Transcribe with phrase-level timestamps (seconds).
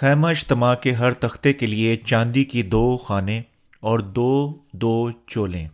[0.00, 3.42] خیمہ اجتماع کے ہر تختے کے لیے چاندی کی دو خانے
[3.80, 5.68] اور دو دو چولیں۔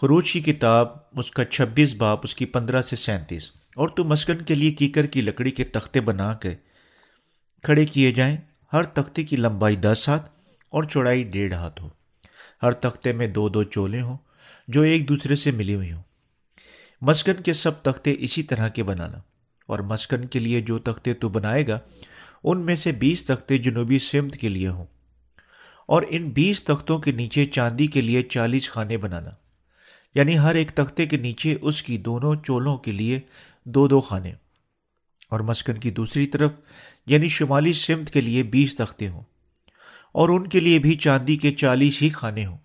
[0.00, 4.42] خروج کی کتاب، اس کا چھبیس باپ، اس کی پندرہ سے سینتیس۔ اور تو مسکن
[4.42, 6.54] کے لیے کیکر کی لکڑی کے تختے بنا کے
[7.62, 8.36] کھڑے کیے جائیں۔
[8.72, 10.30] ہر تختے کی لمبائی دس ہاتھ
[10.68, 11.88] اور چوڑائی ڈیڑھ ہاتھ ہو۔
[12.62, 14.16] ہر تختے میں دو دو چولے ہوں
[14.68, 16.02] جو ایک دوسرے سے ملی ہوئی ہوں۔
[17.00, 19.18] مسکن کے سب تختے اسی طرح کے بنانا۔
[19.68, 21.78] اور مسکن کے لیے جو تختے تو بنائے گا،
[22.44, 24.86] ان میں سے بیس تختے جنوبی سمت کے لیے ہوں۔
[25.86, 29.30] اور ان بیس تختوں کے نیچے چاندی کے لیے چالیس خانے بنانا۔
[30.14, 33.20] یعنی ہر ایک تختے کے نیچے اس کی دونوں چولوں کے لیے
[33.64, 34.32] دو دو خانے۔
[35.30, 36.52] اور مسکن کی دوسری طرف
[37.06, 39.22] یعنی شمالی سمت کے لیے بیس تختے ہوں۔
[40.12, 42.58] اور ان کے لیے بھی چاندی کے چالیس ہی خانے ہوں۔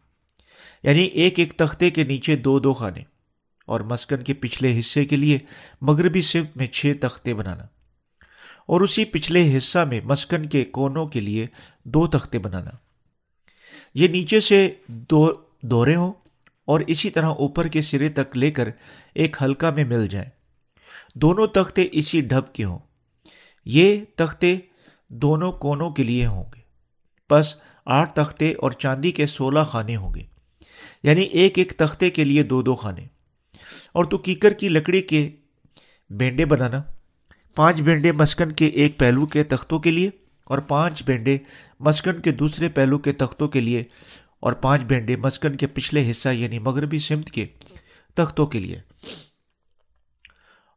[0.83, 3.12] یعنی ایک ایک تختے کے نیچے دو دو خانے۔
[3.65, 5.39] اور مسکن کے پچھلے حصے کے لیے
[5.81, 7.63] مغربی سمت میں چھ تختے بنانا
[8.67, 11.47] اور اسی پچھلے حصہ میں مسکن کے کونوں کے لیے
[11.85, 12.71] دو تختے بنانا۔
[13.93, 16.13] یہ نیچے سے دو دورے ہوں
[16.65, 18.69] اور اسی طرح اوپر کے سرے تک لے کر
[19.15, 20.29] ایک ہلکا میں مل جائیں۔
[21.15, 22.79] دونوں تختے اسی ڈھب کے ہوں۔
[23.65, 24.57] یہ تختے
[25.09, 26.61] دونوں کونوں کے لیے ہوں گے۔
[27.29, 30.23] بس آٹھ تختے اور چاندی کے سولہ خانے ہوں گے۔
[31.03, 33.12] یعنی ایک ایک تختے کے لیے دو دو خانے۔
[33.91, 35.29] اور تو کیکر کی لکڑی کے
[36.09, 36.81] بینڈے بنانا،
[37.55, 40.09] پانچ بینڈے مسکن کے ایک پہلو کے تختوں کے لیے،
[40.43, 41.37] اور پانچ بینڈے
[41.79, 43.83] مسکن کے دوسرے پہلو کے تختوں کے لیے،
[44.39, 47.45] اور پانچ بینڈے مسکن کے پچھلے حصہ یعنی مغربی سمت کے
[48.13, 48.79] تختوں کے لیے۔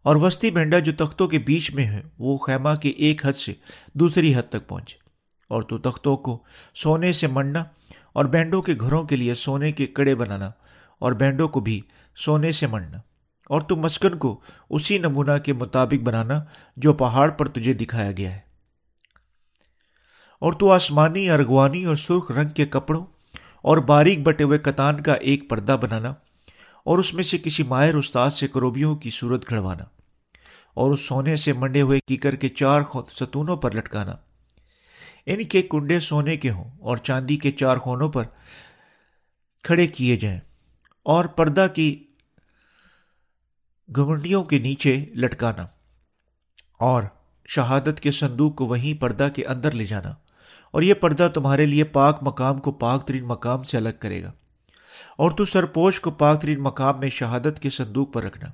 [0.04, 3.52] اور وسطی بینڈا جو تختوں کے بیچ میں ہے وہ خیمہ کے ایک حد سے
[3.94, 4.96] دوسری حد تک پہنچے۔
[5.50, 6.38] اور تو تختوں کو
[6.74, 7.64] سونے سے منڈنا
[8.12, 10.50] اور بینڈوں کے گھروں کے لیے سونے کے کڑے بنانا،
[11.00, 11.80] اور بینڈوں کو بھی
[12.16, 12.98] سونے سے منڈنا۔
[13.46, 16.44] اور تو مسکن کو اسی نمونہ کے مطابق بنانا
[16.76, 18.40] جو پہاڑ پر تجھے دکھایا گیا ہے۔
[20.40, 23.06] اور تو آسمانی، ارغوانی اور سرخ رنگ کے کپڑوں
[23.62, 26.08] اور باریک بٹے ہوئے کتان کا ایک پردہ بنانا
[26.84, 29.84] اور اس میں سے کسی ماہر استاد سے کروبیوں کی صورت گھڑوانا
[30.74, 32.80] اور اس سونے سے منڈے ہوئے کیکر کے چار
[33.12, 34.12] ستونوں پر لٹکانا۔
[35.26, 38.22] یعنی ان کے کنڈے سونے کے ہوں اور چاندی کے چار خونوں پر
[39.62, 40.40] کھڑے کیے جائیں۔
[41.02, 42.05] اور پردہ کی
[43.96, 45.66] گھمنڈیوں کے نیچے لٹکانا
[46.80, 47.02] اور
[47.48, 50.14] شہادت کے صندوق کو وہیں پردہ کے اندر لے جانا
[50.70, 54.32] اور یہ پردہ تمہارے لیے پاک مقام کو پاک ترین مقام سے الگ کرے گا
[55.18, 58.46] اور تو سرپوش کو پاک ترین مقام میں شہادت کے صندوق پر رکھنا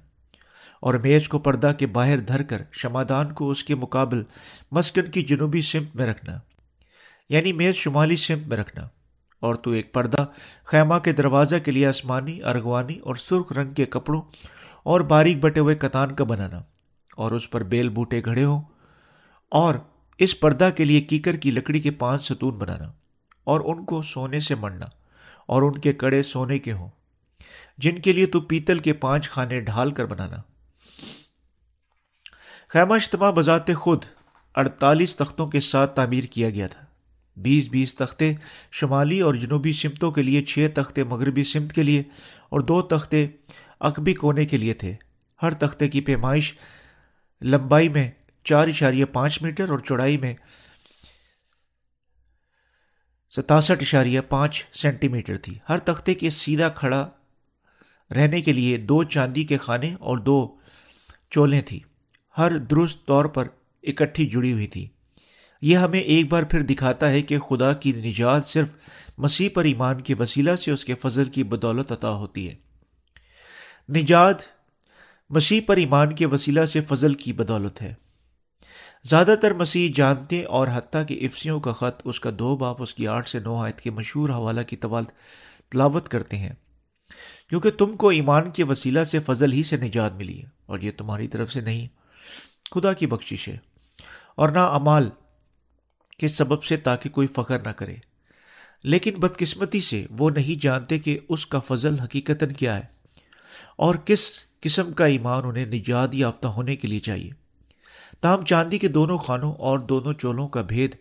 [0.80, 4.22] اور میز کو پردہ کے باہر دھر کر شمادان کو اس کے مقابل
[4.70, 6.38] مسکن کی جنوبی سمت میں رکھنا
[7.28, 8.88] یعنی میز شمالی سمت میں رکھنا
[9.40, 10.26] اور تو ایک پردہ
[10.64, 14.22] خیمہ کے دروازہ کے لیے آسمانی، ارغوانی اور سرخ رنگ کے کپڑوں
[14.86, 16.62] اور باریک بٹے ہوئے کتان کا بنانا
[17.16, 18.60] اور اس پر بیل بوٹے گھڑے ہوں
[19.52, 19.74] اور
[20.18, 22.90] اس پردہ کے لیے کیکر کی لکڑی کے پانچ ستون بنانا
[23.44, 24.86] اور ان کو سونے سے مڑنا
[25.46, 26.88] اور ان کے کڑے سونے کے ہوں
[27.78, 30.40] جن کے لیے تو پیتل کے پانچ خانے ڈھال کر بنانا
[32.68, 34.04] خیمہ اجتماع بذات خود
[34.54, 36.84] اڑتالیس تختوں کے ساتھ تعمیر کیا گیا تھا
[37.36, 38.32] بیس بیس تختے
[38.72, 42.02] شمالی اور جنوبی سمتوں کے لیے چھ تختے مغربی سمت کے لیے
[42.48, 43.26] اور دو تختے
[43.82, 44.94] اکبی کونے کے لیے تھے۔
[45.42, 46.54] ہر تختے کی پیمائش
[47.42, 48.10] لمبائی میں
[48.44, 50.34] چار اشاریہ پانچ میٹر اور چوڑائی میں
[53.36, 57.10] ستاسٹھ اشاریہ پانچ سینٹی میٹر تھی۔ ہر تختے کے سیدھا کھڑا
[58.14, 60.56] رہنے کے لیے دو چاندی کے خانے اور دو
[61.30, 61.80] چولیں تھیں۔
[62.38, 63.48] ہر درست طور پر
[63.82, 64.88] اکٹھی جڑی ہوئی تھی۔
[65.62, 68.68] یہ ہمیں ایک بار پھر دکھاتا ہے کہ خدا کی نجات صرف
[69.18, 72.71] مسیح پر ایمان کے وسیلہ سے اس کے فضل کی بدولت عطا ہوتی ہے۔
[73.88, 74.36] نجات
[75.30, 77.94] مسیح پر ایمان کے وسیلہ سے فضل کی بدولت ہے۔
[79.04, 82.94] زیادہ تر مسیح جانتے اور حتیٰ کہ افسیوں کا خط اس کا دو باپ اس
[82.94, 86.52] کی آٹھ سے نو آیت کے مشہور حوالہ کی تلاوت کرتے ہیں۔
[87.48, 90.90] کیونکہ تم کو ایمان کے وسیلہ سے فضل ہی سے نجات ملی ہے اور یہ
[90.96, 91.86] تمہاری طرف سے نہیں۔
[92.70, 93.56] خدا کی بخشش ہے۔
[94.36, 95.10] اور نہ امال
[96.18, 97.96] کے سبب سے تاکہ کوئی فخر نہ کرے۔
[98.82, 103.01] لیکن بدقسمتی سے وہ نہیں جانتے کہ اس کا فضل حقیقت کیا ہے۔
[103.76, 104.30] اور کس
[104.60, 107.30] قسم کا ایمان انہیں نجات یافتہ ہونے کے لیے چاہیے؟
[108.20, 110.94] تاہم، چاندی کے دونوں خانوں اور دونوں چولوں کا بھید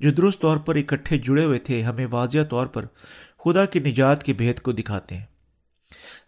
[0.00, 2.84] جو درست طور پر اکٹھے جڑے ہوئے تھے، ہمیں واضح طور پر
[3.44, 5.24] خدا کی نجات کے بھید کو دکھاتے ہیں۔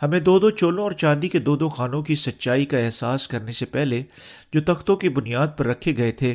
[0.03, 3.53] ہمیں دو دو چولوں اور چاندی کے دو دو خانوں کی سچائی کا احساس کرنے
[3.53, 4.03] سے پہلے
[4.53, 6.35] جو تختوں کی بنیاد پر رکھے گئے تھے،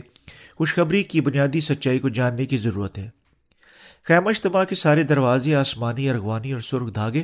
[0.58, 3.10] خوشخبری کی بنیادی سچائی کو جاننے کی ضرورت ہے۔
[4.08, 7.24] خیمہ اجتماع کے سارے دروازے آسمانی، ارغوانی اور سرخ دھاگے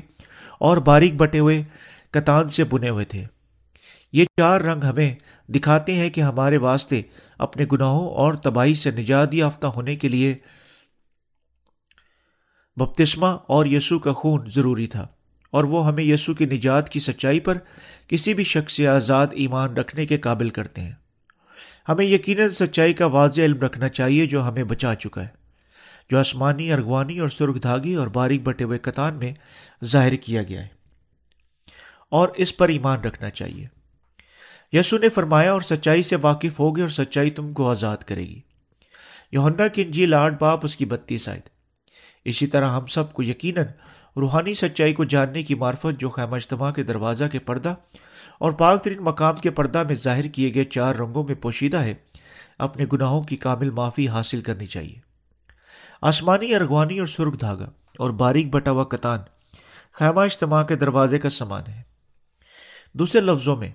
[0.59, 1.63] اور باریک بٹے ہوئے
[2.13, 3.25] کتان سے بنے ہوئے تھے۔
[4.13, 5.15] یہ چار رنگ ہمیں
[5.49, 7.01] دکھاتے ہیں کہ ہمارے واسطے
[7.39, 10.35] اپنے گناہوں اور تباہی سے نجات یافتہ ہونے کے لیے
[12.77, 15.05] بپتسمہ اور یسو کا خون ضروری تھا،
[15.53, 17.57] اور وہ ہمیں یسو کی نجات کی سچائی پر
[18.07, 20.93] کسی بھی شخص سے آزاد ایمان رکھنے کے قابل کرتے ہیں۔
[21.89, 25.27] ہمیں یقیناً سچائی کا واضح علم رکھنا چاہیے جو ہمیں بچا چکا ہے،
[26.09, 29.33] جو آسمانی، ارغوانی اور سرخ دھاگی اور باریک بٹے ہوئے کتان میں
[29.85, 30.78] ظاہر کیا گیا ہے۔
[32.11, 33.65] اور اس پر ایمان رکھنا چاہیے۔
[34.71, 38.41] یسو نے فرمایا، اور سچائی سے واقف ہوگی اور سچائی تم کو آزاد کرے گی۔
[39.31, 41.39] یوہنا کی انجیل آٹھ باپ، اس کی بتیس آئے
[42.25, 43.65] اسی طرح ہم سب کو یقیناً
[44.17, 47.73] روحانی سچائی کو جاننے کی معرفت جو خیمہ اجتماع کے دروازہ کے پردہ
[48.39, 51.93] اور پاک ترین مقام کے پردہ میں ظاہر کیے گئے چار رنگوں میں پوشیدہ ہے،
[52.59, 54.99] اپنے گناہوں کی کامل معافی حاصل کرنی چاہیے۔
[56.01, 57.69] آسمانی، ارغوانی اور سرخ دھاگا
[57.99, 59.19] اور باریک بٹا ہوا کتان
[59.93, 61.88] خیمہ اجتماع کے دروازے کا سامان ہے۔
[62.93, 63.69] دوسرے لفظوں میں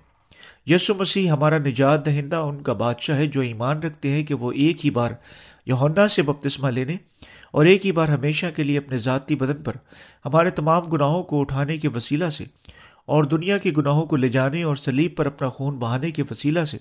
[0.65, 4.51] یسو مسیح ہمارا نجات دہندہ ان کا بادشاہ ہے جو ایمان رکھتے ہیں کہ وہ
[4.51, 5.11] ایک ہی بار
[5.65, 6.97] یونا سے بپتسمہ لینے
[7.51, 9.73] اور ایک ہی بار ہمیشہ کے لیے اپنے ذاتی بدن پر
[10.25, 12.43] ہمارے تمام گناہوں کو اٹھانے کے وسیلہ سے
[13.05, 16.65] اور دنیا کے گناہوں کو لے جانے اور سلیب پر اپنا خون بہانے کے وسیلہ
[16.65, 16.77] سے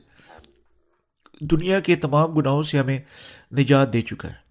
[1.40, 2.98] دنیا کے تمام گناہوں سے ہمیں
[3.52, 4.44] نجات دے چکا ہے۔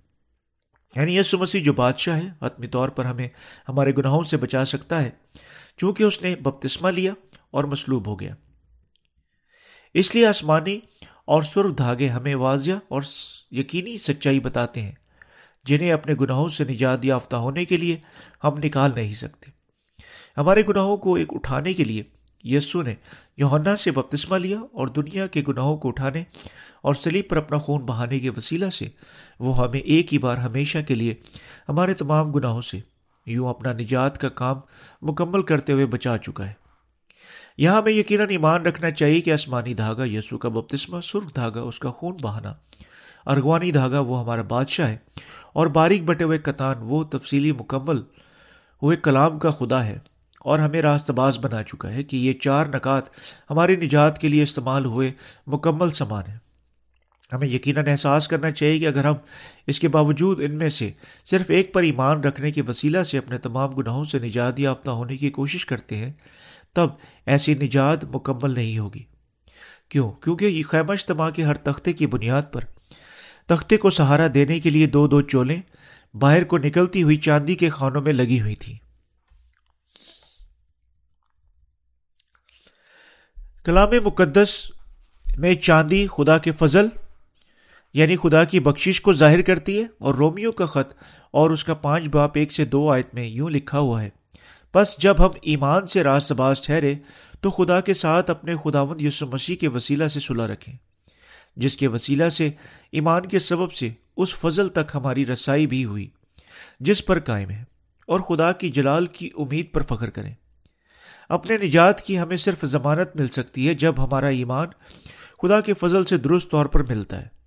[0.95, 3.27] یعنی یسو مسیح جو بادشاہ ہے، حتمی طور پر ہمیں
[3.69, 5.09] ہمارے گناہوں سے بچا سکتا ہے،
[5.77, 7.13] چونکہ اس نے بپتسمہ لیا
[7.53, 8.35] اور مصلوب ہو گیا۔
[9.93, 10.79] اس لیے آسمانی
[11.25, 13.01] اور سرخ دھاگے ہمیں واضح اور
[13.51, 14.91] یقینی سچائی بتاتے ہیں،
[15.65, 17.97] جنہیں اپنے گناہوں سے نجات یافتہ ہونے کے لیے
[18.43, 19.51] ہم نکال نہیں سکتے۔
[20.37, 22.03] ہمارے گناہوں کو ایک اٹھانے کے لیے
[22.43, 22.95] یسو نے
[23.37, 26.23] یوہنا سے بپتسمہ لیا اور دنیا کے گناہوں کو اٹھانے
[26.81, 28.87] اور سلیب پر اپنا خون بہانے کے وسیلہ سے
[29.39, 31.13] وہ ہمیں ایک ہی بار ہمیشہ کے لیے
[31.69, 32.79] ہمارے تمام گناہوں سے
[33.25, 34.59] یوں اپنا نجات کا کام
[35.01, 36.62] مکمل کرتے ہوئے بچا چکا ہے۔
[37.57, 41.79] یہاں ہمیں یقیناً ایمان رکھنا چاہیے کہ آسمانی دھاگا یسو کا بپتسمہ، سرخ دھاگا اس
[41.79, 42.53] کا خون بہانا۔
[43.25, 44.97] ارغوانی دھاگا وہ ہمارا بادشاہ ہے۔
[45.53, 47.97] اور باریک بٹے ہوئے کتان، وہ تفصیلی مکمل
[48.81, 49.99] ہوئے کلام کا خدا ہے۔
[50.39, 53.03] اور ہمیں راست باز بنا چکا ہے کہ یہ چار نکات
[53.49, 55.11] ہماری نجات کے لیے استعمال ہوئے
[55.47, 56.37] مکمل سامان ہیں۔
[57.33, 59.15] ہمیں یقیناً احساس کرنا چاہیے کہ اگر ہم
[59.67, 60.91] اس کے باوجود ان میں سے
[61.25, 65.17] صرف ایک پر ایمان رکھنے کے وسیلہ سے اپنے تمام گناہوں سے نجات یافتہ ہونے
[65.17, 66.11] کی کوشش کرتے ہیں،
[66.73, 66.87] تب
[67.25, 69.03] ایسی نجات مکمل نہیں ہوگی۔
[69.89, 72.61] کیوں؟ کیونکہ یہ خیمہ اجتماع کے ہر تختے کی بنیاد پر،
[73.47, 75.61] تختے کو سہارا دینے کے لیے دو دو چولیں
[76.13, 78.77] باہر کو نکلتی ہوئی چاندی کے خانوں میں لگی ہوئی تھی
[83.63, 84.71] کلام مقدس
[85.37, 86.87] میں چاندی، خدا کے فضل
[87.93, 90.93] یعنی خدا کی بخشش کو ظاہر کرتی ہے اور رومیو کا خط
[91.31, 94.09] اور اس کا پانچ باپ ایک سے دو آیت میں یوں لکھا ہوا ہے۔
[94.75, 96.95] بس جب ہم ایمان سے راست باز ٹھہرے
[97.41, 100.73] تو خدا کے ساتھ اپنے خداوند یسو مسیح کے وسیلہ سے صلح رکھیں۔
[101.55, 102.49] جس کے وسیلہ سے
[102.91, 106.07] ایمان کے سبب سے اس فضل تک ہماری رسائی بھی ہوئی،
[106.79, 107.63] جس پر قائم ہے
[108.07, 110.33] اور خدا کی جلال کی امید پر فخر کریں۔
[111.29, 114.67] اپنے نجات کی ہمیں صرف ضمانت مل سکتی ہے جب ہمارا ایمان
[115.41, 117.42] خدا کے فضل سے درست طور پر ملتا ہے۔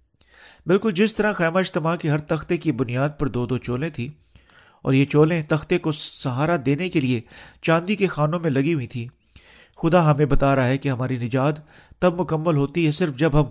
[0.66, 4.08] بالکل جس طرح خیمہ اجتماع کی ہر تختے کی بنیاد پر دو دو چولیں تھیں
[4.82, 7.20] اور یہ چولیں تختے کو سہارا دینے کے لیے
[7.62, 9.08] چاندی کے خانوں میں لگی ہوئی تھیں۔
[9.76, 11.54] خدا ہمیں بتا رہا ہے کہ ہماری نجات
[11.98, 13.44] تب مکمل ہوتی ہے صرف جب ہم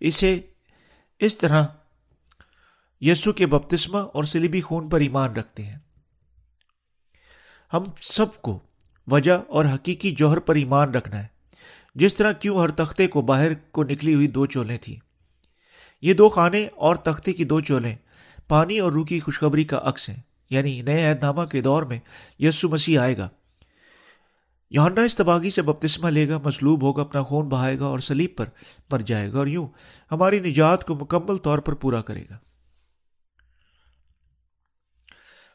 [0.00, 0.40] اسے
[1.18, 1.66] اس طرح
[3.00, 5.78] یسو کے بپتسمہ اور سلیبی خون پر ایمان رکھتے ہیں۔
[7.72, 8.58] ہم سب کو
[9.06, 11.26] وجہ اور حقیقی جوہر پر ایمان رکھنا ہے۔
[11.94, 15.13] جس طرح کیوں ہر تختے کو باہر کو نکلی ہوئی دو چولیں تھیں۔
[16.04, 17.96] یہ دو خانے اور تختے کی دو چولیں،
[18.48, 20.16] پانی اور روح کی خوشخبری کا عکس ہیں۔
[20.50, 21.98] یعنی نئے عہد نامہ کے دور میں
[22.38, 23.28] یسو مسیح آئے گا۔
[24.70, 28.44] یونا استباغی سے بپتسمہ لے گا، مصلوب ہوگا، اپنا خون بہائے گا اور سلیب پر
[28.90, 29.68] مر جائے گا۔ اور یوں
[30.12, 32.38] ہماری نجات کو مکمل طور پر پورا کرے گا۔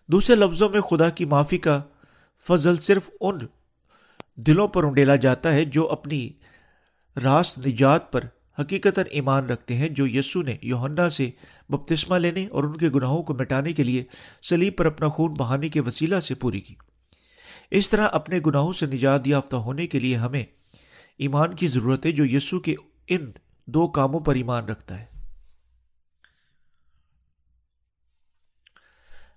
[0.07, 1.81] دوسرے لفظوں میں خدا کی معافی کا
[2.47, 3.37] فضل صرف ان
[4.35, 6.29] دلوں پر انڈیلا جاتا ہے جو اپنی
[7.23, 8.21] راست نجات پر
[8.59, 11.29] حقیقت ایمان رکھتے ہیں جو یسو نے یوہنا سے
[11.69, 14.03] بپتسمہ لینے اور ان کے گناہوں کو مٹانے کے لیے
[14.43, 16.75] سلیب پر اپنا خون بہانے کے وسیلہ سے پوری کی۔
[17.71, 20.43] اس طرح اپنے گناہوں سے نجات یافتہ ہونے کے لیے ہمیں
[21.17, 22.75] ایمان کی ضرورت ہے جو یسو کے
[23.07, 23.31] ان
[23.67, 25.05] دو کاموں پر ایمان رکھتا ہے۔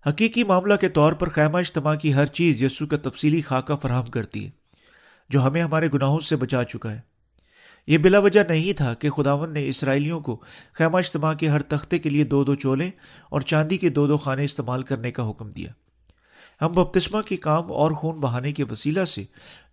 [0.07, 4.07] حقیقی معاملہ کے طور پر خیمہ اجتماع کی ہر چیز یسو کا تفصیلی خاکہ فراہم
[4.07, 4.51] کرتی ہے،
[5.29, 7.12] جو ہمیں ہمارے گناہوں سے بچا چکا ہے۔
[7.87, 11.99] یہ بلا وجہ نہیں تھا کہ خداون نے اسرائیلیوں کو خیمہ اجتماع کے ہر تختے
[11.99, 12.91] کے لیے دو دو چولے
[13.31, 15.73] اور چاندی کے دو دو خانے استعمال کرنے کا حکم دیا۔
[16.65, 19.25] ہم بپتسمہ کے کام اور خون بہانے کے وسیلہ سے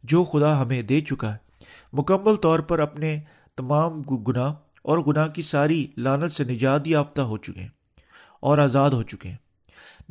[0.04, 1.38] جو خدا ہمیں دے چکا ہے،
[1.94, 3.20] مکمل طور پر اپنے
[3.58, 7.70] تمام گناہ اور گناہ کی ساری لانت سے نجات یافتہ ہو چکے ہیں
[8.40, 9.38] اور آزاد ہو چکے ہیں۔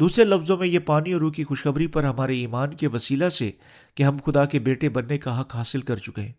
[0.01, 3.51] دوسرے لفظوں میں یہ پانی اور روح کی خوشخبری پر ہمارے ایمان کے وسیلہ سے
[3.95, 6.33] کہ ہم خدا کے بیٹے بننے کا حق حاصل کر چکے ہیں۔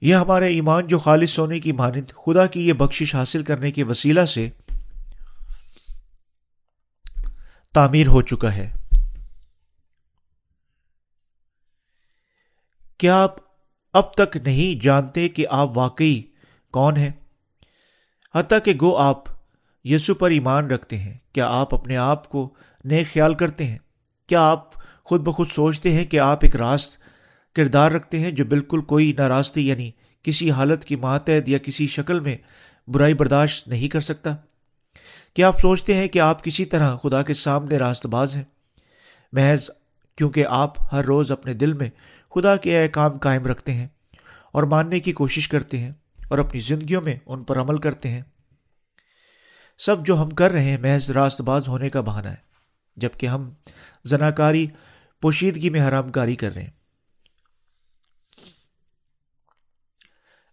[0.00, 3.84] یہ ہمارے ایمان جو خالص سونے کی مانند خدا کی یہ بخشش حاصل کرنے کے
[3.84, 4.50] وسیلہ سے
[7.74, 8.72] تعمیر ہو چکا ہے۔
[12.98, 13.36] کیا آپ
[13.92, 16.22] اب تک نہیں جانتے کہ آپ واقعی
[16.70, 17.10] کون ہیں؟
[18.34, 19.24] حتیٰ کہ گو آپ
[19.84, 23.78] یسو پر ایمان رکھتے ہیں۔ کیا آپ اپنے آپ کو نئے خیال کرتے ہیں؟
[24.26, 24.70] کیا آپ
[25.04, 27.07] خود بخود سوچتے ہیں کہ آپ ایک راست
[27.58, 29.90] کردار رکھتے ہیں جو بالکل کوئی ناراستی یعنی
[30.22, 32.36] کسی حالت کی ماتحت یا کسی شکل میں
[32.88, 34.36] برائی برداشت نہیں کر سکتا۔
[35.34, 38.44] کیا آپ سوچتے ہیں کہ آپ کسی طرح خدا کے سامنے راست باز ہیں؟
[39.32, 39.70] محض
[40.16, 41.90] کیونکہ آپ ہر روز اپنے دل میں
[42.34, 43.86] خدا کے احکام قائم رکھتے ہیں
[44.52, 45.92] اور ماننے کی کوشش کرتے ہیں
[46.28, 48.22] اور اپنی زندگیوں میں ان پر عمل کرتے ہیں۔
[49.78, 52.48] سب جو ہم کر رہے ہیں محض راست باز ہونے کا بہانہ ہے
[52.96, 53.50] جبکہ ہم
[54.04, 54.66] زناکاری،
[55.20, 56.77] پوشیدگی میں حرام کاری کر رہے ہیں۔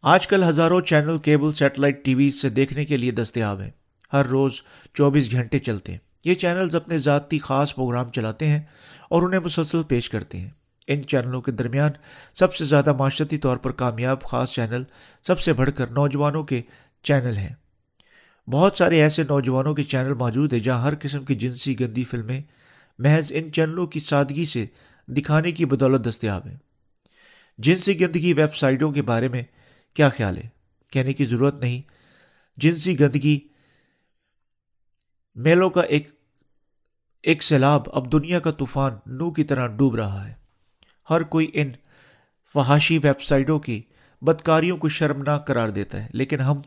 [0.06, 3.72] آج کل ہزاروں channel cable satellite T V سے دیکھنے کے لیے دستیاب ہیں۔
[4.14, 4.52] ہر روز
[4.94, 8.60] چوبیس گھنٹے چلتے ہیں۔ یہ چینلز اپنے ذاتی خاص پروگرام چلاتے ہیں
[9.10, 10.50] اور انہیں مسلسل پیش کرتے ہیں۔
[10.88, 11.92] ان چینلوں کے درمیان
[12.36, 14.84] سب سے زیادہ معاشرتی طور پر کامیاب خاص چینل
[15.28, 16.62] سب سے بڑھ کر نوجوانوں کے
[17.04, 17.54] چینل ہیں۔
[18.50, 22.42] بہت سارے ایسے نوجوانوں کے چینل موجود ہیں جہاں ہر قسم کی جنسی گندی فلمیں
[23.00, 24.66] محض ان چینلوں کی سادگی سے
[25.08, 26.58] دکھانے کی بدولت دستیاب ہیں۔
[27.58, 29.44] جنسی گندگی ویب سائٹوں کے بارے میں
[29.96, 30.48] کیا خیال ہے؟
[30.92, 31.82] کہنے کی ضرورت نہیں۔
[32.58, 33.40] جنسی گندگی۔
[35.36, 36.10] میلوں کا ایک
[37.24, 40.34] ایک سیلاب اب دنیا کا طوفان نو کی طرح ڈوب رہا ہے۔
[41.10, 41.70] ہر کوئی ان
[42.54, 43.82] فحاشی ویب سائٹوں کی
[44.22, 46.62] بدکاریوں کو شرمناک قرار دیتا ہے۔ لیکن ہم،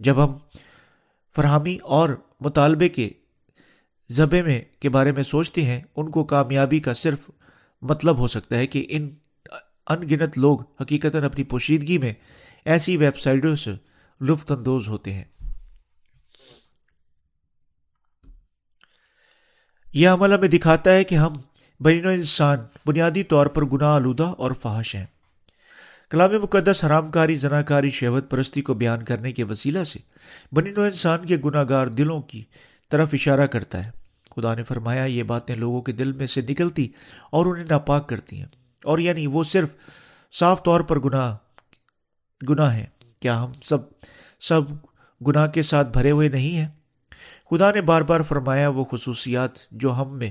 [0.00, 0.38] جب ہم
[1.36, 2.08] فراہمی اور
[2.40, 3.10] مطالبے کے
[4.12, 7.30] ذبے میں، کے بارے میں سوچتے ہیں، ان کو کامیابی کا صرف
[7.82, 9.10] مطلب ہو سکتا ہے کہ ان
[9.86, 12.12] ان گنت لوگ حقیقت اپنی پوشیدگی میں
[12.64, 13.72] ایسی ویب سائٹوں سے
[14.20, 15.24] لطف اندوز ہوتے ہیں۔
[19.92, 21.32] یہ عمل ہمیں دکھاتا ہے کہ ہم
[21.80, 25.06] بین انسان، بنیادی طور پر گناہ آلودہ اور فحش ہیں۔
[26.10, 29.98] کلام مقدس حرام کاری زنا کاری شہوت پرستی کو بیان کرنے کے وسیلہ سے
[30.52, 32.44] بنی نو انسان کے گناہ گار دلوں کی
[32.90, 33.90] طرف اشارہ کرتا ہے۔
[34.36, 36.88] خدا نے فرمایا، یہ باتیں لوگوں کے دل میں سے نکلتی
[37.30, 38.46] اور انہیں ناپاک کرتی ہیں۔
[38.84, 39.68] اور یعنی وہ صرف
[40.32, 41.36] صاف طور پر گناہ
[42.48, 42.86] گناہ ہیں۔
[43.20, 43.78] کیا ہم سب
[44.40, 44.60] سب
[45.26, 46.68] گناہ کے ساتھ بھرے ہوئے نہیں ہیں؟
[47.50, 50.30] خدا نے بار بار فرمایا، وہ خصوصیات جو ہم میں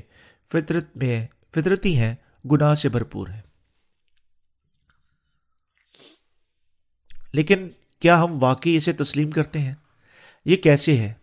[0.52, 2.16] فطرت میں فطرتی ہیں،
[2.52, 3.50] گناہ سے بھرپور ہے
[7.34, 7.68] لیکن
[8.00, 9.74] کیا ہم واقعی اسے تسلیم کرتے ہیں؟
[10.46, 11.14] یہ کیسے ہے؟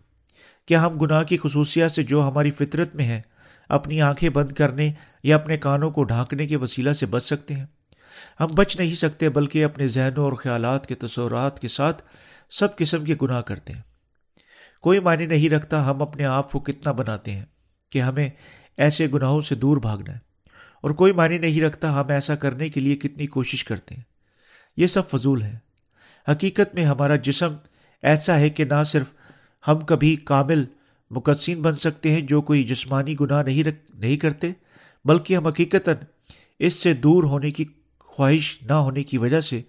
[0.67, 3.23] کیا ہم گناہ کی خصوصیات سے جو ہماری فطرت میں ہے
[3.69, 7.67] اپنی آنکھیں بند کرنے یا اپنے کانوں کو ڈھانکنے کے وسیلہ سے بچ سکتے ہیں؟
[8.41, 12.03] ہم بچ نہیں سکتے بلکہ اپنے ذہنوں اور خیالات کے تصورات کے ساتھ
[12.51, 13.83] سب قسم کے گناہ کرتے ہیں۔
[14.83, 17.45] کوئی معنی نہیں رکھتا ہم اپنے آپ کو کتنا بناتے ہیں
[17.91, 18.31] کہ ہمیں
[18.77, 20.19] ایسے گناہوں سے دور بھاگنا ہے۔
[20.83, 24.03] اور کوئی معنی نہیں رکھتا ہم ایسا کرنے کے لیے کتنی کوشش کرتے ہیں۔
[24.77, 25.59] یہ سب فضول ہے
[26.29, 27.55] حقیقت میں ہمارا جسم
[28.03, 29.07] ایسا ہے کہ نہ صرف
[29.69, 30.65] ہم کبھی کامل
[31.11, 34.51] مقدسین بن سکتے ہیں جو کوئی جسمانی گناہ نہیں رکھ نہیں کرتے،
[35.05, 35.97] بلکہ ہم حقیقتاً
[36.59, 37.65] اس سے دور ہونے کی
[38.17, 39.63] خواہش نہ ہونے کی وجہ سے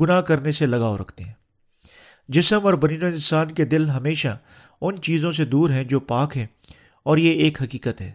[0.00, 1.32] گناہ کرنے سے لگاؤ رکھتے ہیں۔
[2.28, 4.38] جسم اور بنین انسان کے دل ہمیشہ
[4.80, 6.46] ان چیزوں سے دور ہیں جو پاک ہیں
[7.02, 8.12] اور یہ ایک حقیقت ہے۔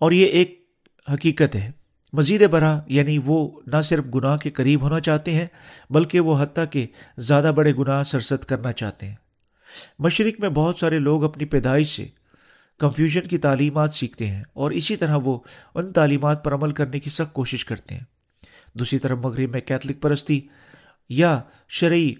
[0.00, 0.64] اور یہ ایک
[1.12, 1.70] حقیقت ہے۔
[2.12, 5.46] مزید برآں یعنی وہ نہ صرف گناہ کے قریب ہونا چاہتے ہیں،
[5.90, 6.86] بلکہ وہ حتیٰ کہ
[7.18, 9.14] زیادہ بڑے گناہ سرست کرنا چاہتے ہیں۔
[9.98, 12.23] مشرق میں بہت سارے لوگ اپنی پیدائش سے
[12.80, 15.38] کنفیوژن کی تعلیمات سیکھتے ہیں اور اسی طرح وہ
[15.74, 18.04] ان تعلیمات پر عمل کرنے کی سخت کوشش کرتے ہیں۔
[18.74, 20.40] دوسری طرف مغرب میں کیتھلک پرستی
[21.08, 22.14] یا شرعی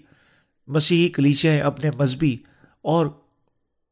[0.67, 2.37] مسیحی کلیچیں اپنے مذہبی
[2.81, 3.05] اور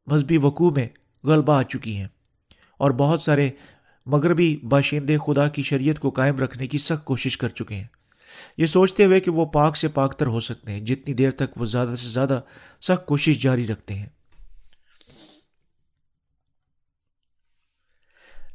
[0.08, 0.88] مذہبی وقوع میں
[1.24, 2.08] غلبہ آ چکی ہیں
[2.78, 3.50] اور بہت سارے
[4.06, 7.88] مغربی باشندے خدا کی شریعت کو قائم رکھنے کی سخت کوشش کر چکے ہیں۔
[8.58, 11.58] یہ سوچتے ہوئے کہ وہ پاک سے پاک تر ہو سکتے ہیں، جتنی دیر تک
[11.58, 12.42] وہ زیادہ سے زیادہ
[12.82, 14.10] سخت کوشش جاری رکھتے ہیں۔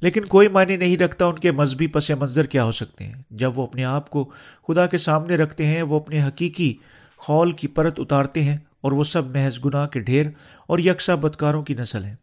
[0.00, 3.58] لیکن کوئی معنی نہیں رکھتا ان کے مذہبی پس منظر کیا ہو سکتے ہیں۔ جب
[3.58, 4.30] وہ اپنے آپ کو
[4.68, 6.74] خدا کے سامنے رکھتے ہیں، وہ اپنے حقیقی
[7.16, 10.26] خول کی پرت اتارتے ہیں اور وہ سب محض گناہ کے ڈھیر
[10.66, 12.14] اور یکساں بدکاروں کی نسل ہیں۔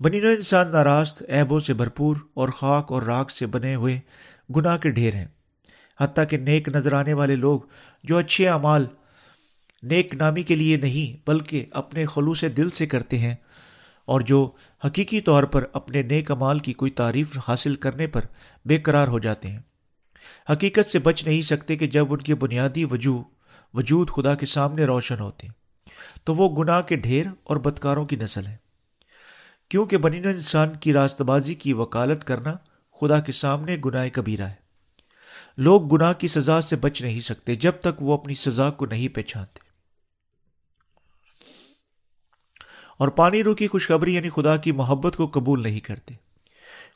[0.00, 4.00] بنی نو انسان ناراست عیبوں سے بھرپور اور خاک اور راک سے بنے ہوئے
[4.56, 5.26] گناہ کے ڈھیر ہیں۔
[6.00, 7.60] حتیٰ کہ نیک نظر آنے والے لوگ
[8.04, 8.86] جو اچھے اعمال
[9.82, 13.34] نیک نامی کے لیے نہیں، بلکہ اپنے خلوص دل سے کرتے ہیں
[14.04, 14.50] اور جو
[14.84, 18.20] حقیقی طور پر اپنے نیک امال کی کوئی تعریف حاصل کرنے پر
[18.64, 19.60] بے قرار ہو جاتے ہیں۔
[20.52, 23.22] حقیقت سے بچ نہیں سکتے کہ جب ان کے بنیادی وجود
[23.74, 25.54] وجود خدا کے سامنے روشن ہوتے ہیں،
[26.24, 28.56] تو وہ گناہ کے ڈھیر اور بدکاروں کی نسل ہے
[29.68, 32.54] کیونکہ بنین انسان کی راست بازی کی وکالت کرنا
[33.00, 34.70] خدا کے سامنے گناہ کبیرہ ہے۔
[35.56, 39.08] لوگ گناہ کی سزا سے بچ نہیں سکتے جب تک وہ اپنی سزا کو نہیں
[39.08, 39.69] پہچانتے۔
[43.00, 46.14] اور پانی رو کی خوشخبری یعنی خدا کی محبت کو قبول نہیں کرتے۔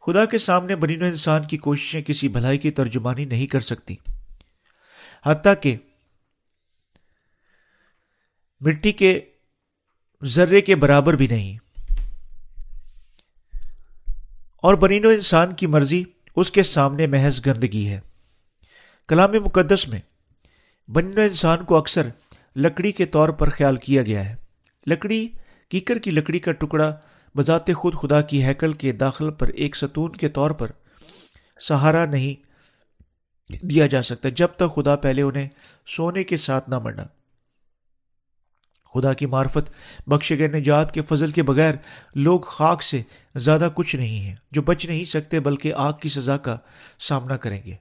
[0.07, 3.97] خدا کے سامنے بنین و انسان کی کوششیں کسی بھلائی کی ترجمانی نہیں کر سکتی۔
[5.27, 5.77] حتیٰ کہ
[8.61, 9.21] مٹی کے
[10.25, 11.59] ذرے کے برابر بھی نہیں۔
[14.57, 16.05] اور بنین و انسان کی مرضی
[16.37, 18.01] اس کے سامنے محض گندگی ہے۔
[19.09, 20.01] کلام مقدس میں
[20.91, 22.07] بنین و انسان کو اکثر
[22.57, 24.37] لکڑی کے طور پر خیال کیا گیا ہے۔
[24.87, 25.29] لکڑی
[25.75, 26.97] کیکر کی لکڑی کا ٹکڑا
[27.37, 30.71] بذات خود خدا کی ہیکل کے داخل پر ایک ستون کے طور پر
[31.61, 32.35] سہارا نہیں
[33.67, 35.49] دیا جا سکتا جب تک خدا پہلے انہیں
[35.87, 37.03] سونے کے ساتھ نہ مرنا
[38.95, 39.71] خدا کی معرفت
[40.07, 41.75] بخش گئے نجات کے فضل کے بغیر
[42.15, 43.03] لوگ خاک سے
[43.35, 46.57] زیادہ کچھ نہیں ہیں جو بچ نہیں سکتے بلکہ آگ کی سزا کا
[46.99, 47.75] سامنا کریں گے۔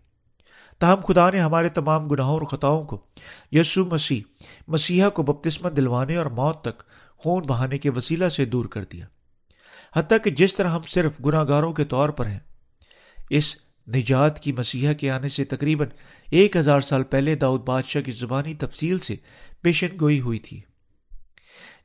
[0.80, 3.06] تاہم خدا نے ہمارے تمام گناہوں اور خطاؤں کو
[3.52, 4.22] یسو مسیح،
[4.68, 6.84] مسیحا کو بپتسمت دلوانے اور موت تک
[7.24, 9.06] خون بہانے کے وسیلہ سے دور کر دیا۔
[9.96, 12.40] حتیٰ کہ جس طرح ہم صرف گناہ گاروں کے طور پر ہیں،
[13.30, 13.56] اس
[13.96, 15.88] نجات کی مسیحا کے آنے سے تقریباً
[16.32, 19.16] ایک ہزار سال پہلے داؤد بادشاہ کی زبانی تفصیل سے
[19.62, 20.62] پیشن گوئی ہوئی تھی۔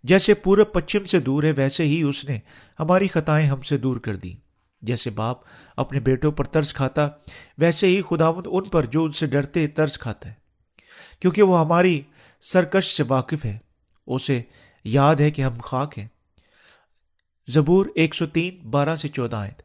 [0.05, 2.39] جیسے پورب پچھم سے دور ہے، ویسے ہی اس نے
[2.81, 4.33] ہماری خطائیں ہم سے دور کر دی
[4.83, 5.39] جیسے باپ
[5.77, 7.09] اپنے بیٹوں پر طرز کھاتا،
[7.59, 10.35] ویسے ہی خداوند ان پر جو ان سے ڈرتے طرز کھاتا ہے۔
[11.21, 12.03] کیونکہ وہ ہماری
[12.41, 13.59] سرکش سے واقف ہے،
[14.07, 14.43] اسے
[14.85, 16.09] یاد ہے کہ ہم خاک ہیں۔
[17.49, 19.63] زبور ایک سو تین، بارہ سے چودہ آئند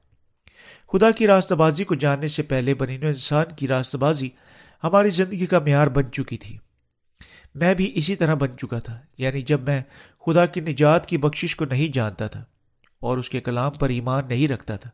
[0.91, 4.29] خدا کی راستہ بازی کو جاننے سے پہلے بنین و انسان کی راستہ بازی
[4.83, 6.57] ہماری زندگی کا معیار بن چکی تھی۔
[7.55, 9.81] میں بھی اسی طرح بن چکا تھا یعنی جب میں
[10.25, 12.43] خدا کی نجات کی بخشش کو نہیں جانتا تھا
[12.99, 14.89] اور اس کے کلام پر ایمان نہیں رکھتا تھا۔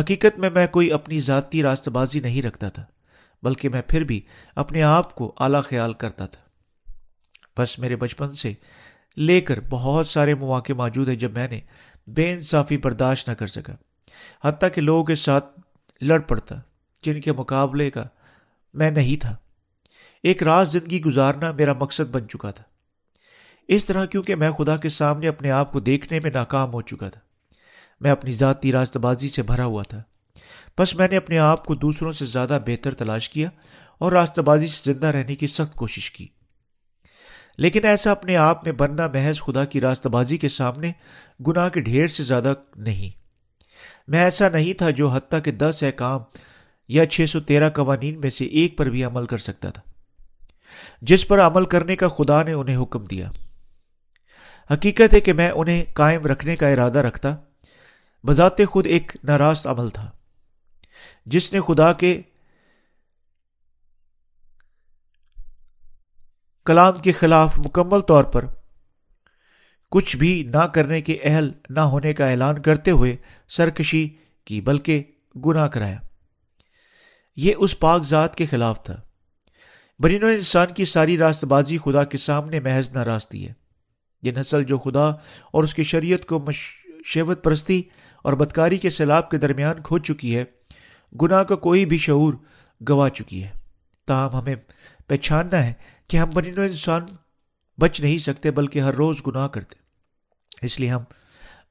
[0.00, 2.84] حقیقت میں میں کوئی اپنی ذاتی راستہ بازی نہیں رکھتا تھا،
[3.42, 4.20] بلکہ میں پھر بھی
[4.56, 6.42] اپنے آپ کو اعلیٰ خیال کرتا تھا۔
[7.56, 8.52] بس میرے بچپن سے
[9.16, 11.60] لے کر بہت سارے مواقع موجود ہیں جب میں نے
[12.06, 13.72] بے انصافی برداشت نہ کر سکا۔
[14.48, 15.60] حتیٰ کہ لوگوں کے ساتھ
[16.00, 16.54] لڑ پڑتا،
[17.02, 18.04] جن کے مقابلے کا
[18.74, 19.36] میں نہیں تھا۔
[20.22, 22.64] ایک راز زندگی گزارنا میرا مقصد بن چکا تھا۔
[23.68, 27.08] اس طرح کیونکہ میں خدا کے سامنے اپنے آپ کو دیکھنے میں ناکام ہو چکا
[27.08, 27.20] تھا،
[28.00, 30.02] میں اپنی ذاتی راست بازی سے بھرا ہوا تھا۔
[30.78, 33.50] بس میں نے اپنے آپ کو دوسروں سے زیادہ بہتر تلاش کیا
[33.98, 36.28] اور راستہ بازی سے زندہ رہنے کی سخت کوشش کی۔
[37.58, 40.92] لیکن ایسا اپنے آپ میں بننا محض خدا کی راستہ بازی کے سامنے
[41.46, 43.10] گناہ کے ڈھیر سے زیادہ نہیں۔
[44.08, 46.20] میں ایسا نہیں تھا جو حتیٰ کہ دس احکام
[46.88, 49.82] یا چھ سو تیرہ قوانین میں سے ایک پر بھی عمل کر سکتا تھا۔
[51.02, 53.30] جس پر عمل کرنے کا خدا نے انہیں حکم دیا۔
[54.70, 57.36] حقیقت ہے کہ میں انہیں قائم رکھنے کا ارادہ رکھتا،
[58.26, 60.10] بذات خود ایک ناراض عمل تھا،
[61.26, 62.20] جس نے خدا کے
[66.66, 68.44] کلام کے خلاف مکمل طور پر
[69.90, 73.16] کچھ بھی نہ کرنے کے اہل نہ ہونے کا اعلان کرتے ہوئے
[73.48, 74.08] سرکشی
[74.44, 75.02] کی بلکہ
[75.46, 75.98] گناہ کرایا۔
[77.36, 79.00] یہ اس پاک ذات کے خلاف تھا۔
[79.98, 83.52] برین و انسان کی ساری راست بازی خدا کے سامنے محض نہ راستی ہے۔
[84.22, 85.08] یہ نسل جو خدا
[85.50, 86.44] اور اس کی شریعت کو
[87.04, 87.82] شیوت پرستی
[88.24, 90.44] اور بدکاری کے سیلاب کے درمیان کھو چکی ہے،
[91.22, 92.34] گناہ کا کوئی بھی شعور
[92.88, 93.48] گوا چکی ہے۔
[94.06, 94.54] تاہم ہمیں
[95.06, 95.72] پہچاننا ہے
[96.12, 97.06] کہ ہم بنین انسان
[97.80, 99.76] بچ نہیں سکتے بلکہ ہر روز گناہ کرتے
[100.62, 101.02] اس لیے ہم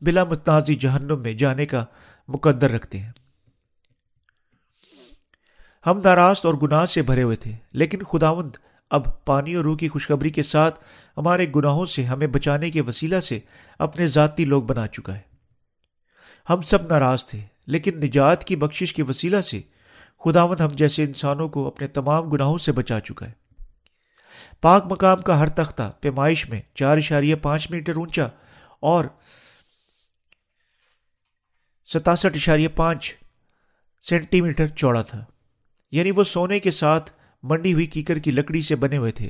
[0.01, 1.85] بلا متنازی جہنم میں جانے کا
[2.27, 3.11] مقدر رکھتے ہیں۔
[5.85, 8.55] ہم ناراض اور گناہ سے بھرے ہوئے تھے، لیکن خداوند
[8.89, 10.79] اب پانی اور روح کی خوشخبری کے ساتھ
[11.17, 13.39] ہمارے گناہوں سے، ہمیں بچانے کے وسیلہ سے
[13.79, 15.21] اپنے ذاتی لوگ بنا چکا ہے۔
[16.49, 19.61] ہم سب ناراض تھے، لیکن نجات کی بخشش کے وسیلہ سے
[20.25, 23.40] خداوند ہم جیسے انسانوں کو اپنے تمام گناہوں سے بچا چکا ہے۔
[24.61, 28.25] پاک مقام کا ہر تختہ پیمائش میں چار اشاریہ پانچ میٹر اونچا
[28.79, 29.05] اور
[31.93, 33.15] ستاسٹھ اشاریہ پانچ
[34.09, 35.25] سینٹی میٹر چوڑا تھا۔
[35.91, 37.11] یعنی وہ سونے کے ساتھ
[37.43, 39.29] منڈی ہوئی کیکر کی لکڑی سے بنے ہوئے تھے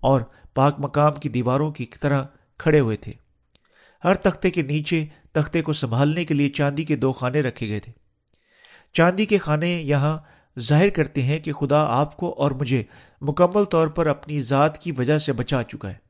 [0.00, 0.20] اور
[0.54, 2.24] پاک مقام کی دیواروں کی طرح
[2.58, 3.12] کھڑے ہوئے تھے۔
[4.04, 7.80] ہر تختے کے نیچے تختے کو سنبھالنے کے لیے چاندی کے دو خانے رکھے گئے
[7.80, 7.92] تھے۔
[8.92, 10.18] چاندی کے خانے یہاں
[10.58, 12.84] ظاہر کرتے ہیں کہ خدا آپ کو اور مجھے
[13.20, 16.08] مکمل طور پر اپنی ذات کی وجہ سے بچا چکا ہے۔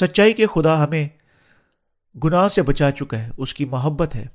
[0.00, 1.08] سچائی کے خدا ہمیں
[2.24, 4.26] گناہ سے بچا چکا ہے، اس کی محبت ہے،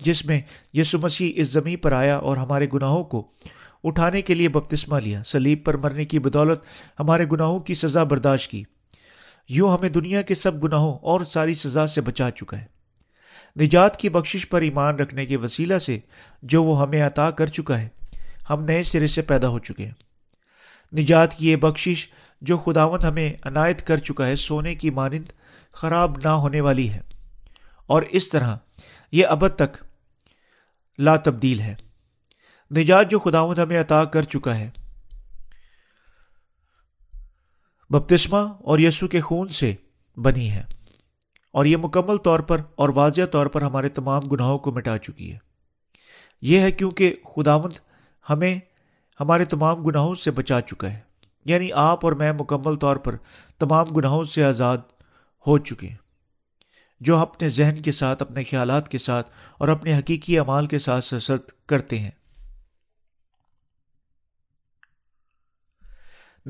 [0.00, 0.40] جس میں
[0.74, 3.30] یسو مسیح اس زمین پر آیا اور ہمارے گناہوں کو
[3.84, 6.64] اٹھانے کے لیے بپتسمہ لیا۔ سلیب پر مرنے کی بدولت
[7.00, 8.64] ہمارے گناہوں کی سزا برداشت کی۔
[9.48, 12.75] یوں ہمیں دنیا کے سب گناہوں اور ساری سزا سے بچا چکا ہے۔
[13.60, 15.98] نجات کی بخشش پر ایمان رکھنے کے وسیلہ سے
[16.42, 17.88] جو وہ ہمیں عطا کر چکا ہے،
[18.50, 19.92] ہم نئے سرے سے پیدا ہو چکے ہیں۔
[20.94, 22.06] نجات کی یہ بخشش
[22.40, 25.24] جو خداون ہمیں عنایت کر چکا ہے سونے کی مانند
[25.72, 27.00] خراب نہ ہونے والی ہے۔
[27.86, 28.56] اور اس طرح
[29.12, 29.84] یہ ابد تک
[30.98, 31.74] لا تبدیل ہے۔
[32.76, 34.70] نجات جو خداون ہمیں عطا کر چکا ہے۔
[37.90, 39.74] بپتسمہ اور یسو کے خون سے
[40.16, 40.62] بنی ہے۔
[41.56, 45.32] اور یہ مکمل طور پر اور واضح طور پر ہمارے تمام گناہوں کو مٹا چکی
[45.32, 45.38] ہے۔
[46.42, 47.72] یہ ہے کیونکہ خداوند
[48.30, 48.58] ہمیں
[49.20, 51.00] ہمارے تمام گناہوں سے بچا چکا ہے۔
[51.44, 53.16] یعنی آپ اور میں مکمل طور پر
[53.58, 54.78] تمام گناہوں سے آزاد
[55.46, 55.96] ہو چکے ہیں۔
[57.00, 61.04] جو اپنے ذہن کے ساتھ، اپنے خیالات کے ساتھ اور اپنے حقیقی اعمال کے ساتھ
[61.04, 62.10] سرسرد کرتے ہیں۔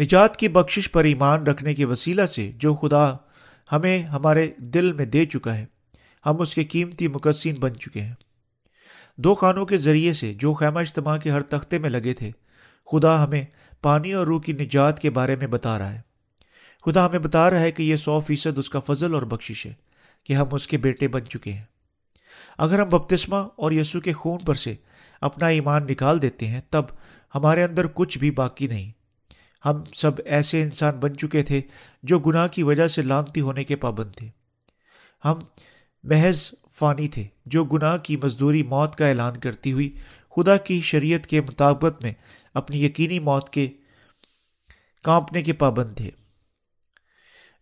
[0.00, 3.25] نجات کی بخشش پر ایمان رکھنے کے وسیلہ سے جو خدا
[3.72, 5.66] ہمیں ہمارے دل میں دے چکا ہے۔
[6.26, 8.14] ہم اس کے قیمتی مقصین بن چکے ہیں۔
[9.16, 12.30] دو خانوں کے ذریعے سے جو خیمہ اجتماع کے ہر تختے میں لگے تھے،
[12.92, 13.44] خدا ہمیں
[13.82, 16.00] پانی اور روح کی نجات کے بارے میں بتا رہا ہے۔
[16.86, 19.74] خدا ہمیں بتا رہا ہے کہ یہ سو فیصد اس کا فضل اور بخشش ہے
[20.24, 21.64] کہ ہم اس کے بیٹے بن چکے ہیں۔
[22.58, 24.74] اگر ہم بپتسمہ اور یسو کے خون پر سے
[25.20, 26.82] اپنا ایمان نکال دیتے ہیں، تب
[27.34, 28.92] ہمارے اندر کچھ بھی باقی نہیں۔
[29.66, 31.62] ہم سب ایسے انسان بن چکے تھے
[32.02, 34.28] جو گناہ کی وجہ سے لانتی ہونے کے پابند تھے۔
[35.24, 35.38] ہم
[36.02, 39.96] محض فانی تھے جو گناہ کی مزدوری موت کا اعلان کرتی ہوئی
[40.36, 42.12] خدا کی شریعت کے مطابقت میں
[42.54, 43.70] اپنی یقینی موت کے
[45.02, 46.10] کانپنے کے پابند تھے۔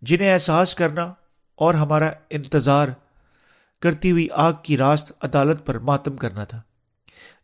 [0.03, 1.12] جنہیں احساس کرنا
[1.55, 2.88] اور ہمارا انتظار
[3.81, 6.62] کرتی ہوئی آگ کی راست عدالت پر ماتم کرنا تھا۔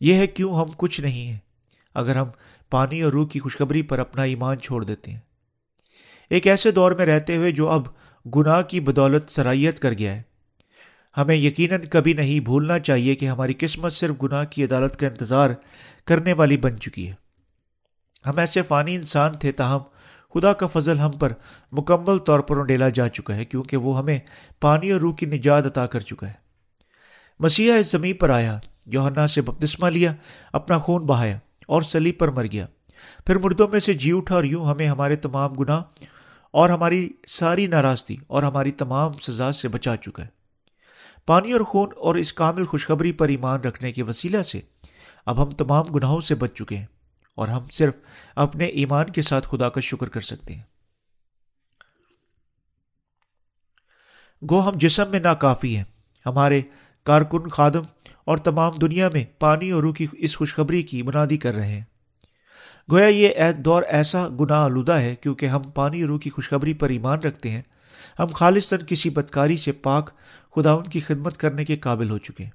[0.00, 1.38] یہ ہے کیوں ہم کچھ نہیں ہیں؟
[1.94, 2.28] اگر ہم
[2.70, 5.18] پانی اور روح کی خوشخبری پر اپنا ایمان چھوڑ دیتے ہیں۔
[6.30, 7.82] ایک ایسے دور میں رہتے ہوئے جو اب
[8.36, 10.22] گناہ کی بدولت سرائیت کر گیا ہے۔
[11.16, 15.50] ہمیں یقیناً کبھی نہیں بھولنا چاہیے کہ ہماری قسمت صرف گناہ کی عدالت کا انتظار
[16.06, 17.14] کرنے والی بن چکی ہے۔
[18.26, 19.80] ہم ایسے فانی انسان تھے تاہم،
[20.34, 21.32] خدا کا فضل ہم پر
[21.72, 24.18] مکمل طور پر ڈیلا جا چکا ہے کیونکہ وہ ہمیں
[24.60, 26.32] پانی اور روح کی نجات عطا کر چکا ہے۔
[27.38, 30.14] مسیحا اس زمین پر آیا یوہنا سے بپتسمہ لیا،
[30.52, 31.38] اپنا خون بہایا۔
[31.70, 32.66] اور سلیب پر مر گیا۔
[33.26, 35.82] پھر مردوں میں سے جی اٹھا اور یوں ہمیں ہمارے تمام گناہ
[36.50, 40.28] اور ہماری ساری ناراضگی اور ہماری تمام سزا سے بچا چکا ہے۔
[41.26, 44.60] پانی اور خون اور اس کامل خوشخبری پر ایمان رکھنے کے وسیلہ سے
[45.26, 46.86] اب ہم تمام گناہوں سے بچ چکے ہیں
[47.34, 47.94] اور ہم صرف
[48.36, 50.62] اپنے ایمان کے ساتھ خدا کا شکر کر سکتے ہیں۔
[54.50, 55.84] گو ہم جسم میں ناکافی ہیں۔
[56.26, 56.62] ہمارے
[57.04, 57.82] کارکن خادم
[58.24, 61.84] اور تمام دنیا میں پانی اور روح کی اس خوشخبری کی بنادی کر رہے ہیں۔
[62.90, 66.88] گویا یہ دور ایسا گناہ آلودہ ہے کیونکہ ہم پانی اور روح کی خوشخبری پر
[66.88, 67.62] ایمان رکھتے ہیں۔
[68.18, 70.10] ہم خالصاً کسی بدکاری سے پاک
[70.56, 72.50] خدا ان کی خدمت کرنے کے قابل ہو چکے ہیں۔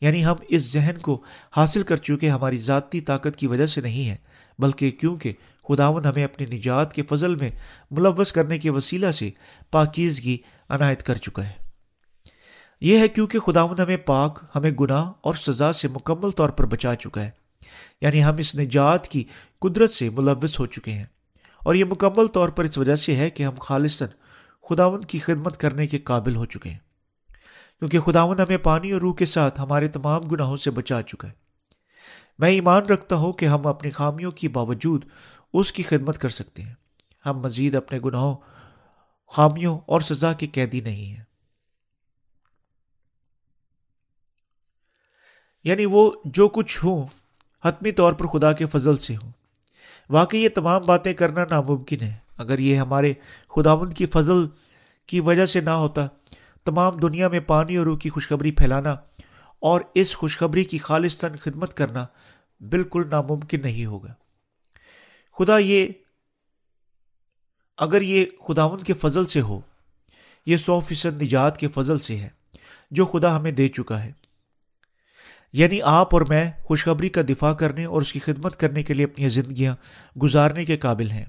[0.00, 1.22] یعنی ہم اس ذہن کو
[1.56, 4.16] حاصل کر چکے ہماری ذاتی طاقت کی وجہ سے نہیں ہے،
[4.58, 5.32] بلکہ کیونکہ
[5.68, 7.50] خداون ہمیں اپنی نجات کے فضل میں
[7.90, 9.30] ملوث کرنے کے وسیلہ سے
[9.70, 11.69] پاکیزگی عنایت کر چکا ہے۔
[12.80, 16.94] یہ ہے کیونکہ خداون ہمیں پاک، ہمیں گناہ اور سزا سے مکمل طور پر بچا
[16.94, 17.30] چکا ہے۔
[18.00, 19.24] یعنی ہم اس نجات کی
[19.60, 21.04] قدرت سے ملوث ہو چکے ہیں۔
[21.64, 24.08] اور یہ مکمل طور پر اس وجہ سے ہے کہ ہم خالصاً
[24.68, 26.78] خداون کی خدمت کرنے کے قابل ہو چکے ہیں۔
[27.78, 31.32] کیونکہ خداون ہمیں پانی اور روح کے ساتھ ہمارے تمام گناہوں سے بچا چکا ہے۔
[32.38, 35.04] میں ایمان رکھتا ہوں کہ ہم اپنی خامیوں کی باوجود
[35.52, 36.74] اس کی خدمت کر سکتے ہیں۔
[37.26, 38.36] ہم مزید اپنے گناہوں،
[39.26, 41.24] خامیوں اور سزا کے قیدی نہیں ہیں۔
[45.64, 47.06] یعنی وہ جو کچھ ہوں،
[47.64, 49.30] حتمی طور پر خدا کے فضل سے ہوں۔
[50.10, 53.12] واقعی یہ تمام باتیں کرنا ناممکن ہے۔ اگر یہ ہمارے
[53.48, 54.46] خداون کی فضل
[55.06, 56.06] کی وجہ سے نہ ہوتا،
[56.64, 58.92] تمام دنیا میں پانی اور روح کی خوشخبری پھیلانا
[59.58, 62.06] اور اس خوشخبری کی خالصتاً خدمت کرنا
[62.60, 64.14] بالکل ناممکن نہیں ہوگا۔
[65.38, 65.86] خدا یہ،
[67.78, 69.60] اگر یہ خداون کے فضل سے ہو،
[70.46, 72.28] یہ سو فیصد نجات کے فضل سے ہے،
[72.90, 74.12] جو خدا ہمیں دے چکا ہے۔
[75.52, 79.04] یعنی آپ اور میں خوشخبری کا دفاع کرنے اور اس کی خدمت کرنے کے لیے
[79.04, 79.76] اپنی زندگیاں
[80.18, 81.24] گزارنے کے قابل ہیں۔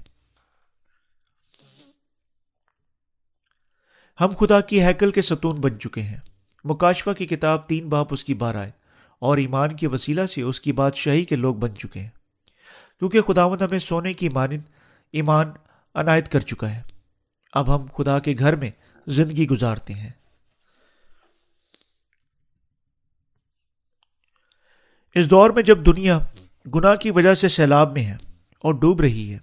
[4.20, 6.16] ہم خدا کی حیکل کے ستون بن چکے ہیں۔
[6.64, 8.70] مکاشفہ کی کتاب تین باپ اس کی بار آئے
[9.18, 12.10] اور ایمان کے وسیلہ سے اس کی بادشاہی کے لوگ بن چکے ہیں۔
[12.98, 14.62] کیونکہ خداوند ہمیں سونے کی مانند
[15.12, 15.50] ایمان
[15.94, 16.82] عنایت کر چکا ہے۔
[17.52, 18.70] اب ہم خدا کے گھر میں
[19.06, 20.10] زندگی گزارتے ہیں۔
[25.14, 26.18] اس دور میں جب دنیا
[26.74, 28.16] گناہ کی وجہ سے سیلاب میں ہے
[28.58, 29.38] اور ڈوب رہی ہے،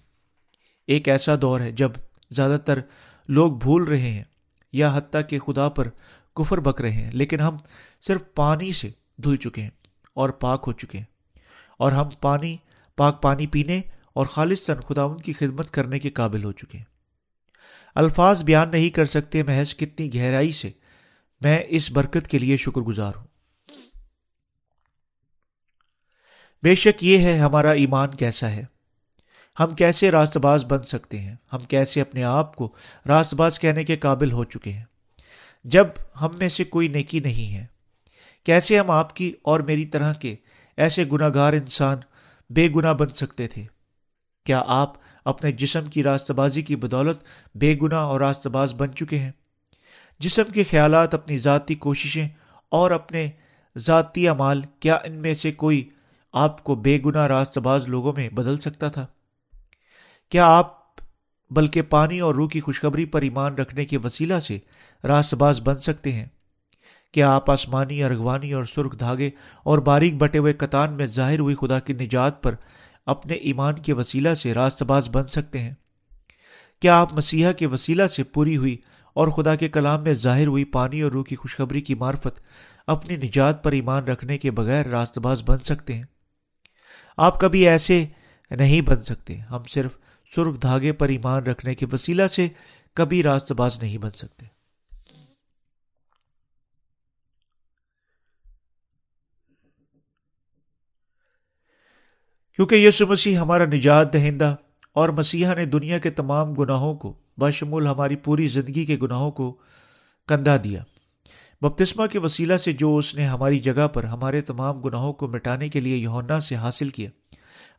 [0.88, 1.92] ایک ایسا دور ہے جب
[2.30, 2.80] زیادہ تر
[3.28, 4.24] لوگ بھول رہے ہیں
[4.74, 5.88] یا حتیٰ کہ خدا پر
[6.36, 7.58] کفر بک رہے ہیں، لیکن ہم
[8.08, 8.90] صرف پانی سے
[9.24, 9.70] دھل چکے ہیں
[10.14, 11.06] اور پاک ہو چکے ہیں۔
[11.80, 12.58] اور ہم پانی،
[12.98, 13.82] پاک پانی پینے
[14.14, 16.86] اور خالص تن خداون کی خدمت کرنے کے قابل ہو چکے ہیں۔
[17.96, 20.72] الفاظ بیان نہیں کر سکتے، محض کتنی گہرائی سے
[21.42, 23.29] میں اس برکت کے لیے شکر گزار ہوں۔
[26.64, 28.64] بے شک یہ ہے ہمارا ایمان کیسا ہے؟
[29.58, 32.72] ہم کیسے راست باز بن سکتے ہیں؟ ہم کیسے اپنے آپ کو
[33.06, 34.84] راست باز کہنے کے قابل ہو چکے ہیں؟
[35.66, 35.88] جب
[36.22, 37.66] ہم میں سے کوئی نیکی نہیں ہے،
[38.46, 40.36] کیسے ہم آپ کی اور میری طرح کے
[40.78, 42.00] ایسے گناہ گار انسان
[42.50, 43.66] بے گناہ بن سکتے تھے؟
[44.46, 44.94] کیا آپ
[45.26, 47.24] اپنے جسم کی راست بازی کی بدولت
[47.56, 49.32] بے گناہ اور راست باز بن چکے ہیں؟
[50.20, 52.28] جسم کے خیالات، اپنی ذاتی کوششیں
[52.72, 53.30] اور اپنے
[53.76, 55.88] ذاتی اعمال، کیا ان میں سے کوئی
[56.34, 59.06] آپ کو بے گناہ راست باز لوگوں میں بدل سکتا تھا؟
[60.30, 60.74] کیا آپ
[61.52, 64.60] بلکہ پانی اور روح کی خوشخبری پر ایمان رکھنے کے وسیلہ سے
[65.04, 66.26] راست باز بن سکتے ہیں؟
[67.12, 69.30] کیا آپ آسمانی ارغوانی اور سرخ دھاگے
[69.64, 72.56] اور باریک بٹے ہوئے کتان میں ظاہر ہوئی خدا کی نجات پر
[73.06, 75.72] اپنے ایمان کے وسیلہ سے راست باز بن سکتے ہیں؟
[76.80, 78.78] کیا آپ مسیحا کے وسیلہ سے پوری ہوئی
[79.14, 82.42] اور خدا کے کلام میں ظاہر ہوئی پانی اور روح کی خوشخبری کی معرفت
[82.88, 86.04] اپنی نجات پر ایمان رکھنے کے بغیر راست باز بن سکتے ہیں؟
[87.18, 88.06] آپ کبھی ایسے
[88.52, 89.98] نہیں بن سکتے۔ ہم صرف
[90.36, 92.48] سرخ دھاگے پر ایمان رکھنے کے وسیلہ سے
[92.94, 94.46] کبھی راست باز نہیں بن سکتے۔
[102.56, 104.56] کیونکہ یسو مسیح ہمارا نجات دہندہ
[104.94, 109.58] اور مسیحا نے دنیا کے تمام گناہوں کو بشمول ہماری پوری زندگی کے گناہوں کو
[110.28, 110.84] کندھا دیا۔
[111.62, 115.70] بپتسمہ کے وسیلہ سے جو اس نے ہماری جگہ پر ہمارے تمام گناہوں کو مٹانے
[115.70, 117.10] کے لیے یونا سے حاصل کیا،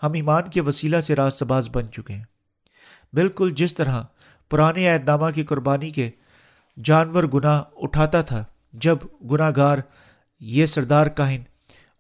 [0.03, 2.25] ہم ایمان کے وسیلہ سے راست باز بن چکے ہیں۔
[3.13, 4.03] بالکل جس طرح
[4.51, 6.11] پرانے عہد نامہ کی قربانی کے
[6.85, 8.97] جانور گناہ اٹھاتا تھا، جب
[9.31, 9.79] گناہ گار
[10.41, 11.43] یہ سردار کاہن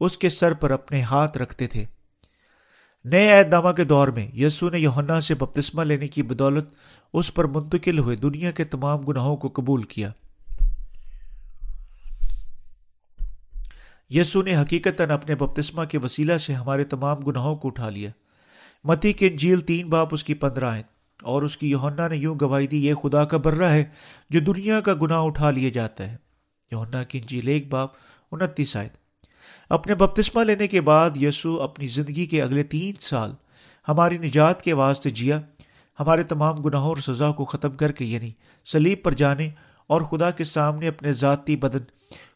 [0.01, 1.85] اس کے سر پر اپنے ہاتھ رکھتے تھے۔
[3.05, 6.69] نئے عہد نامہ کے دور میں یسو نے یونا سے بپتسمہ لینے کی بدولت
[7.13, 10.11] اس پر منتقل ہوئے دنیا کے تمام گناہوں کو قبول کیا۔
[14.11, 18.11] یسو نے حقیقت اپنے بپتسمہ کے وسیلہ سے ہمارے تمام گناہوں کو اٹھا لیا۔
[18.85, 20.83] متی کے جھیل تین باپ اس کی پندرہ آئیں
[21.23, 23.85] اور اس کی یونا نے یوں گواہی دی، یہ خدا کا برہ ہے
[24.31, 26.17] جو دنیا کا گناہ اٹھا لیا جاتا ہے۔
[26.71, 27.91] یونا کی جھیل ایک باپ،
[28.33, 28.89] انتیس آئے
[29.69, 33.33] اپنے بپتسمہ لینے کے بعد یسو اپنی زندگی کے اگلے تین سال
[33.89, 35.41] ہماری نجات کے واسطے جیا۔
[36.01, 38.31] ہمارے تمام گناہوں اور سزا کو ختم کر کے یعنی
[38.67, 39.51] سلیب پر جانے
[39.87, 41.79] اور خدا کے سامنے اپنے ذاتی بدن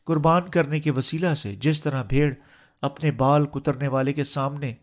[0.04, 2.34] قربان کرنے کے وسیلہ سے جس طرح بھیڑ
[2.82, 4.74] اپنے بال کترنے والے کے سامنے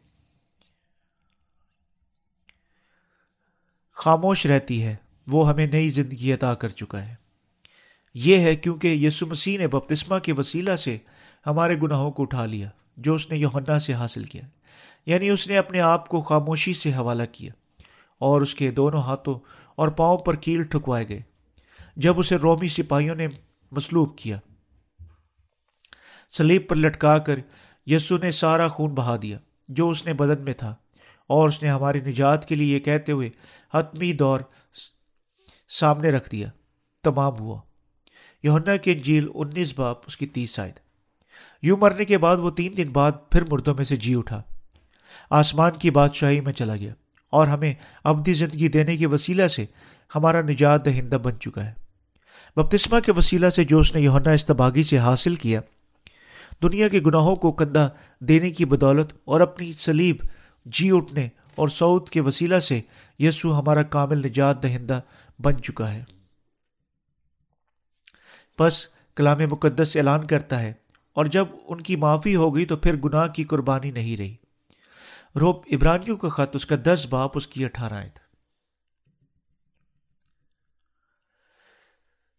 [3.91, 4.95] خاموش رہتی ہے،
[5.27, 7.15] وہ ہمیں نئی زندگی عطا کر چکا ہے۔
[8.13, 10.97] یہ ہے کیونکہ یسو مسیح نے بپتسمہ کے وسیلہ سے
[11.45, 14.41] ہمارے گناہوں کو اٹھا لیا، جو اس نے یوہنا سے حاصل کیا۔
[15.05, 17.51] یعنی اس نے اپنے آپ کو خاموشی سے حوالہ کیا
[18.17, 19.39] اور اس کے دونوں ہاتھوں
[19.75, 21.21] اور پاؤں پر کیل ٹھکوائے گئے،
[21.95, 23.27] جب اسے رومی سپاہیوں نے
[23.71, 24.39] مسلوب کیا۔
[26.31, 27.39] سلیب پر لٹکا کر
[27.85, 30.75] یسو نے سارا خون بہا دیا جو اس نے بدن میں تھا۔
[31.27, 33.29] اور اس نے ہماری نجات کے لیے یہ کہتے ہوئے
[33.73, 34.39] حتمی دور
[35.69, 36.47] سامنے رکھ دیا۔
[37.03, 37.61] تمام ہوا۔
[38.43, 40.71] یونا کی انجیل انیس باپ، اس کی تیس آئے
[41.61, 44.41] یوں مرنے کے بعد وہ تین دن بعد پھر مردوں میں سے جی اٹھا۔
[45.29, 46.93] آسمان کی بادشاہی میں چلا گیا۔
[47.29, 49.65] اور ہمیں ابدی زندگی دینے کے وسیلہ سے
[50.15, 51.73] ہمارا نجات دہندہ بن چکا ہے۔
[52.55, 55.61] بپتسمہ کے وسیلہ سے جو اس نے یونا استباغی سے حاصل کیا
[56.61, 57.89] دنیا کے گناہوں کو کندھا
[58.21, 60.17] دینے کی بدولت اور اپنی سلیب
[60.65, 62.81] جی اٹھنے اور سعود کے وسیلہ سے
[63.19, 64.99] یسو ہمارا کامل نجات دہندہ
[65.39, 66.03] بن چکا ہے۔
[68.59, 70.73] بس کلام مقدس اعلان کرتا ہے،
[71.17, 74.35] اور جب ان کی معافی ہو گئی تو پھر گناہ کی قربانی نہیں رہی۔
[75.35, 78.29] روب ابرانیوں کا خط، اس کا دس باپ، اس کی اٹھارہ تھا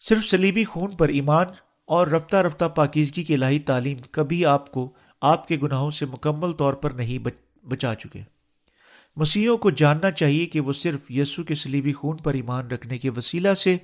[0.05, 1.47] صرف سلیبی خون پر ایمان
[1.92, 6.52] اور رفتہ رفتہ پاکیزگی کی الہی تعلیم کبھی آپ کو آپ کے گناہوں سے مکمل
[6.52, 7.18] طور پر نہیں
[7.64, 8.20] بچا چکے۔
[9.16, 13.11] مسیحوں کو جاننا چاہیے کہ وہ صرف یسو کے سلیبی خون پر ایمان رکھنے کے
[13.11, 13.76] وسیلہ سے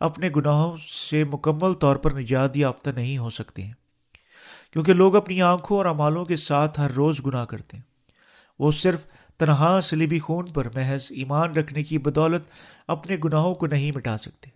[0.00, 0.76] اپنے گناہوں
[1.10, 3.72] سے مکمل طور پر نجات یافتہ نہیں ہو سکتے ہیں۔
[4.72, 7.84] کیونکہ لوگ اپنی آنکھوں اور امالوں کے ساتھ ہر روز گناہ کرتے ہیں۔
[8.58, 9.04] وہ صرف
[9.38, 12.42] تنہا سلیبی خون پر محض ایمان رکھنے کی بدولت
[12.88, 14.50] اپنے گناہوں کو نہیں مٹا سکتے۔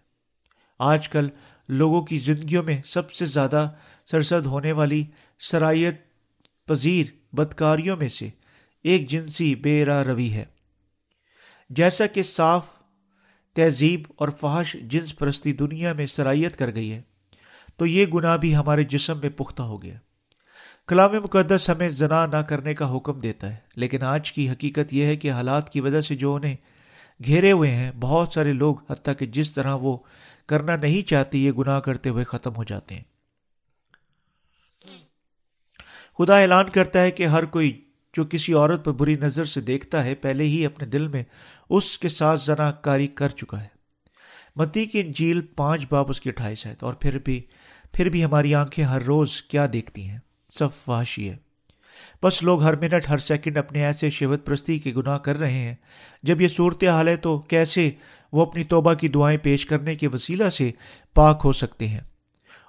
[0.78, 1.28] آج کل
[1.70, 3.68] لوگوں کی زندگیوں میں سب سے زیادہ
[4.06, 5.04] سرسد ہونے والی
[5.38, 6.00] سرایت
[6.68, 8.28] پذیر بدکاریوں میں سے
[8.84, 10.44] ایک جنسی بے راہ روی ہے۔
[11.70, 12.66] جیسا کہ صاف،
[13.56, 17.02] تہذیب اور فحش جنس پرستی دنیا میں سرائیت کر گئی ہے،
[17.76, 19.98] تو یہ گناہ بھی ہمارے جسم میں پختہ ہو گیا۔
[20.88, 25.04] کلام مقدس ہمیں زنا نہ کرنے کا حکم دیتا ہے، لیکن آج کی حقیقت یہ
[25.04, 26.56] ہے کہ حالات کی وجہ سے جو انہیں
[27.24, 29.98] گھیرے ہوئے ہیں، بہت سارے لوگ، حتیٰ کہ جس طرح وہ
[30.50, 33.02] کرنا نہیں چاہتے یہ گناہ کرتے ہوئے ختم ہو جاتے ہیں۔
[36.18, 40.04] خدا اعلان کرتا ہے کہ ہر کوئی جو کسی عورت پر بری نظر سے دیکھتا
[40.04, 41.22] ہے، پہلے ہی اپنے دل میں
[41.70, 43.68] اس کے ساتھ زنا کاری کر چکا ہے۔
[44.56, 47.42] متی کی انجیل پانچ باب اس کی اٹھائیس ہے اور پھر بھی
[47.92, 51.49] پھر بھی ہماری آنکھیں ہر روز کیا دیکھتی ہیں؟ سب وحشی ہے۔
[52.22, 55.74] بس لوگ ہر منٹ ہر سیکنڈ اپنے ایسے شیوت پرستی کے گناہ کر رہے ہیں۔
[56.22, 57.90] جب یہ صورت حال ہے تو کیسے
[58.32, 60.70] وہ اپنی توبہ کی دعائیں پیش کرنے کے وسیلہ سے
[61.14, 62.00] پاک ہو سکتے ہیں؟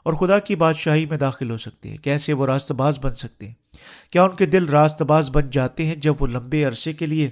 [0.04, 3.48] اور خدا کی بادشاہی میں داخل ہو سکتے ہیں۔ کیسے وہ راست باز بن سکتے
[3.48, 3.54] ہیں؟
[4.12, 7.30] کیا ان کے دل راست باز بن جاتے ہیں جب وہ لمبے عرصے کے لیے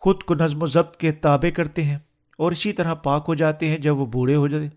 [0.00, 1.98] خود کو نظم و ضبط کے تابع کرتے ہیں
[2.38, 4.68] اور اسی طرح پاک ہو جاتے ہیں جب وہ بوڑھے ہو جاتے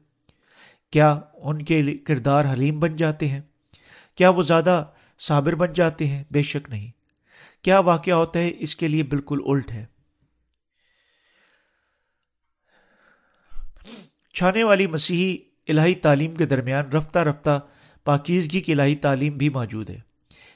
[0.91, 3.41] کیا ان کے کردار حلیم بن جاتے ہیں؟
[4.15, 4.86] کیا وہ زیادہ
[5.19, 6.91] صابر بن جاتے ہیں، بے شک نہیں۔
[7.63, 9.86] کیا واقعہ ہوتا ہے؟ اس کے لیے بالکل الٹ ہے۔
[14.34, 17.60] چھانے والی مسیحی الہی تعلیم کے درمیان رفتہ رفتہ
[18.03, 19.99] پاکیزگی کی الہی تعلیم بھی موجود ہے۔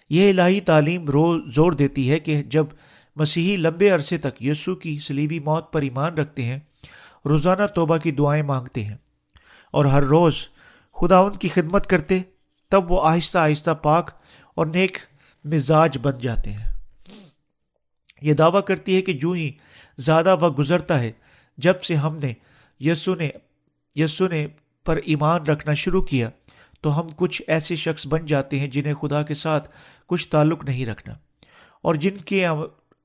[0.10, 2.66] یہ الہی تعلیم رو، زور دیتی ہے کہ جب
[3.16, 6.60] مسیحی لمبے عرصے تک یسو کی سلیبی موت پر ایمان رکھتے ہیں،
[7.26, 8.98] روزانہ توبہ کی دعائیں مانگتے ہیں۔
[9.72, 10.34] اور ہر روز
[10.94, 12.22] خدا ان کی خدمت کرتے،
[12.70, 14.12] تب وہ آہستہ آہستہ پاک
[14.56, 14.98] اور نیک
[15.46, 16.72] مزاج بن جاتے ہیں۔
[18.22, 19.52] یہ دعویٰ کرتی ہے کہ جو ہی
[19.98, 21.12] زیادہ وقت گزرتا ہے،
[21.58, 22.34] جب سے ہم نے
[22.80, 23.30] یسو نے
[23.96, 24.48] یسو نے
[24.86, 26.30] پر ایمان رکھنا شروع کیا،
[26.82, 29.70] تو ہم کچھ ایسے شخص بن جاتے ہیں جنہیں خدا کے ساتھ
[30.06, 31.16] کچھ تعلق نہیں رکھنا۔
[31.82, 32.48] اور جن کے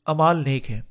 [0.04, 0.82] امال نیک ہیں۔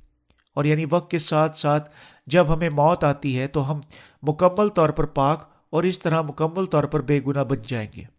[0.56, 1.90] اور یعنی وقت کے ساتھ ساتھ
[2.28, 3.82] جب ہمیں موت آتی ہے، تو ہم
[4.22, 8.15] مکمل طور پر پاک اور اس طرح مکمل طور پر بے گناہ بن جائیں گے۔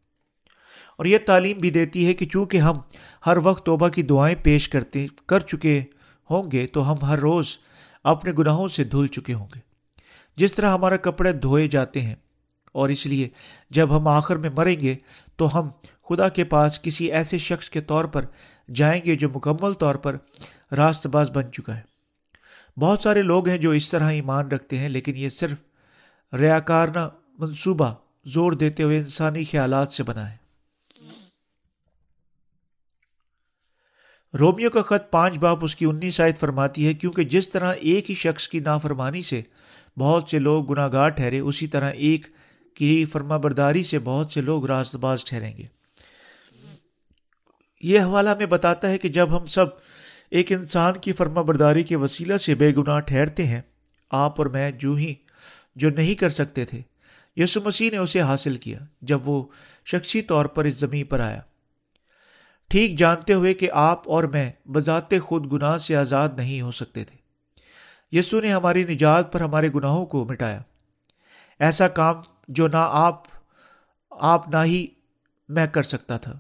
[0.99, 2.79] اور یہ تعلیم بھی دیتی ہے کہ چونکہ ہم
[3.27, 5.83] ہر وقت توبہ کی دعائیں پیش کرتے، کر چکے
[6.31, 7.57] ہوں گے تو ہم ہر روز
[8.05, 9.61] اپنے گناہوں سے دھل چکے ہوں گے۔
[10.39, 12.15] جس طرح ہمارے کپڑے دھوئے جاتے ہیں،
[12.75, 13.29] اور اس لیے
[13.71, 14.95] جب ہم آخر میں مریں گے
[15.37, 15.69] تو ہم
[16.09, 18.25] خدا کے پاس کسی ایسے شخص کے طور پر
[18.75, 20.17] جائیں گے جو مکمل طور پر
[20.73, 21.81] راست باز بن چکا ہے۔
[22.77, 27.93] بہت سارے لوگ ہیں جو اس طرح ایمان رکھتے ہیں، لیکن یہ صرف ریاکارنہ منصوبہ
[28.27, 30.37] زور دیتے ہوئے انسانی خیالات سے بنا ہے۔
[34.41, 38.11] رومیو کا خط پانچ باپ اس کی انیس آیت فرماتی ہے، کیونکہ جس طرح ایک
[38.11, 39.43] ہی شخص کی نافرمانی سے
[39.97, 42.27] بہت سے لوگ گناہ گار ٹھہرے، اسی طرح ایک
[42.75, 45.67] کی فرما برداری سے بہت سے لوگ راست باز ٹھہریں گے۔
[47.83, 49.67] یہ حوالہ ہمیں بتاتا ہے کہ جب ہم سب
[50.31, 53.61] ایک انسان کی فرما برداری کے وسیلہ سے بے گناہ ٹھہرتے ہیں،
[54.11, 55.15] آپ اور میں جو ہی
[55.77, 56.81] جو نہیں کر سکتے تھے
[57.37, 59.43] یسو مسیح نے اسے حاصل کیا جب وہ
[59.87, 61.41] شخصی طور پر اس زمین پر آیا۔
[62.69, 67.05] ٹھیک جانتے ہوئے کہ آپ اور میں بذات خود گناہ سے آزاد نہیں ہو سکتے
[67.05, 67.19] تھے۔
[68.19, 70.63] یسو نے ہماری نجات پر ہمارے گناہوں کو مٹایا۔
[71.59, 72.15] ایسا کام
[72.49, 73.23] جو نہ آپ
[74.11, 74.87] آپ نہ ہی
[75.49, 76.39] میں کر سکتا تھا۔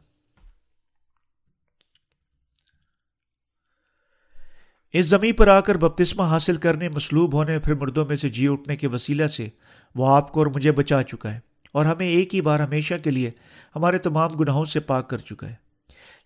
[4.92, 8.48] اس زمین پر آ کر بپتسمہ حاصل کرنے مسلوب ہونے، پھر مردوں میں سے جی
[8.48, 9.48] اٹھنے کے وسیلہ سے
[9.94, 11.40] وہ آپ کو اور مجھے بچا چکا ہے
[11.72, 13.30] اور ہمیں ایک ہی بار ہمیشہ کے لیے
[13.76, 15.65] ہمارے تمام گناہوں سے پاک کر چکا ہے۔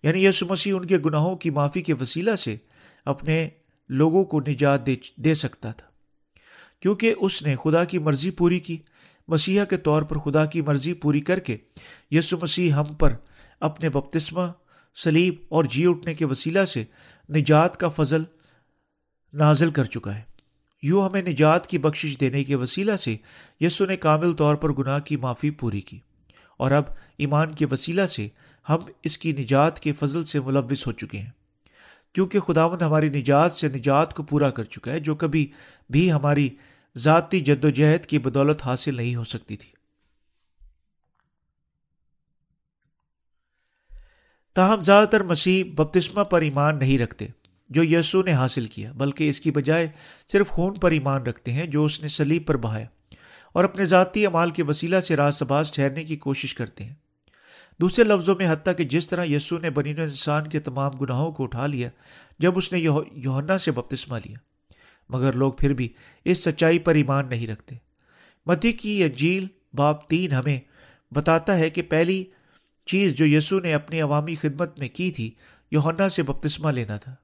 [0.03, 2.55] یعنی یسو مسیح ان کے گناہوں کی معافی کے وسیلہ سے
[3.05, 3.49] اپنے
[3.89, 5.87] لوگوں کو نجات دے دے سکتا تھا۔
[6.79, 8.77] کیونکہ اس نے خدا کی مرضی پوری کی۔
[9.27, 11.57] مسیحا کے طور پر خدا کی مرضی پوری کر کے
[12.11, 13.13] یسو مسیح ہم پر
[13.59, 14.41] اپنے بپتسمہ
[14.95, 16.83] سلیب اور جی اٹھنے کے وسیلہ سے
[17.35, 18.23] نجات کا فضل
[19.33, 20.21] نازل کر چکا ہے۔
[20.81, 23.17] یوں ہمیں نجات کی بخشش دینے کے وسیلہ سے
[23.59, 25.99] یسو نے کامل طور پر گناہ کی معافی پوری کی۔
[26.57, 26.83] اور اب
[27.17, 28.27] ایمان کے وسیلہ سے
[28.69, 31.29] ہم اس کی نجات کے فضل سے ملوث ہو چکے ہیں۔
[32.13, 35.51] کیونکہ خداوند ہماری نجات سے نجات کو پورا کر چکا ہے، جو کبھی
[35.89, 36.49] بھی ہماری
[36.97, 39.69] ذاتی جد و جہد کی بدولت حاصل نہیں ہو سکتی تھی۔
[44.53, 47.27] تاہم، زیادہ تر مسیح بپتسمہ پر ایمان نہیں رکھتے،
[47.69, 49.87] جو یسو نے حاصل کیا، بلکہ اس کی بجائے
[50.31, 52.85] صرف خون پر ایمان رکھتے ہیں، جو اس نے سلیب پر بہایا
[53.53, 56.95] اور اپنے ذاتی امال کے وسیلہ سے راز باز ٹھہرنے کی کوشش کرتے ہیں۔
[57.81, 61.43] دوسرے لفظوں میں حتیٰ کہ جس طرح یسو نے بنین انسان کے تمام گناہوں کو
[61.43, 61.89] اٹھا لیا،
[62.39, 62.79] جب اس نے
[63.11, 64.37] یوہنا سے بپتسمہ لیا۔
[65.09, 65.89] مگر لوگ پھر بھی
[66.25, 67.75] اس سچائی پر ایمان نہیں رکھتے۔
[68.45, 70.59] مدی کی انجیل باپ تین ہمیں
[71.11, 72.23] بتاتا ہے کہ پہلی
[72.85, 75.31] چیز جو یسو نے اپنی عوامی خدمت میں کی تھی
[75.71, 77.15] یوہنا سے بپتسمہ لینا تھا۔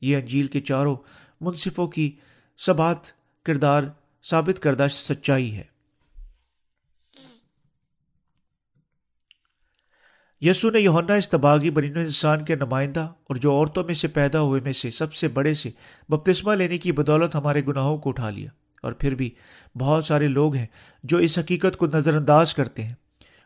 [0.00, 0.96] یہ انجیل کے چاروں
[1.40, 2.16] منصفوں کی
[2.58, 2.98] سبات
[3.44, 3.82] کردار
[4.30, 5.75] ثابت کردہ سچائی ہے۔
[10.46, 14.60] یسو نے یونا استباغی بنین انسان کے نمائندہ اور جو عورتوں میں سے پیدا ہوئے
[14.60, 15.70] میں سے سب سے بڑے سے
[16.08, 18.50] بپتسمہ لینے کی بدولت ہمارے گناہوں کو اٹھا لیا۔
[18.82, 19.30] اور پھر بھی
[19.78, 20.66] بہت سارے لوگ ہیں
[21.04, 22.94] جو اس حقیقت کو نظر انداز کرتے ہیں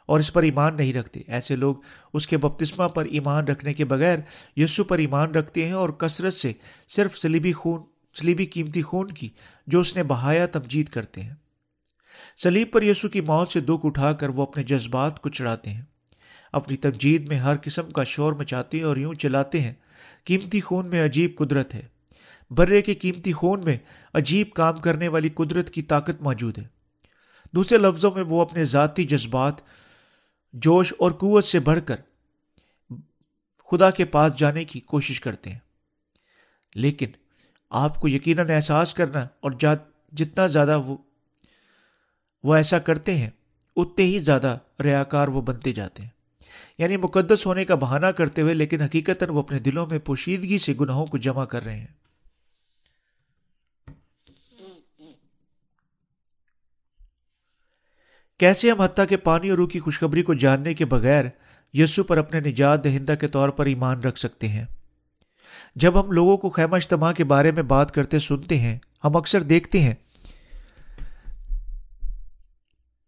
[0.07, 1.74] اور اس پر ایمان نہیں رکھتے۔ ایسے لوگ
[2.14, 4.18] اس کے بپتسمہ پر ایمان رکھنے کے بغیر
[4.57, 6.53] یسو پر ایمان رکھتے ہیں اور کثرت سے
[6.88, 7.82] صرف سلیبی خون
[8.20, 9.28] سلیبی قیمتی خون کی
[9.66, 11.34] جو اس نے بہایا تمجید کرتے ہیں۔
[12.42, 15.89] سلیب پر یسو کی موت سے دکھ اٹھا کر وہ اپنے جذبات کو چڑھاتے ہیں۔
[16.53, 19.72] اپنی تمجید میں ہر قسم کا شور مچاتے ہیں اور یوں چلاتے ہیں۔
[20.24, 21.82] قیمتی خون میں عجیب قدرت ہے۔
[22.51, 23.78] برے کے قیمتی خون میں
[24.14, 26.66] عجیب کام کرنے والی قدرت کی طاقت موجود ہے۔
[27.53, 29.55] دوسرے لفظوں میں وہ اپنے ذاتی جذبات،
[30.53, 31.96] جوش اور قوت سے بڑھ کر
[33.70, 35.59] خدا کے پاس جانے کی کوشش کرتے ہیں۔
[36.74, 37.07] لیکن
[37.70, 39.51] آپ کو یقیناً احساس کرنا اور
[40.12, 40.96] جتنا زیادہ وہ
[42.42, 43.30] وہ ایسا کرتے ہیں،
[43.76, 46.19] اتنے ہی زیادہ ریاکار وہ بنتے جاتے ہیں۔
[46.78, 50.74] یعنی مقدس ہونے کا بہانہ کرتے ہوئے، لیکن حقیقت وہ اپنے دلوں میں پوشیدگی سے
[50.80, 52.01] گناہوں کو جمع کر رہے ہیں۔
[58.38, 61.24] کیسے ہم حتیٰ کے پانی اور روح کی خوشخبری کو جاننے کے بغیر
[61.72, 64.64] یسو پر اپنے نجات دہندہ کے طور پر ایمان رکھ سکتے ہیں؟
[65.74, 69.40] جب ہم لوگوں کو خیمہ اجتماع کے بارے میں بات کرتے سنتے ہیں، ہم اکثر
[69.40, 69.94] دیکھتے ہیں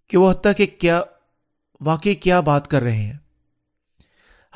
[0.08, 1.02] کہ وہ حتیٰ کہ کیا،
[1.80, 3.18] واقعی کیا بات کر رہے ہیں۔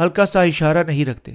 [0.01, 1.32] ہلکا سا اشارہ نہیں رکھتے۔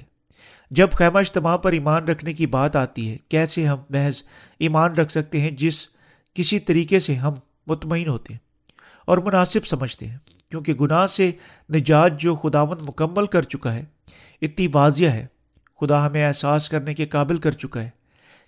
[0.70, 4.22] جب خیمہ اجتماع پر ایمان رکھنے کی بات آتی ہے، کیسے ہم محض
[4.58, 5.86] ایمان رکھ سکتے ہیں جس
[6.34, 7.32] کسی طریقے سے ہم
[7.66, 8.40] مطمئن ہوتے ہیں
[9.06, 10.18] اور مناسب سمجھتے ہیں؟
[10.50, 11.30] کیونکہ گناہ سے
[11.74, 13.84] نجات جو خداون مکمل کر چکا ہے،
[14.42, 15.26] اتنی واضح ہے۔
[15.80, 17.90] خدا ہمیں احساس کرنے کے قابل کر چکا ہے۔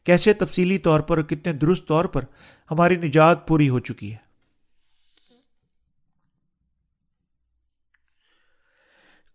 [0.05, 2.25] کیسے تفصیلی طور پر اور کتنے درست طور پر
[2.71, 4.24] ہماری نجات پوری ہو چکی ہے؟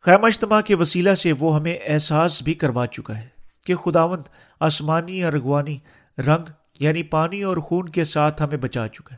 [0.01, 3.27] خیمہ اجتماع کے وسیلہ سے وہ ہمیں احساس بھی کروا چکا ہے
[3.65, 4.23] کہ خداوند
[4.59, 5.77] آسمانی ارغوانی
[6.17, 9.17] رنگ یعنی پانی اور خون کے ساتھ ہمیں بچا چکا ہے۔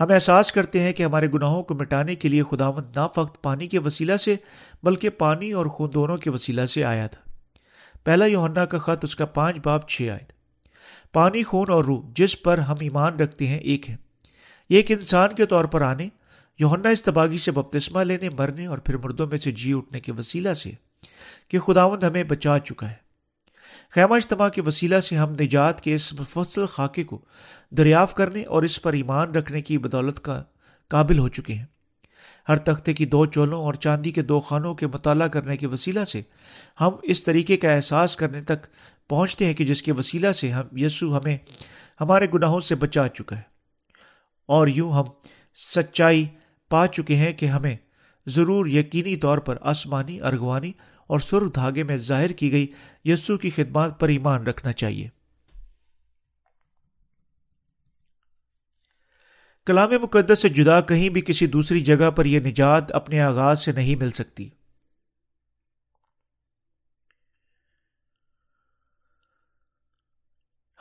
[0.00, 3.66] ہم احساس کرتے ہیں کہ ہمارے گناہوں کو مٹانے کے لیے خداوند نہ فقط پانی
[3.66, 4.36] کے وسیلہ سے
[4.82, 7.30] بلکہ پانی اور خون دونوں کے وسیلہ سے آیا تھا۔
[8.04, 10.34] پہلا یوہنا کا خط، اس کا پانچ باپ چھ آئے تھے
[11.12, 13.96] پانی، خون اور روح، جس پر ہم ایمان رکھتے ہیں، ایک ہے۔
[14.68, 16.08] یہ ایک انسان کے طور پر آنے
[16.58, 20.54] یوہنا استباغی سے بپتسمہ لینے، مرنے اور پھر مردوں میں سے جی اٹھنے کے وسیلہ
[20.54, 20.72] سے
[21.48, 23.04] کہ خداوند ہمیں بچا چکا ہے۔
[23.90, 27.24] خیمہ اجتماع کے وسیلہ سے ہم نجات کے اس مفصل خاکے کو
[27.70, 30.42] دریافت کرنے اور اس پر ایمان رکھنے کی بدولت کا
[30.88, 31.66] قابل ہو چکے ہیں۔
[32.48, 36.04] ہر تختے کی دو چولوں اور چاندی کے دو خانوں کے مطالعہ کرنے کے وسیلہ
[36.04, 36.22] سے
[36.80, 38.66] ہم اس طریقے کا احساس کرنے تک
[39.08, 41.38] پہنچتے ہیں کہ جس کے وسیلہ سے ہم، یسو ہمیں
[42.00, 43.42] ہمارے گناہوں سے بچا چکا ہے۔
[44.46, 45.04] اور یوں ہم
[45.74, 46.26] سچائی
[46.74, 47.76] پا چکے ہیں کہ ہمیں
[48.26, 50.72] ضرور یقینی طور پر آسمانی، ارغوانی
[51.06, 52.66] اور سر دھاگے میں ظاہر کی گئی
[53.04, 55.08] یسو کی خدمات پر ایمان رکھنا چاہیے۔
[59.66, 63.72] کلام مقدس سے جدا کہیں بھی کسی دوسری جگہ پر یہ نجات اپنے آغاز سے
[63.72, 64.50] نہیں مل سکتی۔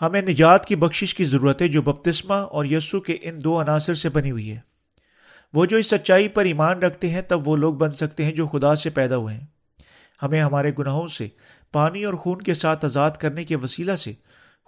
[0.02, 3.94] ہمیں نجات کی بخشش کی ضرورت ہے جو بپتسمہ اور یسو کے ان دو عناصر
[3.94, 4.73] سے بنی ہوئی ہے۔
[5.54, 8.48] وہ جو اس سچائی پر ایمان رکھتے ہیں، تب وہ لوگ بن سکتے ہیں جو
[8.48, 9.46] خدا سے پیدا ہوئے ہیں۔
[10.24, 11.28] ہمیں ہمارے گناہوں سے،
[11.72, 14.14] پانی اور خون کے ساتھ آزاد کرنے کے وسیلہ سے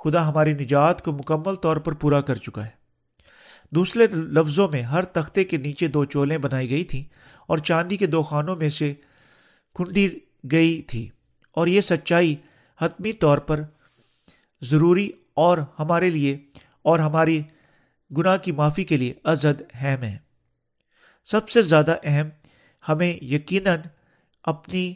[0.03, 2.86] خدا ہماری نجات کو مکمل طور پر پورا کر چکا ہے۔
[3.71, 7.03] دوسرے لفظوں میں ہر تختے کے نیچے دو چولیں بنائی گئی تھیں
[7.47, 8.93] اور چاندی کے دو خانوں میں سے
[9.75, 10.09] کنڈی
[10.51, 11.09] گئی تھی۔
[11.51, 12.36] اور یہ سچائی
[12.81, 13.61] حتمی طور پر
[14.61, 16.38] ضروری اور ہمارے لیے
[16.81, 17.41] اور ہماری
[18.17, 20.24] گناہ کی معافی کے لیے ازد اہم ہے۔
[21.26, 22.30] سب سے زیادہ اہم
[22.89, 23.80] ہمیں یقیناً
[24.43, 24.93] اپنی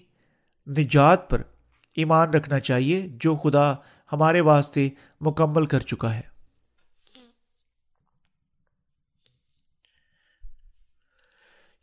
[0.68, 1.42] نجات پر
[1.96, 3.74] ایمان رکھنا چاہیے، جو خدا
[4.12, 4.90] ہمارے واسطے
[5.22, 6.22] مکمل کر چکا ہے۔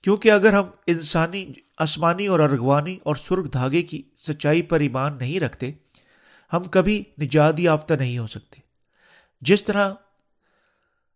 [0.03, 5.40] کیونکہ اگر ہم انسانی، آسمانی اور ارغوانی اور سرخ دھاگے کی سچائی پر ایمان نہیں
[5.40, 5.72] رکھتے،
[6.53, 8.61] ہم کبھی نجات یافتہ نہیں ہو سکتے۔
[9.40, 9.94] جس طرح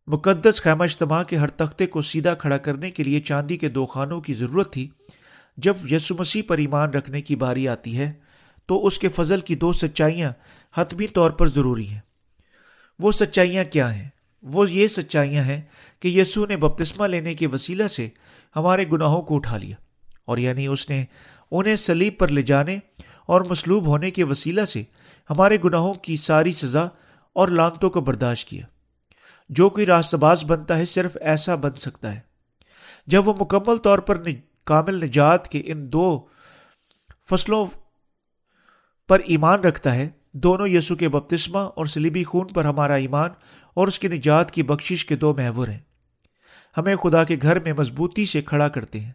[0.08, 3.84] مقدس خیمہ اجتماع کے ہر تختے کو سیدھا کھڑا کرنے کے لیے چاندی کے دو
[3.86, 4.88] خانوں کی ضرورت تھی۔
[5.58, 8.12] جب یسو مسیح پر ایمان رکھنے کی باری آتی ہے،
[8.68, 10.32] تو اس کے فضل کی دو سچائیاں
[10.74, 12.00] حتمی طور پر ضروری ہیں۔
[13.00, 14.08] وہ سچائیاں کیا ہیں؟
[14.42, 15.60] وہ یہ سچائیاں ہیں
[16.00, 18.08] کہ یسو نے بپتسمہ لینے کے وسیلہ سے
[18.56, 19.76] ہمارے گناہوں کو اٹھا لیا،
[20.24, 21.04] اور یعنی اس نے
[21.50, 22.78] انہیں سلیب پر لے جانے
[23.26, 24.82] اور مصلوب ہونے کے وسیلہ سے
[25.30, 26.86] ہمارے گناہوں کی ساری سزا
[27.36, 28.66] اور لانتوں کو برداشت کیا۔
[29.50, 32.20] جو کوئی راست باز بنتا ہے صرف ایسا بن سکتا ہے۔
[33.06, 34.22] جب وہ مکمل طور پر
[34.64, 36.26] کامل نجات کے ان دو
[37.30, 37.66] فصلوں
[39.08, 43.30] پر ایمان رکھتا ہے، دونوں یسو کے بپتسمہ اور سلیبی خون پر ہمارا ایمان
[43.74, 45.78] اور اس کی نجات کی بخشش کے دو محور ہیں۔
[46.76, 49.12] ہمیں خدا کے گھر میں مضبوطی سے کھڑا کرتے ہیں۔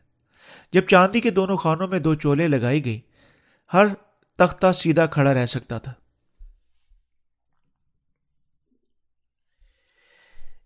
[0.74, 3.00] جب چاندی کے دونوں خانوں میں دو چولے لگائی گئی
[3.74, 3.86] ہر
[4.36, 5.94] تختہ سیدھا کھڑا رہ سکتا تھا۔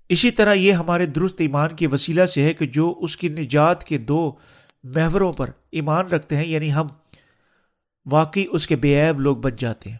[0.09, 3.83] اسی طرح یہ ہمارے درست ایمان کے وسیلہ سے ہے کہ جو اس کی نجات
[3.83, 4.31] کے دو
[4.83, 6.87] محوروں پر ایمان رکھتے ہیں یعنی ہم
[8.05, 9.97] واقعی اس کے بے عیب لوگ بچ جاتے ہیں۔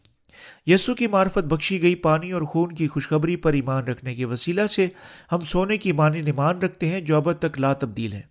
[0.65, 4.67] یسو کی معرفت بخشی گئی پانی اور خون کی خوشخبری پر ایمان رکھنے کے وسیلہ
[4.67, 4.87] سے
[5.31, 8.21] ہم سونے کی مانی ایمان رکھتے ہیں جو اب تک لا تبدیل ہے۔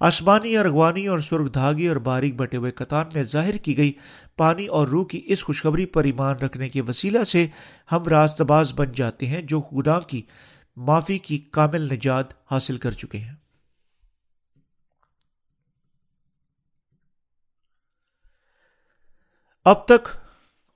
[0.00, 3.92] آسمانی ارغوانی اور سرخ دھاگے اور باریک بٹے ہوئے قطان میں ظاہر کی گئی
[4.36, 7.46] پانی اور روح کی اس خوشخبری پر ایمان رکھنے کے وسیلہ سے
[7.92, 10.22] ہم راست باز بن جاتے ہیں جو گناہ کی
[10.76, 13.34] معافی کی کامل نجات حاصل کر چکے ہیں۔
[19.64, 20.08] اب تک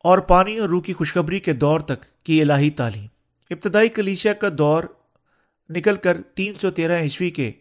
[0.05, 3.07] اور پانی اور روح کی خوشخبری کے دور تک کی الہی تعلیم۔
[3.51, 4.85] ابتدائی کلیشیا کا دور
[5.71, 7.53] نکل کر تین سو تیرہ عیسوی کے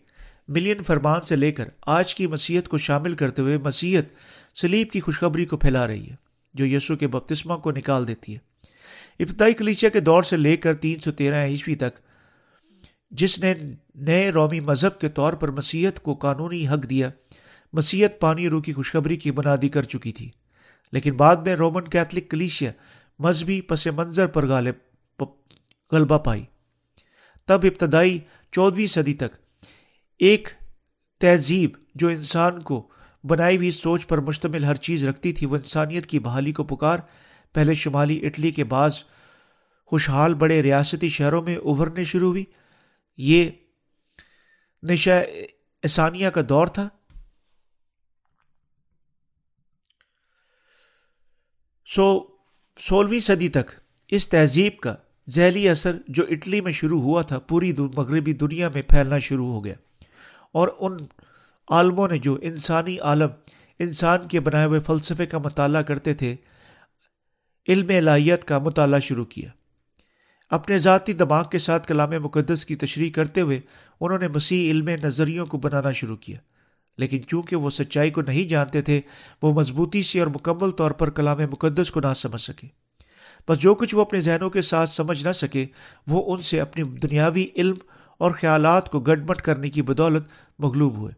[0.47, 4.05] ملین فرمان سے لے کر آج کی مسیحت کو شامل کرتے ہوئے مسیحت
[4.57, 6.15] سلیب کی خوشخبری کو پھیلا رہی ہے،
[6.53, 8.39] جو یسو کے بپتسمہ کو نکال دیتی ہے۔
[9.19, 12.04] ابتدائی کلیچیا کے دور سے لے کر تین سو تیرہ عیسوی تک
[13.11, 13.53] جس نے
[13.95, 17.09] نئے رومی مذہب کے طور پر مسیحت کو قانونی حق دیا
[17.73, 20.29] مسیحت پانی روح کی خوشخبری کی بنادی کر چکی تھی۔
[20.91, 22.71] لیکن بعد میں رومن کیتھلک کلیشیا
[23.19, 24.75] مذہبی پس منظر پر غالب
[25.91, 26.43] غلبہ پائی۔
[27.45, 28.19] تب ابتدائی
[28.51, 29.35] چودہویں صدی تک
[30.19, 30.47] ایک
[31.19, 32.87] تہذیب جو انسان کو
[33.23, 36.99] بنائی ہوئی سوچ پر مشتمل ہر چیز رکھتی تھی، وہ انسانیت کی بحالی کو پکار۔
[37.53, 38.93] پہلے شمالی اٹلی کے بعض
[39.85, 42.45] خوشحال بڑے ریاستی شہروں میں ابھرنے شروع ہوئی۔
[43.17, 43.49] یہ
[44.83, 45.21] نشا
[45.83, 46.89] اسانیہ کا دور تھا۔
[51.85, 52.27] سو
[52.79, 53.71] سولہویں صدی تک
[54.07, 54.95] اس تہذیب کا
[55.29, 59.65] ذیلی اثر جو اٹلی میں شروع ہوا تھا، پوری مغربی دنیا میں پھیلنا شروع ہو
[59.65, 59.73] گیا۔
[60.51, 60.97] اور ان
[61.69, 63.29] عالموں نے جو انسانی عالم،
[63.79, 66.35] انسان کے بنائے ہوئے فلسفے کا مطالعہ کرتے تھے،
[67.67, 69.49] علم الہیت کا مطالعہ شروع کیا۔
[70.49, 73.59] اپنے ذاتی دماغ کے ساتھ کلام مقدس کی تشریح کرتے ہوئے
[74.01, 76.37] انہوں نے مسیح علم نظریوں کو بنانا شروع کیا۔
[76.97, 79.01] لیکن چونکہ وہ سچائی کو نہیں جانتے تھے،
[79.43, 82.67] وہ مضبوطی سے اور مکمل طور پر کلام مقدس کو نہ سمجھ سکے۔
[83.49, 85.65] بس جو کچھ وہ اپنے ذہنوں کے ساتھ سمجھ نہ سکے،
[86.07, 87.75] وہ ان سے اپنی دنیاوی علم
[88.17, 90.23] اور خیالات کو گڈ مٹ کرنے کی بدولت
[90.59, 91.13] مغلوب ہوئے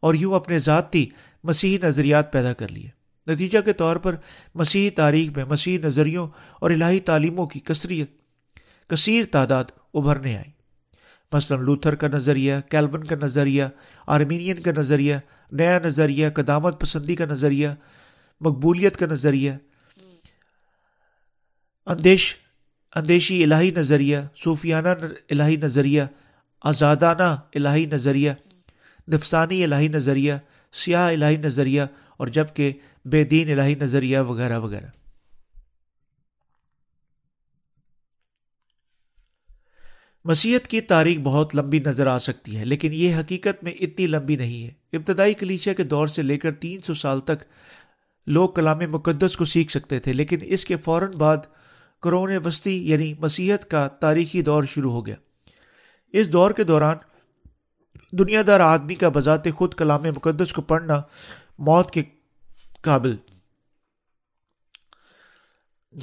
[0.00, 1.06] اور یوں اپنے ذاتی
[1.44, 2.88] مسیحی نظریات پیدا کر لیے۔
[3.26, 4.16] نتیجہ کے طور پر
[4.54, 6.28] مسیحی تاریخ میں مسیحی نظریوں
[6.60, 8.17] اور الہی تعلیموں کی کثریت
[8.90, 9.64] کثیر تعداد
[9.94, 10.50] ابھرنے آئی
[11.32, 13.64] مثلاً لوتھر کا نظریہ کیلبن کا نظریہ،
[14.06, 15.14] آرمینین کا نظریہ،
[15.52, 17.68] نیا نظریہ، قدامت پسندی کا نظریہ،
[18.40, 19.52] مقبولیت کا نظریہ،
[21.86, 22.34] اندیش،
[22.94, 24.88] اندیشی الہی نظریہ، صوفیانہ
[25.30, 26.02] الہی نظریہ،
[26.64, 28.30] آزادانہ الہی نظریہ،
[29.08, 30.34] نفسانی الہی نظریہ،
[30.72, 31.82] سیاہ الہی نظریہ،
[32.16, 32.72] اور جبکہ
[33.04, 34.97] بے دین الہی نظریہ وغیرہ وغیرہ۔
[40.24, 44.36] مسیحت کی تاریخ بہت لمبی نظر آ سکتی ہے، لیکن یہ حقیقت میں اتنی لمبی
[44.36, 47.44] نہیں ہے۔ ابتدائی کلیچیا کے دور سے لے کر تین سو سال تک
[48.26, 51.36] لوگ کلام مقدس کو سیکھ سکتے تھے، لیکن اس کے فوراً بعد
[52.02, 55.16] قرون وسطی یعنی مسیحت کا تاریخی دور شروع ہو گیا۔
[56.14, 56.96] اس دور کے دوران
[58.12, 61.00] دنیا دار آدمی کا بذات خود کلام مقدس کو پڑھنا
[61.58, 62.02] موت کے
[62.82, 63.16] قابل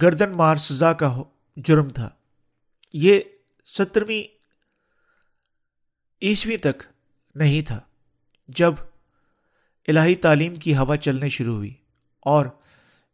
[0.02, 1.16] گردن مار سزا کا
[1.58, 2.10] جرم تھا۔
[2.94, 3.20] یہ
[3.74, 4.24] سترویں
[6.22, 6.84] عیسوی تک
[7.36, 7.80] نہیں تھا،
[8.50, 8.74] جب
[9.88, 11.74] الہی تعلیم کی ہوا چلنے شروع ہوئی
[12.26, 12.46] اور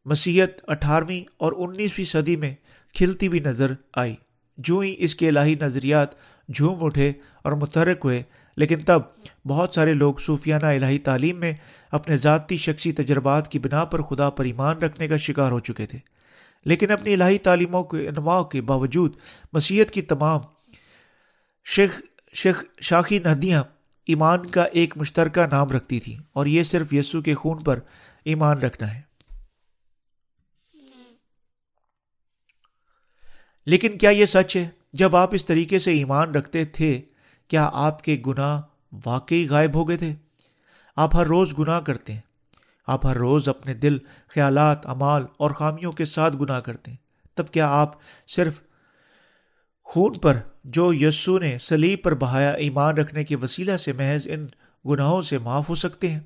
[0.05, 2.53] مسیحت اٹھارہویں اور انیسویں صدی میں
[2.93, 4.15] کھلتی بھی نظر آئی۔
[4.57, 6.09] جو ہی اس کے الہی نظریات
[6.49, 7.11] جھوم اٹھے
[7.43, 8.21] اور متحرک ہوئے،
[8.57, 9.01] لیکن تب
[9.47, 11.53] بہت سارے لوگ صوفیانہ الہی تعلیم میں
[11.91, 15.85] اپنے ذاتی شخصی تجربات کی بنا پر خدا پر ایمان رکھنے کا شکار ہو چکے
[15.85, 15.99] تھے۔
[16.65, 19.15] لیکن اپنی الہی تعلیموں کے انواع کے باوجود
[19.53, 20.39] مسیحت کی تمام
[21.65, 22.01] شیخ
[22.33, 23.63] شیخ شاخی ندیاں
[24.05, 27.79] ایمان کا ایک مشترکہ نام رکھتی تھی اور یہ صرف یسو کے خون پر
[28.25, 29.01] ایمان رکھنا ہے۔
[33.65, 37.01] لیکن کیا یہ سچ ہے؟ جب آپ اس طریقے سے ایمان رکھتے تھے،
[37.47, 38.61] کیا آپ کے گناہ
[39.05, 40.13] واقعی غائب ہو گئے تھے؟
[40.95, 42.30] آپ ہر روز گناہ کرتے ہیں۔
[42.87, 46.97] آپ ہر روز اپنے دل، خیالات، امال اور خامیوں کے ساتھ گناہ کرتے ہیں۔
[47.35, 47.91] تب کیا آپ
[48.27, 48.59] صرف
[49.83, 54.47] خون پر جو یسو نے سلیب پر بہایا ایمان رکھنے کے وسیلہ سے محض ان
[54.89, 56.19] گناہوں سے معاف ہو سکتے ہیں؟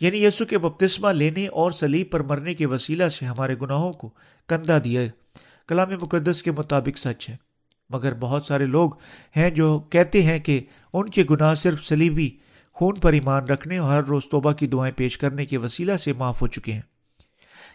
[0.00, 4.10] یعنی یسو کے بپتسمہ لینے اور سلیب پر مرنے کے وسیلہ سے ہمارے گناہوں کو
[4.48, 5.00] کندھا دیا
[5.68, 7.36] کلام مقدس کے مطابق سچ ہے۔
[7.90, 8.90] مگر بہت سارے لوگ
[9.36, 10.60] ہیں جو کہتے ہیں کہ
[10.92, 12.30] ان کے گناہ صرف سلیبی
[12.80, 16.12] خون پر ایمان رکھنے اور ہر روز توبہ کی دعائیں پیش کرنے کے وسیلہ سے
[16.12, 16.80] معاف ہو چکے ہیں۔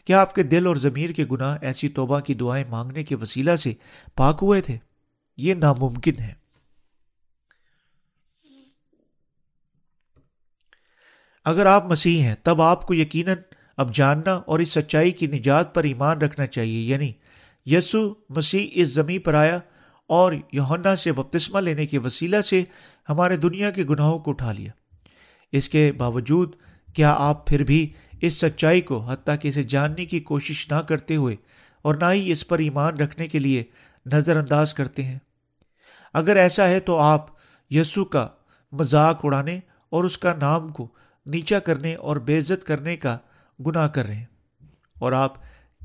[0.05, 3.55] کیا آپ کے دل اور ضمیر کے گناہ ایسی توبہ کی دعائیں مانگنے کے وسیلہ
[3.55, 3.73] سے
[4.15, 4.77] پاک ہوئے تھے؟
[5.37, 6.33] یہ ناممکن ہے۔
[11.45, 13.37] اگر آپ مسیح ہیں، تب آپ کو یقیناً
[13.77, 17.11] اب جاننا اور اس سچائی کی نجات پر ایمان رکھنا چاہیے۔ یعنی
[17.65, 19.59] یسو مسیح اس زمین پر آیا
[20.07, 22.63] اور یوہنا سے بپتسمہ لینے کے وسیلہ سے
[23.09, 24.71] ہمارے دنیا کے گناہوں کو اٹھا لیا۔
[25.55, 26.55] اس کے باوجود
[26.93, 31.15] کیا آپ پھر بھی اس سچائی کو حتیٰ کہ اسے جاننے کی کوشش نہ کرتے
[31.15, 31.35] ہوئے
[31.81, 33.63] اور نہ ہی اس پر ایمان رکھنے کے لیے
[34.13, 35.19] نظر انداز کرتے ہیں؟
[36.13, 37.25] اگر ایسا ہے تو آپ
[37.69, 38.27] یسو کا
[38.71, 40.87] مذاق اڑانے اور اس کا نام کو
[41.25, 43.17] نیچا کرنے اور بے عزت کرنے کا
[43.65, 44.25] گناہ کر رہے ہیں۔
[44.99, 45.33] اور آپ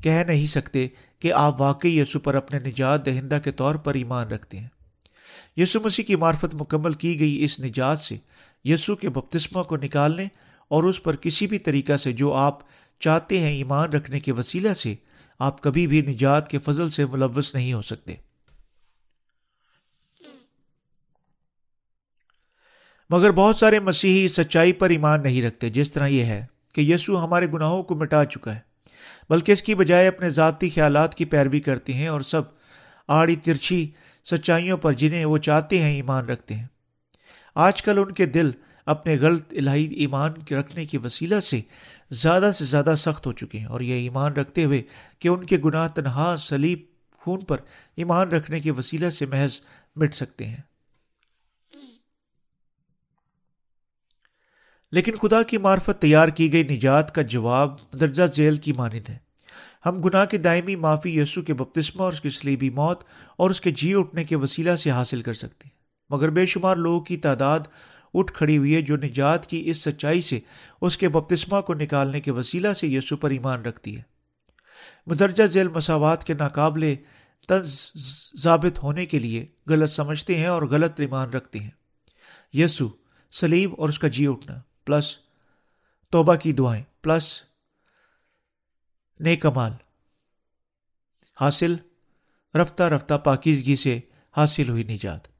[0.03, 0.87] کہہ نہیں سکتے
[1.19, 4.69] کہ آپ واقعی یسو پر اپنے نجات دہندہ کے طور پر ایمان رکھتے ہیں۔
[5.57, 8.17] یسو مسیح کی معرفت مکمل کی گئی اس نجات سے
[8.63, 10.27] یسو کے بپتسمہ کو نکالنے
[10.67, 12.59] اور اس پر کسی بھی طریقہ سے جو آپ
[12.99, 14.95] چاہتے ہیں ایمان رکھنے کے وسیلہ سے،
[15.39, 18.15] آپ کبھی بھی نجات کے فضل سے ملوث نہیں ہو سکتے۔
[23.09, 26.45] مگر بہت سارے مسیحی سچائی پر ایمان نہیں رکھتے، جس طرح یہ ہے
[26.75, 28.59] کہ یسو ہمارے گناہوں کو مٹا چکا ہے،
[29.29, 32.41] بلکہ اس کی بجائے اپنے ذاتی خیالات کی پیروی کرتے ہیں اور سب
[33.07, 33.91] آڑی ترچھی
[34.25, 36.67] سچائیوں پر جنہیں وہ چاہتے ہیں ایمان رکھتے ہیں۔
[37.55, 38.51] آج کل ان کے دل
[38.85, 41.61] اپنے غلط الہی ایمان رکھنے کے وسیلہ سے
[42.09, 44.83] زیادہ سے زیادہ سخت ہو چکے ہیں اور یہ ایمان رکھتے ہوئے
[45.19, 46.79] کہ ان کے گناہ تنہا سلیب
[47.17, 47.57] خون پر
[47.95, 49.59] ایمان رکھنے کے وسیلہ سے محض
[49.95, 50.57] مٹ سکتے ہیں۔
[54.91, 59.17] لیکن خدا کی معرفت تیار کی گئی نجات کا جواب درجہ ذیل کی مانند ہے۔
[59.85, 63.03] ہم گناہ کے دائمی معافی یسو کے بپتسمہ اور اس کی سلیبی موت
[63.37, 65.80] اور اس کے جی اٹھنے کے وسیلہ سے حاصل کر سکتے ہیں۔
[66.11, 67.59] مگر بے شمار لوگوں کی تعداد
[68.13, 70.39] اٹھ کھڑی ہوئی ہے جو نجات کی اس سچائی سے
[70.81, 74.01] اس کے بپتسمہ کو نکالنے کے وسیلہ سے یسو پر ایمان رکھتی ہے۔
[75.07, 76.95] مدرجہ ذیل مساوات کے ناقابل
[77.47, 77.91] طنز
[78.35, 81.71] ضابط ہونے کے لیے غلط سمجھتے ہیں اور غلط ایمان رکھتے ہیں۔
[82.53, 82.89] یسو
[83.31, 85.17] سلیب اور اس کا جی اٹھنا۔ پلس
[86.09, 87.43] توبہ کی دعائیں۔ پلس
[89.41, 89.71] کمال۔
[91.41, 91.75] حاصل،
[92.55, 93.99] رفتہ رفتہ پاکیزگی سے
[94.37, 95.30] حاصل ہوئی نجات۔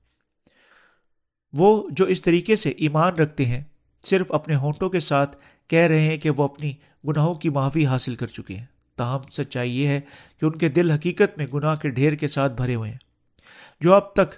[1.54, 3.64] وہ جو اس طریقے سے ایمان رکھتے ہیں،
[4.06, 5.38] صرف اپنے ہونٹوں کے ساتھ
[5.70, 6.74] کہہ رہے ہیں کہ وہ اپنی
[7.08, 8.66] گناہوں کی معافی حاصل کر چکے ہیں۔
[8.97, 9.99] تاہم، سچائی یہ ہے
[10.39, 12.97] کہ ان کے دل حقیقت میں گناہ کے ڈھیر کے ساتھ بھرے ہوئے ہیں،
[13.82, 14.36] جو اب تک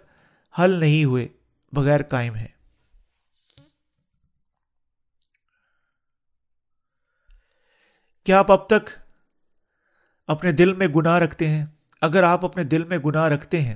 [0.60, 1.28] حل نہیں ہوئے
[1.74, 2.48] بغیر قائم ہے
[8.26, 8.90] کیا آپ اب تک
[10.30, 11.66] اپنے دل میں گناہ رکھتے ہیں؟
[12.02, 13.76] اگر آپ اپنے دل میں گناہ رکھتے ہیں،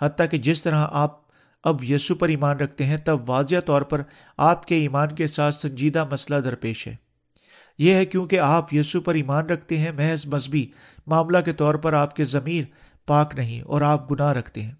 [0.00, 1.20] حتیٰ کہ جس طرح آپ
[1.66, 4.02] اب یسو پر ایمان رکھتے ہیں، تب واضح طور پر
[4.36, 6.96] آپ کے ایمان کے ساتھ سنجیدہ مسئلہ درپیش ہے۔
[7.78, 10.66] یہ ہے کیونکہ آپ یسو پر ایمان رکھتے ہیں، محض مذہبی
[11.06, 12.64] معاملہ کے طور پر آپ کے ضمیر
[13.06, 14.72] پاک نہیں اور آپ گناہ رکھتے ہیں۔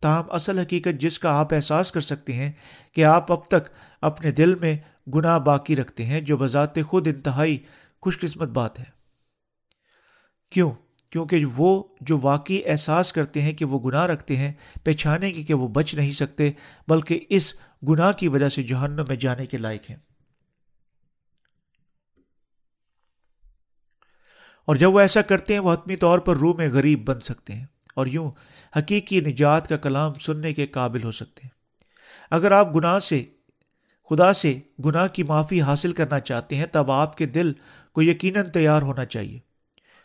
[0.00, 2.52] تاہم، اصل حقیقت جس کا آپ احساس کر سکتے ہیں
[2.92, 3.70] کہ آپ اب تک
[4.00, 4.76] اپنے دل میں
[5.14, 7.58] گناہ باقی رکھتے ہیں، جو بذات خود انتہائی
[8.02, 8.84] خوش قسمت بات ہے۔
[10.50, 10.70] کیوں؟
[11.10, 14.52] کیونکہ وہ جو واقعی احساس کرتے ہیں کہ وہ گناہ رکھتے ہیں،
[14.84, 16.50] پہچانے کی کہ وہ بچ نہیں سکتے،
[16.88, 17.54] بلکہ اس
[17.88, 19.96] گناہ کی وجہ سے جہنم میں جانے کے لائق ہیں۔
[24.64, 27.52] اور جب وہ ایسا کرتے ہیں، وہ حتمی طور پر روح میں غریب بن سکتے
[27.52, 28.30] ہیں اور یوں
[28.76, 31.50] حقیقی نجات کا کلام سننے کے قابل ہو سکتے ہیں۔
[32.30, 33.24] اگر آپ گناہ سے،
[34.10, 37.52] خدا سے گناہ کی معافی حاصل کرنا چاہتے ہیں، تب آپ کے دل
[37.92, 39.49] کو یقیناً تیار ہونا چاہیے۔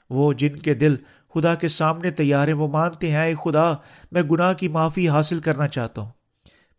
[0.09, 0.95] وہ جن کے دل
[1.33, 3.73] خدا کے سامنے تیار ہیں، وہ مانتے ہیں، اے خدا،
[4.11, 6.09] میں گناہ کی معافی حاصل کرنا چاہتا ہوں۔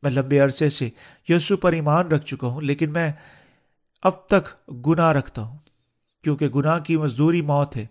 [0.02, 0.90] میں لمبے عرصے سے
[1.28, 3.12] یسو پر ایمان رکھ چکا ہوں، لیکن میں
[4.02, 5.58] اب تک گناہ رکھتا ہوں،
[6.24, 7.86] کیونکہ گناہ کی مزدوری موت ہے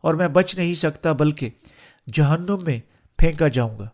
[0.00, 1.50] اور میں بچ نہیں سکتا، بلکہ
[2.12, 2.80] جہنم میں
[3.18, 3.88] پھینکا جاؤں گا۔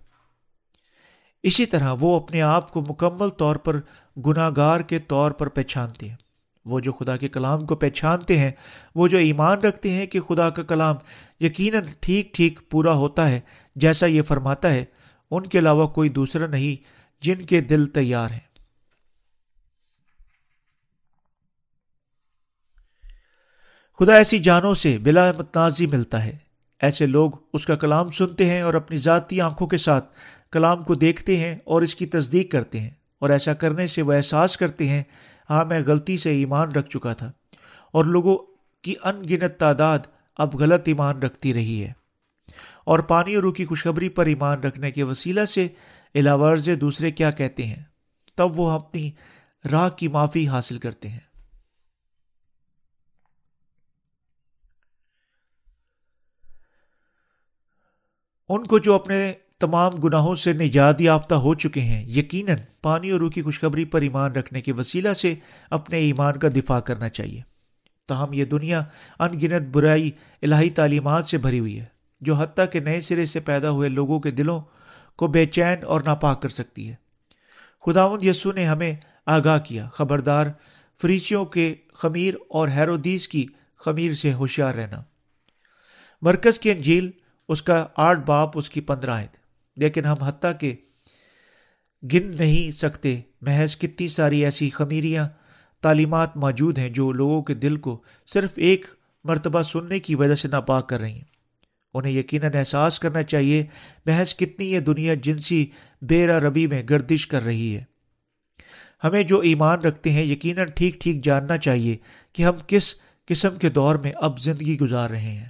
[1.43, 3.81] اسی طرح وہ اپنے آپ کو مکمل طور پر
[4.27, 6.17] گناہ گار کے طور پر پہچانتے ہیں۔
[6.67, 8.51] وہ جو خدا کے کلام کو پہچانتے ہیں،
[8.95, 10.97] وہ جو ایمان رکھتے ہیں کہ خدا کا کلام
[11.41, 13.41] یقیناً ٹھیک ٹھیک پورا ہوتا ہے،
[13.77, 14.85] جیسا یہ فرماتا ہے،
[15.31, 16.83] ان کے علاوہ کوئی دوسرا نہیں
[17.23, 18.53] جن کے دل تیار ہیں۔
[24.01, 26.37] خدا ایسی جانوں سے بلا متنازی ملتا ہے۔
[26.81, 30.07] ایسے لوگ اس کا کلام سنتے ہیں اور اپنی ذاتی آنکھوں کے ساتھ
[30.53, 34.13] کلام کو دیکھتے ہیں اور اس کی تصدیق کرتے ہیں، اور ایسا کرنے سے وہ
[34.13, 35.03] احساس کرتے ہیں
[35.51, 37.33] ہاں میں غلطی سے ایمان رکھ چکا تھا۔
[37.93, 38.39] اور لوگوں
[38.83, 39.99] کی ان گنت تعداد
[40.37, 41.93] اب غلط ایمان رکھتی رہی ہے۔
[42.85, 45.69] اور پانی اور روح کی خوشخبری پر ایمان رکھنے کے وسیلہ سے
[46.15, 47.83] علاورز دوسرے کیا کہتے ہیں؟
[48.35, 49.11] تب وہ اپنی
[49.73, 51.21] راہ کی معافی حاصل کرتے ہیں۔
[58.49, 59.33] ان کو جو اپنے
[59.65, 64.01] تمام گناہوں سے نجات یافتہ ہو چکے ہیں۔ یقیناً پانی اور روح کی خوشخبری پر
[64.01, 65.35] ایمان رکھنے کے وسیلہ سے
[65.71, 67.41] اپنے ایمان کا دفاع کرنا چاہیے۔
[68.09, 68.83] تاہم یہ دنیا
[69.19, 70.11] ان گنت برائی
[70.43, 71.85] الہی تعلیمات سے بھری ہوئی ہے،
[72.21, 74.61] جو حتیٰ کہ نئے سرے سے پیدا ہوئے لوگوں کے دلوں
[75.17, 76.95] کو بے چین اور ناپاک کر سکتی ہے۔
[77.87, 78.95] خداوند یسو نے ہمیں
[79.27, 80.47] آگاہ کیا، خبردار
[81.03, 83.47] فریچیوں کے خمیر اور حیرودیس کی
[83.77, 85.03] خمیر سے ہوشیار رہنا۔
[86.23, 87.11] مرکز کی انجیل،
[87.49, 89.27] اس کا آٹھ باپ، اس کی پندرہ ہے
[89.77, 90.77] لیکن ہم حتیٰ کہ
[92.03, 95.29] گن نہیں سکتے۔ محض کتنی ساری ایسی خمیریاں،
[95.81, 98.87] تعلیمات موجود ہیں جو لوگوں کے دل کو صرف ایک
[99.25, 101.35] مرتبہ سننے کی وجہ سے ناپاک کر رہی ہیں۔
[101.95, 103.67] انہیں یقیناً احساس کرنا چاہیے
[104.07, 105.67] محض کتنی یہ دنیا جنسی
[106.03, 107.85] بیرا ربی میں گردش کر رہی ہے۔
[109.05, 111.97] ہمیں جو ایمان رکھتے ہیں، یقیناً ٹھیک ٹھیک جاننا چاہیے
[112.33, 112.95] کہ ہم کس
[113.27, 115.49] قسم کے دور میں اب زندگی گزار رہے ہیں۔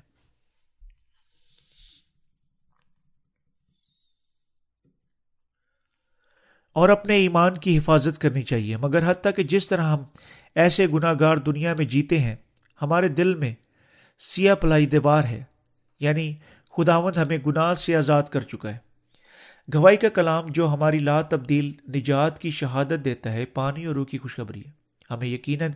[6.75, 10.03] اور اپنے ایمان کی حفاظت کرنی چاہیے۔ مگر حتیٰ کہ جس طرح ہم
[10.55, 12.37] ایسے گناہ گار دنیا میں جیتے ہیں،
[12.83, 13.55] ہمارے دل میں
[14.19, 15.45] سیاہ پلائی دیوار ہے۔
[16.01, 16.35] یعنی
[16.77, 18.79] خداون ہمیں گناہ سے آزاد کر چکا ہے۔
[19.75, 24.05] گواہی کا کلام جو ہماری لا تبدیل نجات کی شہادت دیتا ہے، پانی اور روح
[24.05, 24.71] کی خوشخبری ہے۔
[25.11, 25.71] ہمیں یقیناً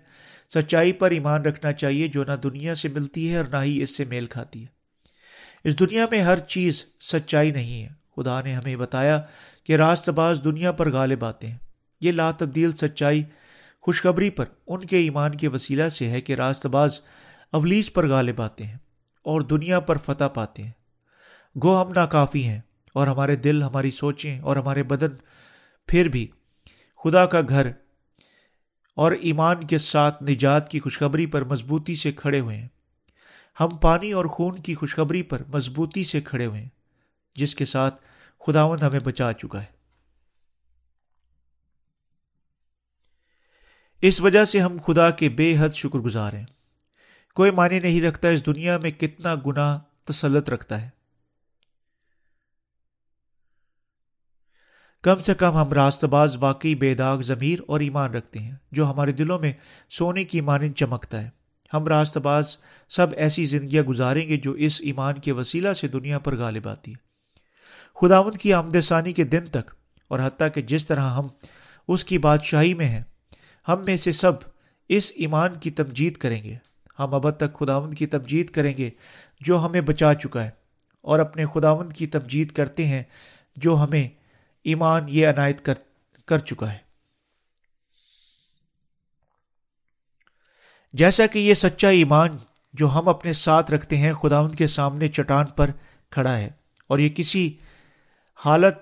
[0.55, 3.97] سچائی پر ایمان رکھنا چاہیے جو نہ دنیا سے ملتی ہے اور نہ ہی اس
[3.97, 4.67] سے میل کھاتی ہے۔
[5.65, 9.23] اس دنیا میں ہر چیز سچائی نہیں ہے۔ خدا نے ہمیں بتایا
[9.65, 11.59] کہ راست باز دنیا پر غالب آتے ہیں۔
[12.01, 13.25] یہ لا تبدیل سچائی
[13.81, 17.01] خوشخبری پر ان کے ایمان کے وسیلہ سے ہے کہ راست باز
[17.53, 18.79] ابلیس پر غالب آتے ہیں
[19.25, 20.71] اور دنیا پر فتح پاتے ہیں۔
[21.63, 22.61] گو ہم ناکافی ہیں
[22.95, 25.17] اور ہمارے دل، ہماری سوچیں اور ہمارے بدن
[25.87, 26.27] پھر بھی
[27.05, 27.71] خدا کا گھر
[28.97, 32.69] اور ایمان کے ساتھ نجات کی خوشخبری پر مضبوطی سے کھڑے ہوئے ہیں۔
[33.61, 36.69] ہم پانی اور خون کی خوشخبری پر مضبوطی سے کھڑے ہوئے ہیں۔
[37.39, 38.05] جس کے ساتھ
[38.47, 39.79] خداوند ہمیں بچا چکا ہے۔
[44.03, 46.47] اس وجہ سے ہم خدا کے بے حد شکر گزار ہیں۔
[47.35, 50.91] کوئی معنی نہیں رکھتا اس دنیا میں کتنا گنا تسلط رکھتا ہے۔
[55.03, 58.91] کم سے کم ہم راست باز واقعی بے داغ ضمیر اور ایمان رکھتے ہیں، جو
[58.91, 59.53] ہمارے دلوں میں
[59.91, 61.31] سونے کی مانند چمکتا ہے۔
[61.75, 62.59] ہم راست باز
[62.89, 66.93] سب ایسی زندگیاں گزاریں گے جو اس ایمان کے وسیلہ سے دنیا پر غالب آتی
[66.93, 67.08] ہے
[67.99, 69.71] خداون کی آمد ثانی کے دن تک،
[70.11, 71.29] اور حتیٰ کہ جس طرح ہم
[71.89, 73.03] اس کی بادشاہی میں ہیں،
[73.69, 74.33] ہم میں سے سب
[74.91, 76.55] اس ایمان کی تمجید کریں گے۔
[76.99, 78.91] ہم اب تک خداون کی تمجید کریں گے
[79.41, 80.51] جو ہمیں بچا چکا ہے،
[81.05, 83.03] اور اپنے خداون کی تمجید کرتے ہیں
[83.57, 84.09] جو ہمیں
[84.67, 85.75] ایمان یہ عنایت کر
[86.29, 86.79] کر چکا ہے۔
[90.95, 92.37] جیسا کہ یہ سچا ایمان
[92.75, 95.71] جو ہم اپنے ساتھ رکھتے ہیں خداون کے سامنے چٹان پر
[96.13, 96.51] کھڑا ہے،
[96.87, 97.49] اور یہ کسی
[98.45, 98.75] حالت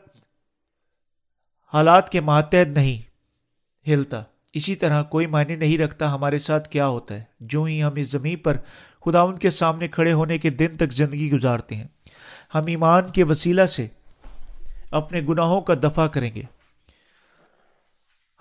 [1.73, 3.03] حالات کے ماتحت نہیں
[3.91, 7.93] ہلتا۔ اسی طرح کوئی معنی نہیں رکھتا ہمارے ساتھ کیا ہوتا ہے۔ جو ہی ہم
[7.97, 8.57] اس زمین پر
[9.05, 11.87] خدا ان کے سامنے کھڑے ہونے کے دن تک زندگی گزارتے ہیں،
[12.55, 13.87] ہم ایمان کے وسیلہ سے
[14.91, 16.43] اپنے گناہوں کا دفاع کریں گے۔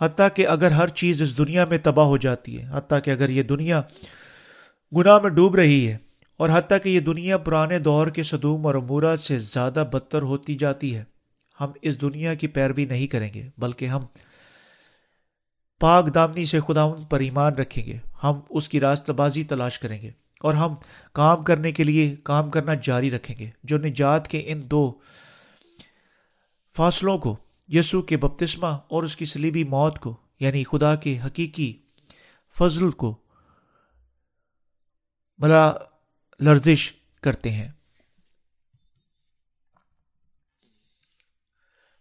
[0.01, 3.29] حتیٰ کہ اگر ہر چیز اس دنیا میں تباہ ہو جاتی ہے، حتیٰ کہ اگر
[3.29, 3.81] یہ دنیا
[4.95, 5.97] گناہ میں ڈوب رہی ہے
[6.37, 10.55] اور حتیٰ کہ یہ دنیا پرانے دور کے صدوم اور امورات سے زیادہ بدتر ہوتی
[10.55, 11.03] جاتی ہے۔
[11.61, 14.01] ہم اس دنیا کی پیروی نہیں کریں گے، بلکہ ہم
[15.79, 19.79] پاک دامنی سے خدا ان پر ایمان رکھیں گے۔ ہم اس کی راستہ بازی تلاش
[19.79, 20.11] کریں گے
[20.41, 20.75] اور ہم
[21.13, 24.93] کام کرنے کے لیے کام کرنا جاری رکھیں گے۔ جو نجات کے ان دو
[26.75, 31.73] فاصلوں کو یسو کے بپتسمہ اور اس کی سلیبی موت کو یعنی خدا کے حقیقی
[32.59, 33.17] فضل کو،
[35.39, 35.73] بلا
[36.39, 37.67] لرزش کرتے ہیں۔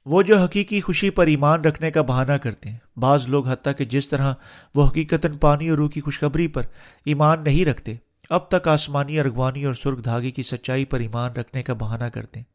[0.05, 3.85] وہ جو حقیقی خوشی پر ایمان رکھنے کا بہانہ کرتے ہیں۔ بعض لوگ حتیٰ کہ
[3.85, 4.35] جس طرح
[4.75, 6.63] وہ حقیقت پانی اور روح کی خوشخبری پر
[7.05, 7.95] ایمان نہیں رکھتے،
[8.31, 12.39] اب تک آسمانی ارغوانی اور سرخ دھاگے کی سچائی پر ایمان رکھنے کا بہانہ کرتے
[12.39, 12.55] ہیں۔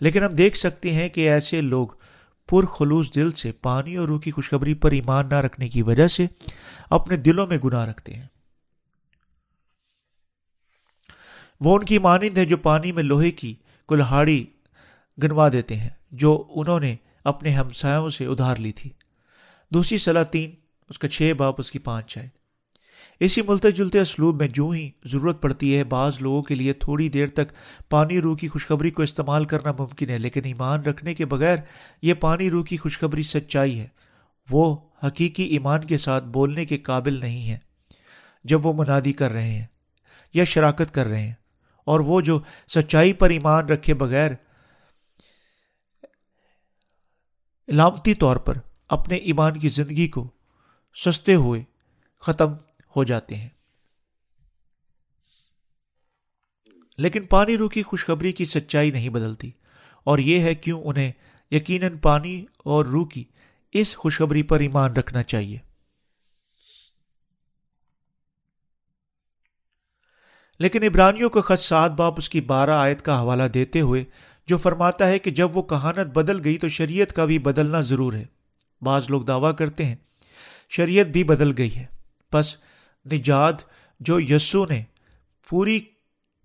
[0.00, 1.88] لیکن ہم دیکھ سکتے ہیں کہ ایسے لوگ
[2.50, 6.26] پرخلوص دل سے پانی اور روح کی خوشخبری پر ایمان نہ رکھنے کی وجہ سے
[6.90, 8.26] اپنے دلوں میں گناہ رکھتے ہیں۔
[11.64, 13.54] وہ ان کی مانند ہے جو پانی میں لوہے کی
[13.88, 14.44] کلہاڑی
[15.22, 18.90] گنوا دیتے ہیں، جو انہوں نے اپنے ہمسایوں سے ادھار لی تھی۔
[19.70, 20.50] دوسری صلاح تین،
[20.90, 22.28] اس کا چھ باپ، اس کی پانچ چائے
[23.20, 27.08] اسی ملتے جلتے اسلوب میں جو ہی ضرورت پڑتی ہے، بعض لوگوں کے لیے تھوڑی
[27.08, 27.52] دیر تک
[27.90, 31.56] پانی روح کی خوشخبری کو استعمال کرنا ممکن ہے، لیکن ایمان رکھنے کے بغیر
[32.02, 33.86] یہ پانی روح کی خوشخبری سچائی ہے۔
[34.50, 37.58] وہ حقیقی ایمان کے ساتھ بولنے کے قابل نہیں ہے
[38.44, 39.66] جب وہ منادی کر رہے ہیں
[40.34, 41.34] یا شراکت کر رہے ہیں۔
[41.86, 44.30] اور وہ جو سچائی پر ایمان رکھے بغیر
[47.68, 48.56] علامتی طور پر
[48.88, 50.28] اپنے ایمان کی زندگی کو
[50.96, 51.62] سستے ہوئے
[52.22, 52.52] ختم
[52.96, 53.48] ہو جاتے ہیں۔
[56.98, 59.50] لیکن پانی روح کی خوشخبری کی سچائی نہیں بدلتی،
[60.04, 61.12] اور یہ ہے کیوں انہیں
[61.50, 63.24] یقیناً پانی اور روح کی
[63.72, 65.58] اس خوشخبری پر ایمان رکھنا چاہیے۔
[70.58, 74.04] لیکن ابرانیوں کا خط سات باپ اس کی بارہ آیت کا حوالہ دیتے ہوئے
[74.46, 78.12] جو فرماتا ہے کہ جب وہ کہانت بدل گئی تو شریعت کا بھی بدلنا ضرور
[78.12, 78.24] ہے۔
[78.82, 79.96] بعض لوگ دعویٰ کرتے ہیں،
[80.70, 81.84] شریعت بھی بدل گئی ہے۔
[82.32, 82.56] بس
[83.12, 83.54] نجات
[84.00, 84.82] جو یسو نے
[85.48, 85.80] پوری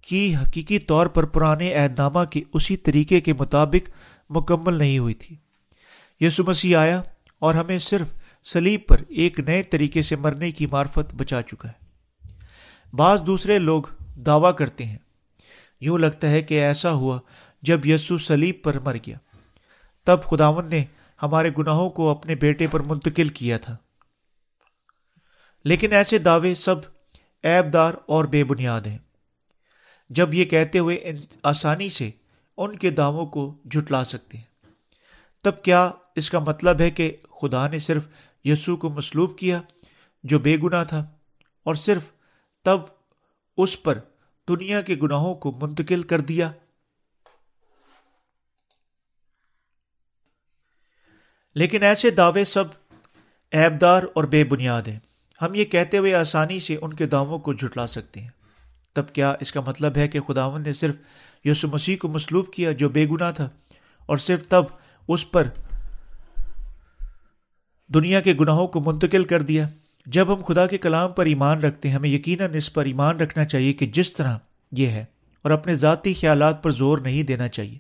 [0.02, 3.90] کی حقیقی طور پر پرانے عہد نامہ کے اسی طریقے کے مطابق
[4.30, 5.36] مکمل نہیں ہوئی تھی۔
[6.20, 7.02] یسو مسیح آیا
[7.40, 8.08] اور ہمیں صرف
[8.46, 11.90] سلیب پر ایک نئے طریقے سے مرنے کی معرفت بچا چکا ہے۔
[12.94, 13.84] بعض دوسرے لوگ
[14.26, 14.98] دعویٰ کرتے ہیں۔
[15.82, 17.20] یوں لگتا ہے کہ ایسا ہوا
[17.62, 19.18] جب یسو سلیب پر مر گیا۔
[20.04, 20.86] تب خداون نے
[21.24, 23.78] ہمارے گناہوں کو اپنے بیٹے پر منتقل کیا تھا۔
[25.66, 26.76] لیکن ایسے دعوے سب
[27.44, 28.98] ایب دار اور بے بنیاد ہیں۔
[30.10, 31.12] جب یہ کہتے ہوئے
[31.44, 32.12] آسانی سے
[32.58, 34.46] ان کے دعووں کو جھٹلا سکتے ہیں۔
[35.44, 38.08] تب کیا اس کا مطلب ہے کہ خدا نے صرف
[38.44, 39.62] یسو کو مسلوب کیا
[40.24, 41.00] جو بے گناہ تھا
[41.64, 42.02] اور صرف
[42.66, 42.78] تب
[43.58, 44.00] اس پر
[44.50, 46.52] دنیا کے گناہوں کو منتقل کر دیا۔
[51.56, 52.64] لیکن ایسے دعوے سب
[53.52, 55.00] ایبدار اور بے بنیاد ہیں۔
[55.42, 58.30] ہم یہ کہتے ہوئے آسانی سے ان کے دعووں کو جھٹلا سکتے ہیں۔
[58.96, 60.96] تب کیا اس کا مطلب ہے کہ خداون نے صرف
[61.46, 63.50] یسو مسیح کو مسلوب کیا جو بے گناہ تھا،
[64.06, 64.64] اور صرف تب
[65.08, 65.48] اس پر
[67.90, 69.68] دنیا کے گناہوں کو منتقل کر دیا؟
[70.10, 73.46] جب ہم خدا کے کلام پر ایمان رکھتے ہیں، ہمیں یقیناً اس پر ایمان رکھنا
[73.46, 74.38] چاہیے کہ جس طرح
[74.72, 75.04] یہ ہے،
[75.46, 77.78] اور اپنے ذاتی خیالات پر زور نہیں دینا چاہیے۔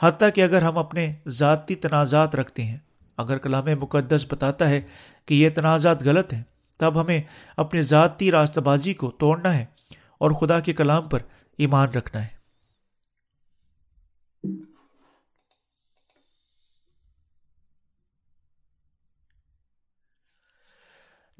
[0.00, 2.78] حتیٰ کہ اگر ہم اپنے ذاتی تنازعات رکھتے ہیں،
[3.16, 4.80] اگر کلام مقدس بتاتا ہے
[5.26, 6.42] کہ یہ تنازعات غلط ہیں،
[6.80, 7.20] تب ہمیں
[7.56, 9.64] اپنے ذاتی راستہ بازی کو توڑنا ہے
[10.18, 11.18] اور خدا کے کلام پر
[11.58, 12.39] ایمان رکھنا ہے۔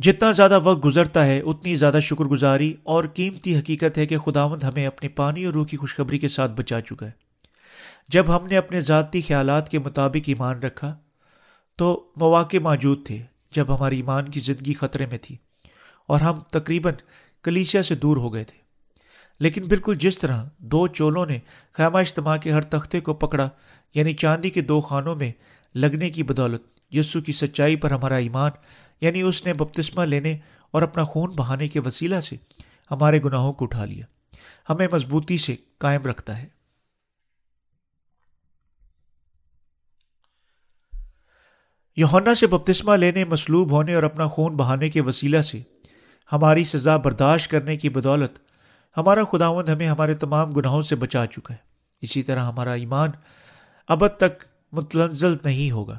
[0.02, 4.62] جتنا زیادہ وقت گزرتا ہے، اتنی زیادہ شکر گزاری اور قیمتی حقیقت ہے کہ خداوند
[4.62, 7.10] ہمیں اپنے پانی اور روح کی خوشخبری کے ساتھ بچا چکا ہے۔
[8.08, 10.96] جب ہم نے اپنے ذاتی خیالات کے مطابق ایمان رکھا،
[11.76, 13.22] تو مواقع موجود تھے
[13.52, 15.36] جب ہماری ایمان کی زندگی خطرے میں تھی
[16.06, 16.94] اور ہم تقریباً
[17.42, 18.58] کلیشیا سے دور ہو گئے تھے۔
[19.40, 21.38] لیکن بالکل جس طرح دو چولوں نے
[21.72, 23.48] خیمہ اجتماع کے ہر تختے کو پکڑا
[23.94, 25.32] یعنی چاندی کے دو خانوں میں
[25.74, 28.50] لگنے کی بدولت یسو کی سچائی پر ہمارا ایمان
[29.00, 30.38] یعنی اس نے بپتسمہ لینے
[30.70, 32.36] اور اپنا خون بہانے کے وسیلہ سے
[32.90, 34.06] ہمارے گناہوں کو اٹھا لیا۔
[34.70, 36.48] ہمیں مضبوطی سے قائم رکھتا ہے۔
[41.96, 45.62] یونا سے بپتسمہ لینے، مصلوب ہونے اور اپنا خون بہانے کے وسیلہ سے
[46.32, 48.38] ہماری سزا برداشت کرنے کی بدولت
[48.96, 51.58] ہمارا خداوند ہمیں ہمارے تمام گناہوں سے بچا چکا ہے۔
[52.00, 53.10] اسی طرح ہمارا ایمان
[53.88, 55.98] ابد تک متلزل نہیں ہوگا۔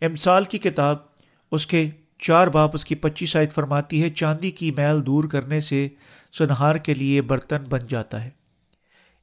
[0.00, 1.11] امسال کی کتاب
[1.52, 5.60] اس کے چار باپ اس کی پچیس آیت فرماتی ہے، چاندی کی میل دور کرنے
[5.60, 5.88] سے
[6.32, 8.30] سنہار کے لیے برتن بن جاتا ہے۔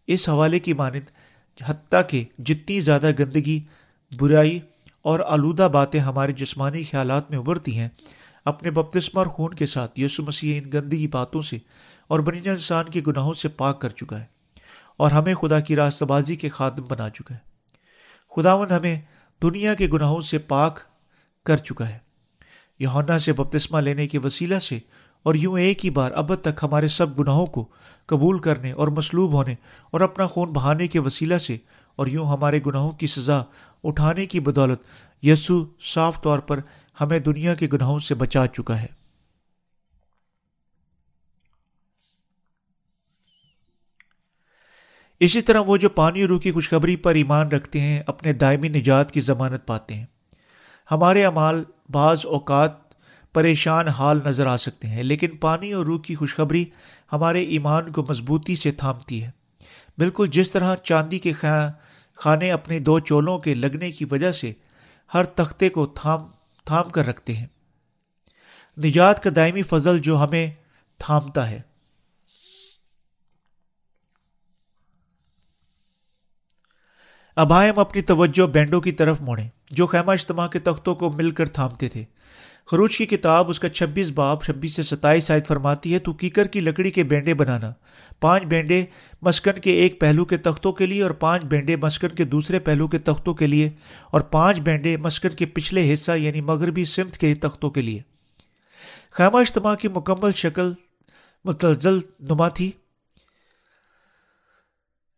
[0.07, 1.09] اس حوالے کی مانند،
[1.65, 3.59] حتیٰ کہ جتنی زیادہ گندگی،
[4.19, 4.59] برائی
[5.01, 7.89] اور آلودہ باتیں ہمارے جسمانی خیالات میں ابھرتی ہیں،
[8.45, 11.57] اپنے بپتسمہ اور خون کے ساتھ یسو مسیح ان گندگی باتوں سے
[12.07, 14.25] اور بنی انسان کے گناہوں سے پاک کر چکا ہے
[14.97, 17.39] اور ہمیں خدا کی راستہ بازی کے خادم بنا چکا ہے۔
[18.35, 19.01] خداوند ہمیں
[19.43, 20.79] دنیا کے گناہوں سے پاک
[21.45, 22.08] کر چکا ہے۔
[22.79, 24.79] یونا سے بپتسمہ لینے کے وسیلہ سے
[25.23, 27.67] اور یوں ایک ہی بار اب تک ہمارے سب گناہوں کو
[28.05, 29.55] قبول کرنے اور مصلوب ہونے
[29.91, 31.57] اور اپنا خون بہانے کے وسیلہ سے
[31.95, 33.41] اور یوں ہمارے گناہوں کی سزا
[33.83, 34.81] اٹھانے کی بدولت
[35.21, 36.59] یسو صاف طور پر
[37.01, 38.99] ہمیں دنیا کے گناہوں سے بچا چکا ہے۔
[45.19, 49.11] اسی طرح وہ جو پانی روح کی خوشخبری پر ایمان رکھتے ہیں، اپنے دائمی نجات
[49.11, 50.05] کی ضمانت پاتے ہیں۔
[50.91, 52.71] ہمارے اعمال بعض اوقات
[53.33, 56.65] پریشان حال نظر آ سکتے ہیں، لیکن پانی اور روح کی خوشخبری
[57.13, 59.31] ہمارے ایمان کو مضبوطی سے تھامتی ہے۔
[59.97, 61.33] بالکل جس طرح چاندی کے
[62.15, 64.51] خانے اپنے دو چولوں کے لگنے کی وجہ سے
[65.13, 66.27] ہر تختے کو تھام
[66.65, 67.47] تھام کر رکھتے ہیں۔
[68.77, 70.51] نجات کا دائمی فضل جو ہمیں
[70.97, 71.61] تھامتا ہے۔
[77.39, 81.09] اب آئے ہم اپنی توجہ بینڈوں کی طرف موڑیں، جو خیمہ اجتماع کے تختوں کو
[81.11, 82.03] مل کر تھامتے تھے۔
[82.67, 86.47] خروج کی کتاب اس کا چھبیس باپ چھبیس سے ستائیس آیت فرماتی ہے، تو کیکر
[86.47, 87.71] کی لکڑی کے بینڈے بنانا۔
[88.21, 88.85] پانچ بینڈے
[89.21, 92.87] مسکن کے ایک پہلو کے تختوں کے لیے اور پانچ بینڈے مسکن کے دوسرے پہلو
[92.87, 93.69] کے تختوں کے لیے،
[94.11, 98.01] اور پانچ بینڈے مسکن کے پچھلے حصہ یعنی مغربی سمت کے تختوں کے لیے۔
[99.11, 100.73] خیمہ اجتماع کی مکمل شکل
[101.45, 102.71] متزل نما تھی۔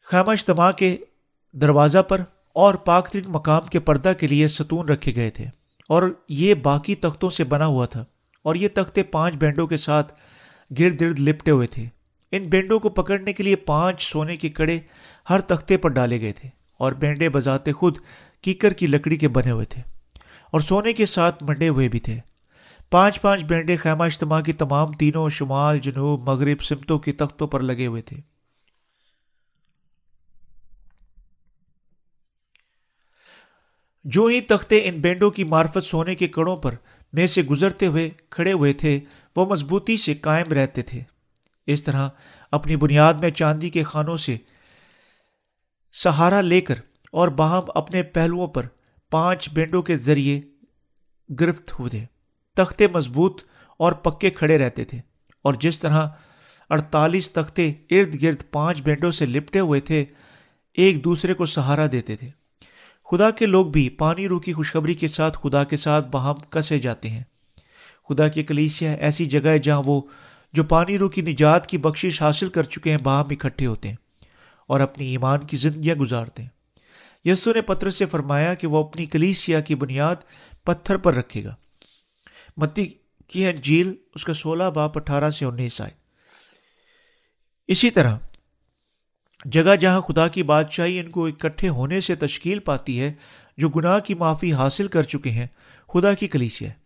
[0.08, 0.98] خیمہ اجتماع کے
[1.54, 2.22] دروازہ پر
[2.56, 5.46] اور پاک ترین مقام کے پردہ کے لیے ستون رکھے گئے تھے
[5.88, 8.06] اور یہ باقی تختوں سے بنا ہوا تھا
[8.44, 10.14] اور یہ تختے پانچ بینڈوں کے ساتھ
[10.80, 11.86] گرد گرد لپٹے ہوئے تھے۔
[12.32, 14.80] ان بینڈوں کو پکڑنے کے لیے پانچ سونے کے کڑے
[15.30, 17.98] ہر تختے پر ڈالے گئے تھے اور بینڈے بجاتے خود
[18.42, 19.82] کیکر کی لکڑی کے بنے ہوئے تھے
[20.52, 22.18] اور سونے کے ساتھ منڈے ہوئے بھی تھے۔
[22.90, 27.60] پانچ پانچ بینڈے خیمہ اجتماع کی تمام تینوں شمال، جنوب، مغرب، سمتوں کے تختوں پر
[27.60, 28.31] لگے ہوئے تھے۔
[34.04, 36.76] جو ہی تختے ان بینڈوں کی مارفت سونے کے کڑوں پر
[37.14, 39.00] میں سے گزرتے ہوئے کھڑے ہوئے تھے،
[39.36, 41.02] وہ مضبوطی سے قائم رہتے تھے۔
[41.68, 42.10] اس طرح
[42.52, 44.38] اپنی بنیاد میں چاندی کے خانوں سے
[45.94, 46.76] سہارا لے کر
[47.12, 48.66] اور باہم اپنے پہلوؤں پر
[49.12, 50.42] پانچ بینڈوں کے ذریعے
[51.40, 52.06] گرفت ہوئے۔
[52.56, 53.42] تختے مضبوط
[53.80, 54.98] اور پکے کھڑے رہتے تھے
[55.42, 56.08] اور جس طرح
[56.70, 60.06] اڑتالیس تختے ارد گرد پانچ بینڈوں سے لپٹے ہوئے تھے،
[60.74, 62.41] ایک دوسرے کو سہارا دیتے تھے۔
[63.12, 66.80] خدا کے لوگ بھی پانی روح کی خوشخبری کے ساتھ خدا کے ساتھ باہم کسے
[66.80, 67.24] جاتے ہیں۔
[68.10, 70.02] خدا کی کلیسیا ایسی جگہ ہے جہاں وہ
[70.54, 73.96] جو پانی روح کی نجات کی بخشش حاصل کر چکے ہیں باہم اکٹھے ہوتے ہیں
[74.68, 76.50] اور اپنی ایمان کی زندگیاں گزارتے ہیں۔
[77.26, 80.16] یسو نے پتھر سے فرمایا کہ وہ اپنی کلیسیا کی بنیاد
[80.64, 81.56] پتھر پر رکھے گا۔
[82.58, 82.86] متی
[83.28, 85.92] کی ہے جھیل اس کا سولہ باپ اٹھارہ سے انیس آئے۔
[87.68, 88.16] اسی طرح
[89.46, 93.14] جگہ جہاں خدا کی بادشاہی ان کو اکٹھے ہونے سے تشکیل پاتی ہے،
[93.58, 95.48] جو گناہ کی معافی حاصل کر چکے ہیں،
[95.88, 96.80] خدا کی کلیسیا ہے۔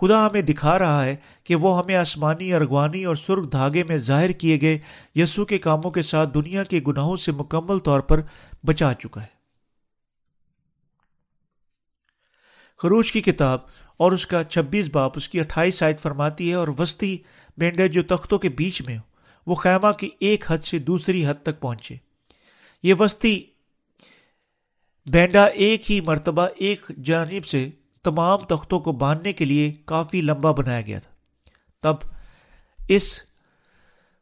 [0.00, 4.32] خدا ہمیں دکھا رہا ہے کہ وہ ہمیں آسمانی، ارغوانی اور سرخ دھاگے میں ظاہر
[4.32, 4.78] کیے گئے
[5.14, 8.20] یسو کے کاموں کے ساتھ دنیا کے گناہوں سے مکمل طور پر
[8.64, 9.34] بچا چکا ہے۔
[12.80, 13.60] خروش کی کتاب
[13.96, 17.16] اور اس کا چھبیس باپ، اس کی اٹھائیس سائد فرماتی ہے، اور وسطی
[17.58, 18.98] بینڈے جو تختوں کے بیچ میں
[19.46, 21.94] وہ خیمہ کی ایک حد سے دوسری حد تک پہنچے۔
[22.82, 23.42] یہ وسطی
[25.06, 27.70] بینڈا ایک ہی مرتبہ ایک جانب سے
[28.04, 31.10] تمام تختوں کو باندھنے کے لیے کافی لمبا بنایا گیا تھا۔
[31.80, 32.08] تب
[32.88, 33.22] اس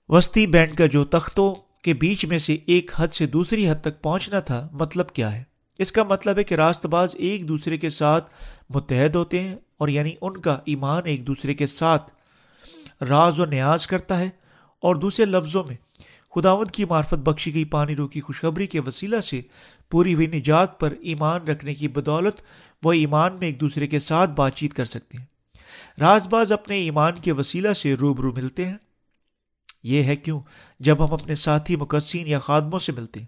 [0.09, 4.03] وسطی بینڈ کا جو تختوں کے بیچ میں سے ایک حد سے دوسری حد تک
[4.03, 5.43] پہنچنا تھا مطلب کیا ہے؟
[5.79, 8.31] اس کا مطلب ہے کہ راست باز ایک دوسرے کے ساتھ
[8.71, 12.13] متحد ہوتے ہیں اور یعنی ان کا ایمان ایک دوسرے کے ساتھ
[13.05, 14.31] راز و نیاز کرتا ہے۔
[14.85, 15.77] اور دوسرے لفظوں میں
[16.35, 19.41] خداوت کی معرفت بخشی گئی پانی رو کی خوشخبری کے وسیلہ سے
[19.91, 22.35] پوری ہوئی نجات پر ایمان رکھنے کی بدولت
[22.83, 25.25] وہ ایمان میں ایک دوسرے کے ساتھ بات چیت کر سکتے ہیں۔
[26.01, 28.77] راز باز اپنے ایمان کے وسیلہ سے روبرو ملتے ہیں۔
[29.83, 30.41] یہ ہے کیوں؟
[30.81, 33.27] جب ہم اپنے ساتھی، مقدسین یا خادموں سے ملتے ہیں،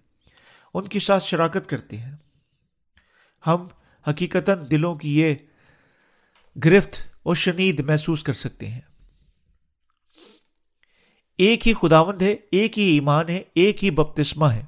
[0.74, 2.14] ان کے ساتھ شراکت کرتے ہیں۔
[3.46, 3.66] ہم
[4.09, 5.34] حقیقتاً دلوں کی یہ
[6.64, 8.80] گرفت اور شنید محسوس کر سکتے ہیں۔
[11.39, 14.64] ایک ہی خداوند ہے ایک ہی ایمان ہے ایک ہی بپتسمہ ہے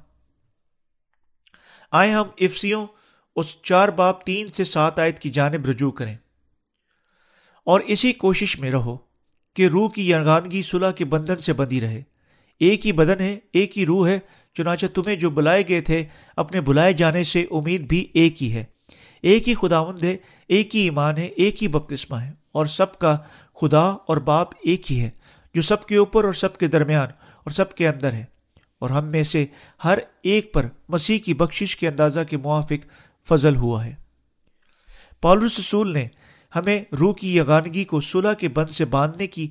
[1.91, 2.85] آئے ہم افسیوں
[3.35, 6.15] اس چار باپ تین سے سات آیت کی جانب رجوع کریں
[7.67, 8.97] اور اسی کوشش میں رہو
[9.55, 12.01] کہ روح کی یرغانگی صلح کے بندھن سے بندی رہے
[12.61, 14.19] ایک ہی بدن ہے ایک ہی روح ہے
[14.55, 16.03] چنانچہ تمہیں جو بلائے گئے تھے
[16.35, 18.63] اپنے بلائے جانے سے امید بھی ایک ہی ہے
[19.21, 20.17] ایک ہی خداوند ہے
[20.47, 23.17] ایک ہی ایمان ہے ایک ہی بپتسمہ ہے اور سب کا
[23.61, 25.09] خدا اور باپ ایک ہی ہے
[25.53, 28.25] جو سب کے اوپر اور سب کے درمیان اور سب کے اندر ہے۔
[28.79, 29.45] اور ہم میں سے
[29.83, 32.87] ہر ایک پر مسیح کی بخشش کے اندازہ کے موافق
[33.27, 33.95] فضل ہوا ہے۔
[35.21, 36.07] پالرس رسول نے
[36.55, 39.47] ہمیں روح کی یگانگی کو صلح کے بند سے باندھنے کی،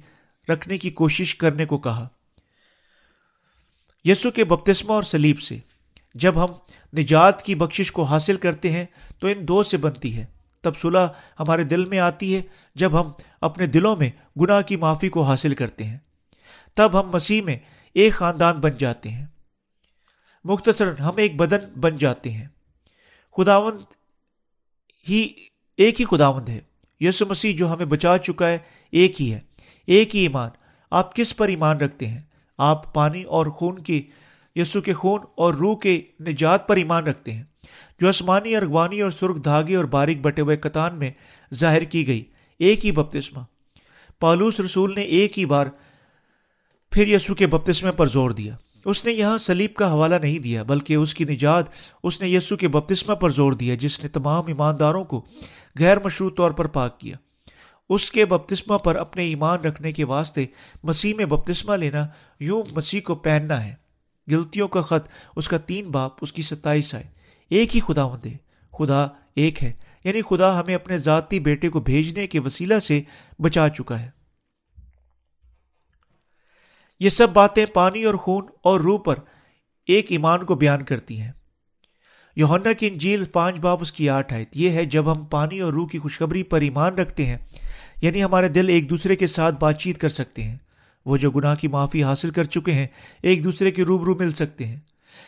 [0.49, 2.09] رکھنے کی کوشش کرنے کو کہا۔
[4.05, 5.59] یسو کے بپتسمہ اور سلیب سے
[6.15, 6.49] جب ہم
[6.99, 8.85] نجات کی بخشش کو حاصل کرتے ہیں
[9.19, 10.27] تو ان دو سے بنتی ہے۔
[10.63, 11.07] تب صلح
[11.41, 12.43] ہمارے دل میں آتی ہے
[12.75, 15.99] جب ہم اپنے دلوں میں گناہ کی معافی کو حاصل کرتے ہیں۔
[16.75, 17.59] تب ہم مسیح میں
[17.95, 19.27] ایک خاندان بن جاتے ہیں۔
[20.45, 22.49] مختصر ہم ایک بدن بن جاتے ہیں۔
[23.37, 23.79] خداوند
[25.09, 25.29] ہی
[25.77, 26.61] ایک ہی خداوند ہے۔
[27.01, 28.59] یسو مسیح جو ہمیں بچا چکا ہے
[28.93, 29.41] ایک ہی ہے۔
[29.87, 30.51] ایک ہی ایمان۔
[30.91, 32.21] آپ کس پر ایمان رکھتے ہیں؟
[32.59, 34.11] آپ پانی اور خون کی
[34.57, 37.43] یسو کے خون اور روح کے نجات پر ایمان رکھتے ہیں۔
[38.01, 41.11] جو آسمانی، ارغوانی اور سرخ دھاگے اور باریک بٹے ہوئے کتان میں
[41.55, 42.25] ظاہر کی گئی،
[42.59, 43.43] ایک ہی بپتسمہ۔
[44.21, 45.67] پالوس رسول نے ایک ہی بار
[46.91, 50.63] پھر یسو کے بپتسمے پر زور دیا۔ اس نے یہاں سلیب کا حوالہ نہیں دیا،
[50.63, 51.65] بلکہ اس کی نجات
[52.03, 55.25] اس نے یسو کے بپتسمہ پر زور دیا، جس نے تمام ایمانداروں کو
[55.79, 57.17] غیر مشروط طور پر پاک کیا۔
[57.89, 60.47] اس کے بپتسمہ پر اپنے ایمان رکھنے کے واسطے
[60.83, 62.07] مسیح میں بپتسمہ لینا
[62.41, 63.75] یوں مسیح کو پہننا ہے۔
[64.31, 67.18] گلتیوں کا خط، اس کا تین باپ، اس کی ستائیس آئے۔
[67.51, 68.37] ایک ہی خدا ہے
[68.73, 69.73] خدا ایک ہے۔
[70.05, 73.03] یعنی خدا ہمیں اپنے ذاتی بیٹے کو بھیجنے کے وسیلہ سے
[73.39, 74.11] بچا چکا ہے۔
[77.01, 79.15] یہ سب باتیں پانی اور خون اور روح پر
[79.87, 81.33] ایک ایمان کو بیان کرتی ہیں۔
[82.37, 85.73] یوہنا کی انجیل پانچ باب اس کی آٹھ آیت۔ یہ ہے جب ہم پانی اور
[85.73, 87.39] روح کی خوشخبری پر ایمان رکھتے ہیں
[88.03, 90.57] یعنی ہمارے دل ایک دوسرے کے ساتھ بات چیت کر سکتے ہیں۔
[91.07, 92.87] وہ جو گناہ کی معافی حاصل کر چکے ہیں،
[93.23, 94.77] ایک دوسرے کے روبرو مل سکتے ہیں۔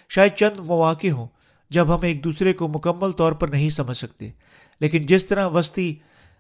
[0.08, 1.26] شاید چند مواقع ہوں۔
[1.70, 4.30] جب ہم ایک دوسرے کو مکمل طور پر نہیں سمجھ سکتے۔
[4.80, 5.94] لیکن جس طرح وسطی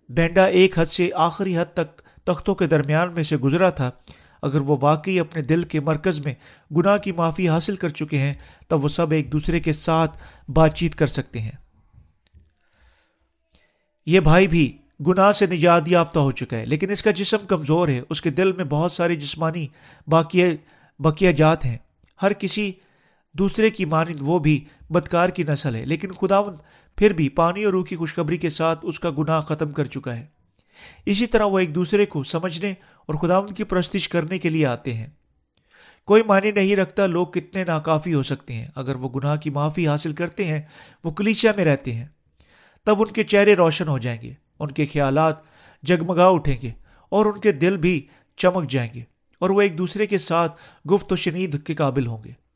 [0.08, 3.90] بینڈا ایک حد سے آخری حد تک تختوں کے درمیان میں سے گزرا تھا،
[4.42, 6.34] اگر وہ واقعی اپنے دل کے مرکز میں
[6.76, 8.34] گناہ کی معافی حاصل کر چکے ہیں،
[8.68, 10.18] تب وہ سب ایک دوسرے کے ساتھ
[10.48, 11.50] بات چیت کر سکتے ہیں۔
[14.06, 14.76] یہ بھائی بھی
[15.06, 18.30] گناہ سے نجات یافتہ ہو چکا ہے، لیکن اس کا جسم کمزور ہے۔ اس کے
[18.30, 19.66] دل میں بہت ساری جسمانی
[20.06, 20.46] باقیہ
[20.98, 21.78] بقیہ جات ہیں۔
[22.22, 22.72] ہر کسی
[23.32, 26.56] دوسرے کی مانند وہ بھی بدکار کی نسل ہے، لیکن خداوند
[26.96, 30.16] پھر بھی پانی اور روح کی خوشخبری کے ساتھ اس کا گناہ ختم کر چکا
[30.16, 30.26] ہے۔
[31.06, 32.70] اسی طرح وہ ایک دوسرے کو سمجھنے
[33.06, 35.06] اور خداوند کی پرستش کرنے کے لیے آتے ہیں۔
[36.04, 39.88] کوئی معنی نہیں رکھتا لوگ کتنے ناکافی ہو سکتے ہیں۔ اگر وہ گناہ کی معافی
[39.88, 40.62] حاصل کرتے ہیں،
[41.04, 42.06] وہ کلیچیا میں رہتے ہیں۔
[42.84, 45.36] تب ان کے چہرے روشن ہو جائیں گے، ان کے خیالات
[45.82, 46.70] جگمگا اٹھیں گے
[47.08, 48.06] اور ان کے دل بھی
[48.36, 49.02] چمک جائیں گے
[49.38, 52.49] اور وہ ایک دوسرے کے ساتھ گفت و شنید کے قابل ہوں گے۔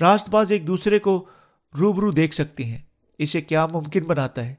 [0.00, 1.24] راست باز ایک دوسرے کو
[1.80, 2.78] روبرو دیکھ سکتے ہیں۔
[3.18, 4.54] اسے کیا ممکن بناتا ہے؟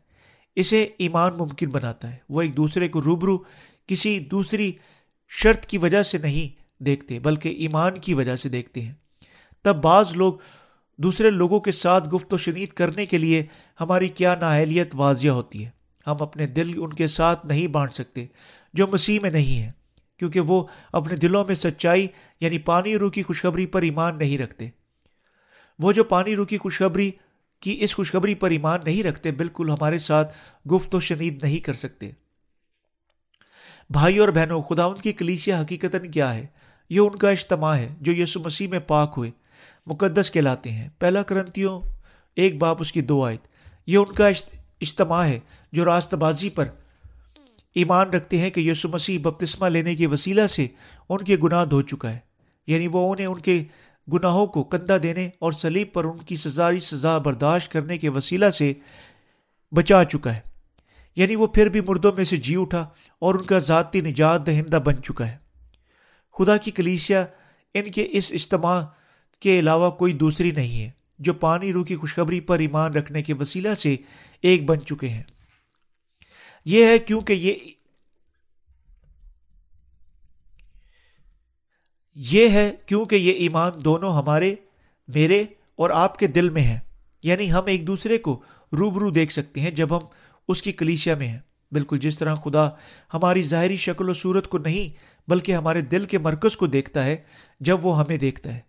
[0.56, 3.38] اسے ایمان ممکن بناتا ہے۔ وہ ایک دوسرے کو روبرو
[3.88, 4.72] کسی دوسری
[5.30, 8.94] شرط کی وجہ سے نہیں دیکھتے، بلکہ ایمان کی وجہ سے دیکھتے ہیں۔
[9.64, 10.34] تب بعض لوگ
[10.98, 13.46] دوسرے لوگوں کے ساتھ گفت و شنید کرنے کے لیے
[13.80, 15.70] ہماری کیا نااہلیت واضح ہوتی ہے۔
[16.08, 18.26] ہم اپنے دل ان کے ساتھ نہیں بانٹ سکتے
[18.74, 19.72] جو مسیح میں نہیں ہے
[20.18, 20.64] کیونکہ وہ
[20.94, 22.08] اپنے دلوں میں سچائی
[22.42, 24.70] یعنی پانی روح کی خوشخبری پر ایمان نہیں رکھتے۔
[25.80, 27.12] وہ جو پانی روح کی خوشخبری
[27.60, 30.34] کی اس خوشخبری پر ایمان نہیں رکھتے، بالکل ہمارے ساتھ
[30.68, 32.12] گفت و شنید نہیں کر سکتے۔
[33.90, 36.48] بھائی اور بہنوں، خدا ان کی کلیسیا حقیقت کیا ہے؟
[36.90, 39.32] یہ ان کا اجتماع ہے جو یسو مسیح میں پاک ہوئے،
[39.86, 41.82] مقدس کہلاتے ہیں۔ پہلا کرنتیوں
[42.36, 43.48] ایک باپ، اس کی دو آیت۔
[43.88, 44.28] یہ ان کا
[44.82, 45.40] اجتماع ہے
[45.72, 46.66] جو راست بازی پر
[47.76, 50.68] ایمان رکھتے ہیں کہ یسو مسیح بپتسمہ لینے کے وسیلہ سے
[51.10, 52.20] ان کے گناہ دھو چکا ہے۔
[52.68, 53.64] یعنی وہ انہیں ان کے
[54.14, 58.50] گناہوں کو کندھا دینے اور سلیب پر ان کی سزاری سزا برداشت کرنے کے وسیلہ
[58.50, 58.74] سے
[59.72, 60.40] بچا چکا ہے۔
[61.16, 64.80] یعنی وہ پھر بھی مردوں میں سے جی اٹھا اور ان کا ذاتی نجات دہندہ
[64.86, 65.38] بن چکا ہے۔
[66.38, 67.26] خدا کی کلیسیا
[67.74, 68.82] ان کے اس اجتماع
[69.40, 73.34] کے علاوہ کوئی دوسری نہیں ہے، جو پانی روح کی خوشخبری پر ایمان رکھنے کے
[73.34, 73.96] وسیلہ سے
[74.42, 75.24] ایک بن چکے ہیں۔
[76.66, 77.54] یہ ہے کیونکہ یہ
[82.22, 84.56] یہ ہے کیونکہ یہ ایمان دونوں ہمارے،
[85.08, 85.44] میرے
[85.76, 86.80] اور آپ کے دل میں ہے۔
[87.24, 88.42] یعنی ہم ایک دوسرے کو
[88.80, 90.06] روبرو دیکھ سکتے ہیں جب ہم
[90.48, 91.40] اس کی کلیشیا میں ہیں۔
[91.72, 92.70] بالکل جس طرح خدا
[93.14, 94.96] ہماری ظاہری شکل و صورت کو نہیں،
[95.30, 97.18] بلکہ ہمارے دل کے مرکز کو دیکھتا ہے
[97.60, 98.60] جب وہ ہمیں دیکھتا ہے۔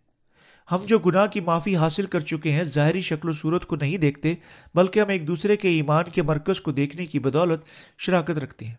[0.72, 3.98] ہم جو گناہ کی معافی حاصل کر چکے ہیں، ظاہری شکل و صورت کو نہیں
[3.98, 4.34] دیکھتے،
[4.74, 7.60] بلکہ ہم ایک دوسرے کے ایمان کے مرکز کو دیکھنے کی بدولت
[7.98, 8.74] شراکت رکھتے ہیں۔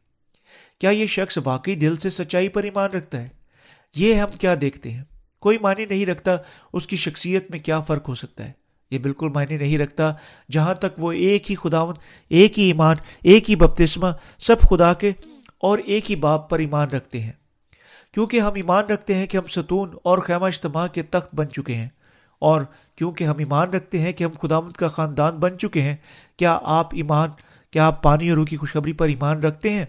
[0.80, 3.41] کیا یہ شخص واقعی دل سے سچائی پر ایمان رکھتا ہے؟
[3.96, 5.04] یہ ہم کیا دیکھتے ہیں؟
[5.42, 6.32] کوئی معنی نہیں رکھتا
[6.74, 8.52] اس کی شخصیت میں کیا فرق ہو سکتا ہے۔
[8.92, 10.14] یہ بالکل معنی نہیں رکھتا
[10.52, 11.96] جہاں تک وہ ایک ہی خداون
[12.30, 14.08] ایک ہی ایمان، ایک ہی بپتسمہ،
[14.40, 15.12] سب خدا کے
[15.58, 17.32] اور ایک ہی باپ پر ایمان رکھتے ہیں۔
[18.14, 21.76] کیونکہ ہم ایمان رکھتے ہیں کہ ہم ستون اور خیمہ اجتماع کے تخت بن چکے
[21.76, 21.90] ہیں۔
[22.40, 22.62] اور
[22.96, 25.96] کیونکہ ہم ایمان رکھتے ہیں کہ ہم خداوند کا خاندان بن چکے ہیں،
[26.38, 27.30] کیا آپ ایمان،
[27.72, 29.86] کیا آپ پانی اور روح کی خوشخبری پر ایمان رکھتے ہیں؟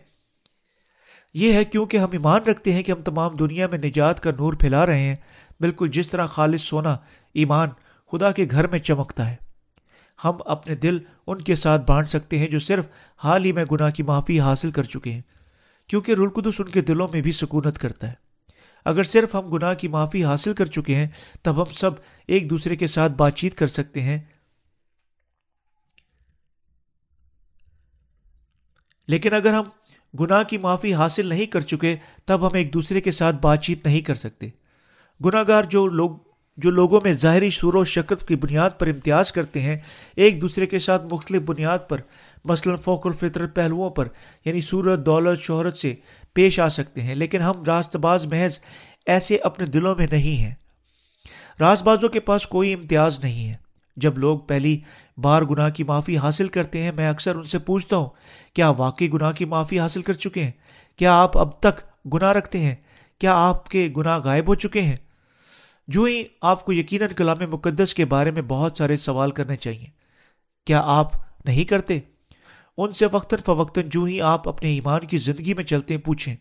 [1.34, 4.52] یہ ہے کیونکہ ہم ایمان رکھتے ہیں کہ ہم تمام دنیا میں نجات کا نور
[4.52, 5.16] پھیلا رہے ہیں۔
[5.60, 6.96] بالکل جس طرح خالص سونا
[7.34, 7.68] ایمان
[8.12, 9.36] خدا کے گھر میں چمکتا ہے۔
[10.24, 12.86] ہم اپنے دل ان کے ساتھ بانٹ سکتے ہیں جو صرف
[13.24, 15.22] حال ہی میں گناہ کی معافی حاصل کر چکے ہیں،
[15.86, 18.14] کیونکہ رلقدس ان کے دلوں میں بھی سکونت کرتا ہے۔
[18.84, 21.08] اگر صرف ہم گناہ کی معافی حاصل کر چکے ہیں،
[21.42, 21.90] تب ہم سب
[22.26, 24.18] ایک دوسرے کے ساتھ بات چیت کر سکتے ہیں۔
[29.08, 29.64] لیکن اگر ہم
[30.20, 33.86] گناہ کی معافی حاصل نہیں کر چکے، تب ہم ایک دوسرے کے ساتھ بات چیت
[33.86, 34.48] نہیں کر سکتے۔
[35.24, 36.10] گناہ گار جو لوگ
[36.56, 39.76] جو لوگوں میں ظاہری شور و شکت کی بنیاد پر امتیاز کرتے ہیں،
[40.16, 42.00] ایک دوسرے کے ساتھ مختلف بنیاد پر،
[42.44, 44.08] مثلاً فوق الفطرت پہلوؤں پر
[44.44, 45.94] یعنی صورت دولت، شہرت سے
[46.34, 48.58] پیش آ سکتے ہیں، لیکن ہم راست باز محض
[49.06, 50.54] ایسے اپنے دلوں میں نہیں ہیں۔
[51.60, 54.80] راز بازوں کے پاس کوئی امتیاز نہیں ہے۔ جب لوگ پہلی
[55.16, 58.08] بار گناہ کی معافی حاصل کرتے ہیں، میں اکثر ان سے پوچھتا ہوں،
[58.54, 60.50] کیا واقعی گناہ کی معافی حاصل کر چکے ہیں؟
[60.96, 61.80] کیا آپ اب تک
[62.14, 62.74] گناہ رکھتے ہیں؟
[63.18, 64.96] کیا آپ کے گناہ غائب ہو چکے ہیں؟
[65.88, 69.86] جو ہی آپ کو یقیناً کلام مقدس کے بارے میں بہت سارے سوال کرنے چاہیے۔
[70.66, 71.10] کیا آپ
[71.44, 72.00] نہیں کرتے؟
[72.78, 76.36] ان سے وقتاً فوقتاً جو ہی آپ اپنے ایمان کی زندگی میں چلتے پوچھیں۔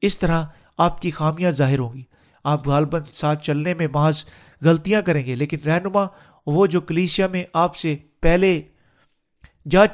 [0.00, 0.44] اس طرح
[0.78, 2.02] آپ کی خامیاں ظاہر ہوں گی۔
[2.44, 4.24] آپ غالباً ساتھ چلنے میں محض
[4.64, 6.00] غلطیاں کریں گے۔ لیکن رہنما،
[6.46, 8.62] وہ جو کلیشیا میں آپ سے پہلے
[9.70, 9.86] جا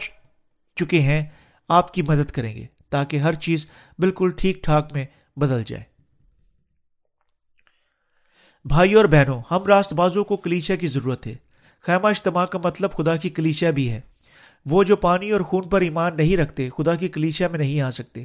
[0.77, 1.27] چکے ہیں،
[1.69, 3.67] آپ کی مدد کریں گے تاکہ ہر چیز
[3.99, 5.05] بالکل ٹھیک ٹھاک میں
[5.37, 5.83] بدل جائے۔
[8.65, 11.35] بھائی اور بہنوں، ہم راست بازوں کو کلیشیا کی ضرورت ہے۔
[11.81, 14.01] خیمہ اجتماع کا مطلب خدا کی کلیشیا بھی ہے۔
[14.67, 17.91] وہ جو پانی اور خون پر ایمان نہیں رکھتے، خدا کی کلیشیا میں نہیں آ
[17.91, 18.25] سکتے۔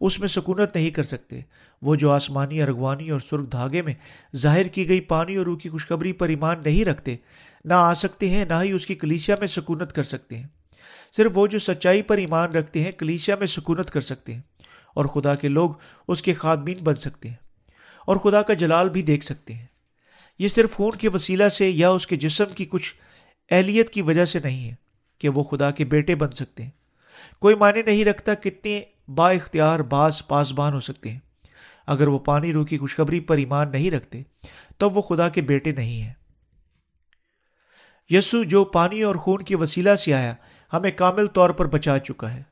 [0.00, 1.40] اس میں سکونت نہیں کر سکتے۔
[1.82, 3.94] وہ جو آسمانی، ارغوانی اور سرخ دھاگے میں
[4.36, 7.16] ظاہر کی گئی پانی اور روح کی خوشخبری پر ایمان نہیں رکھتے،
[7.64, 10.46] نہ آ سکتے ہیں، نہ ہی اس کی کلیشیا میں سکونت کر سکتے ہیں۔
[11.16, 14.42] صرف وہ جو سچائی پر ایمان رکھتے ہیں، کلیشیا میں سکونت کر سکتے ہیں۔
[14.94, 15.70] اور خدا کے لوگ
[16.08, 17.36] اس کے خادمین بن سکتے ہیں۔
[18.06, 19.66] اور خدا کا جلال بھی دیکھ سکتے ہیں۔
[20.38, 22.94] یہ صرف خون کے وسیلہ سے یا اس کے جسم کی کچھ
[23.50, 24.74] اہلیت کی وجہ سے نہیں ہے
[25.18, 26.70] کہ وہ خدا کے بیٹے بن سکتے ہیں۔
[27.40, 28.80] کوئی معنی نہیں رکھتا کتنے
[29.14, 31.18] با اختیار باز پاسبان ہو سکتے ہیں۔
[31.86, 34.22] اگر وہ پانی روح کی خوشخبری پر ایمان نہیں رکھتے،
[34.78, 36.12] تب وہ خدا کے بیٹے نہیں ہیں۔
[38.10, 40.34] یسو جو پانی اور خون کی وسیلہ سے آیا،
[40.72, 42.42] ہمیں کامل طور پر بچا چکا ہے۔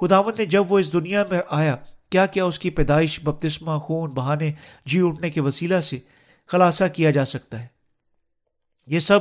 [0.00, 1.76] خداون نے جب وہ اس دنیا میں آیا،
[2.10, 4.52] کیا کیا اس کی پیدائش، بپتسمہ، خون، بہانے
[4.86, 5.98] جی اٹھنے کے وسیلہ سے
[6.46, 7.66] خلاصہ کیا جا سکتا ہے؟
[8.86, 9.20] یہ سب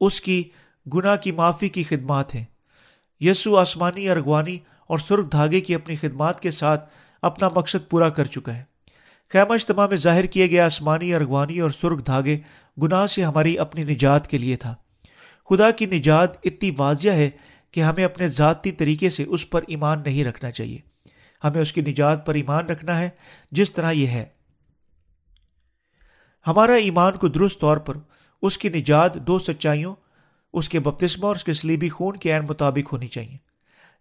[0.00, 0.50] اس کی
[0.94, 2.44] گناہ کی معافی کی خدمات ہیں۔
[3.20, 6.90] یسو آسمانی، ارغوانی اور سرخ دھاگے کی اپنی خدمات کے ساتھ
[7.22, 8.64] اپنا مقصد پورا کر چکا ہے۔
[9.32, 12.38] خیمہ اجتماع میں ظاہر کیے گئے آسمانی ارغوانی اور سرخ دھاگے
[12.82, 14.74] گناہ سے ہماری اپنی نجات کے لیے تھا۔
[15.50, 17.30] خدا کی نجات اتنی واضح ہے
[17.70, 20.78] کہ ہمیں اپنے ذاتی طریقے سے اس پر ایمان نہیں رکھنا چاہیے۔
[21.44, 23.10] ہمیں اس کی نجات پر ایمان رکھنا ہے،
[23.50, 24.24] جس طرح یہ ہے۔
[26.46, 27.96] ہمارا ایمان کو درست طور پر
[28.42, 29.94] اس کی نجات دو سچائیوں،
[30.52, 33.53] اس کے بپتسمہ اور اس کے سلیبی خون کے عین مطابق ہونی چاہیے۔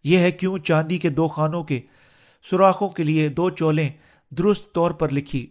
[0.04, 1.80] یہ ہے کیوں چاندی کے دو خانوں کے
[2.46, 3.90] سوراخوں کے لیے دو چولیں
[4.32, 5.46] درست طور پر لکھی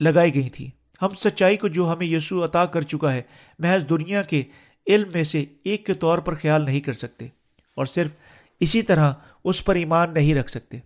[0.00, 0.68] لگائی گئی تھیں۔
[1.02, 3.22] ہم سچائی کو جو ہمیں یسوع عطا کر چکا ہے،
[3.58, 4.42] محض دنیا کے
[4.86, 7.26] علم میں سے ایک کے طور پر خیال نہیں کر سکتے،
[7.76, 8.14] اور صرف
[8.60, 9.12] اسی طرح
[9.44, 10.78] اس پر ایمان نہیں رکھ سکتے۔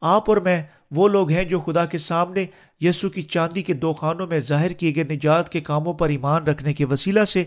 [0.00, 2.44] آپ اور میں وہ لوگ ہیں جو خدا کے سامنے
[2.80, 6.44] یسو کی چاندی کے دو خانوں میں ظاہر کیے گئے نجات کے کاموں پر ایمان
[6.44, 7.44] رکھنے کے وسیلہ سے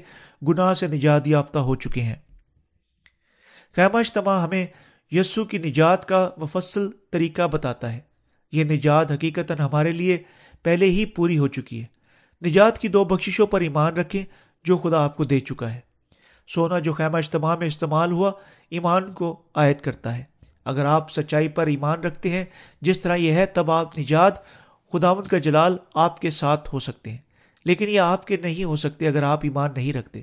[0.47, 2.15] گناہ سے نجات یافتہ ہو چکے ہیں۔
[3.75, 4.65] خیمہ اجتماع ہمیں
[5.11, 7.99] یسو کی نجات کا مفصل طریقہ بتاتا ہے۔
[8.51, 10.17] یہ نجات حقیقت ہمارے لیے
[10.63, 11.85] پہلے ہی پوری ہو چکی ہے۔
[12.49, 14.23] نجات کی دو بخششوں پر ایمان رکھیں
[14.63, 15.79] جو خدا آپ کو دے چکا ہے۔
[16.47, 18.31] سونا جو خیمہ اجتماع میں استعمال ہوا،
[18.69, 20.23] ایمان کو عائد کرتا ہے۔
[20.65, 22.45] اگر آپ سچائی پر ایمان رکھتے ہیں،
[22.81, 24.33] جس طرح یہ ہے، تب آپ نجات
[24.93, 27.17] خداون کا جلال آپ کے ساتھ ہو سکتے ہیں۔
[27.65, 30.21] لیکن یہ آپ کے نہیں ہو سکتے اگر آپ ایمان نہیں رکھتے۔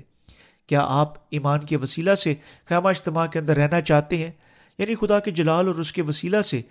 [0.69, 2.35] کیا آپ ایمان کے وسیلہ سے
[2.65, 4.31] خیمہ اجتماع کے اندر رہنا چاہتے ہیں؟
[4.77, 6.61] یعنی خدا کے جلال اور اس کے وسیلہ سے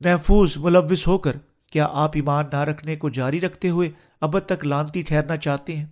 [0.00, 1.32] محفوظ، ملوث ہو کر
[1.70, 3.90] کیا آپ ایمان نہ رکھنے کو جاری رکھتے ہوئے
[4.20, 5.86] اب تک لانتی ٹھہرنا چاہتے ہیں؟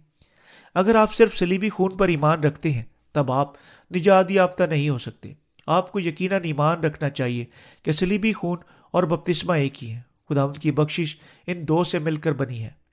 [0.74, 2.82] اگر آپ صرف سلیبی خون پر ایمان رکھتے ہیں،
[3.12, 3.52] تب آپ
[3.97, 5.32] نجات یافتہ نہیں ہو سکتے۔
[5.66, 7.44] آپ کو یقیناً ایمان رکھنا چاہیے
[7.82, 8.59] کہ سلیبی خون
[8.90, 11.16] اور بپتسمہ ایک ہی ہے خدا ان کی بخشش
[11.47, 12.84] ان دو سے مل کر بنی ہے۔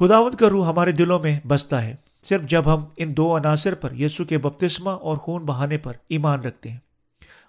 [0.00, 3.92] خداوند کا روح ہمارے دلوں میں بستا ہے۔ صرف جب ہم ان دو عناصر پر
[3.92, 6.78] یسو کے بپتسمہ اور خون بہانے پر ایمان رکھتے ہیں۔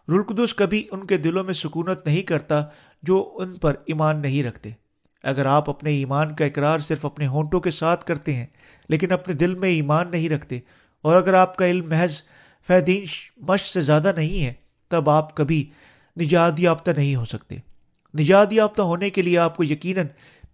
[0.08, 2.64] رلقدس کبھی ان کے دلوں میں سکونت نہیں کرتا
[3.04, 4.70] جو ان پر ایمان نہیں رکھتے۔
[5.24, 8.46] اگر آپ اپنے ایمان کا اقرار صرف اپنے ہونٹوں کے ساتھ کرتے ہیں،
[8.90, 10.60] لیکن اپنے دل میں ایمان نہیں رکھتے،
[11.02, 12.22] اور اگر آپ کا علم محض
[12.68, 13.04] فیدین
[13.38, 14.54] مشق سے زیادہ نہیں ہے،
[14.88, 15.70] تب آپ کبھی
[16.22, 17.56] نجات یافتہ نہیں ہو سکتے۔
[18.20, 20.06] نجات یافتہ ہونے کے لیے آپ کو یقیناً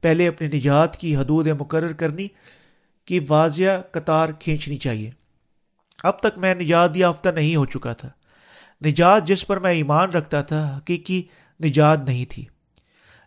[0.02, 2.28] پہلے اپنے نجات کی حدود مقرر کرنی
[3.06, 5.12] کی واضح قطار کھینچنی چاہیے۔
[6.04, 8.10] اب تک میں نجات یافتہ نہیں ہو چکا تھا۔
[8.86, 11.24] نجات جس پر میں ایمان رکھتا تھا، حقیقی
[11.64, 12.46] نجات نہیں تھی۔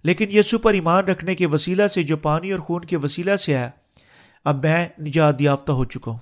[0.05, 3.57] لیکن یسو پر ایمان رکھنے کے وسیلہ سے، جو پانی اور خون کے وسیلہ سے
[3.57, 3.71] آیا،
[4.45, 6.19] اب میں نجات یافتہ ہو چکا ہوں۔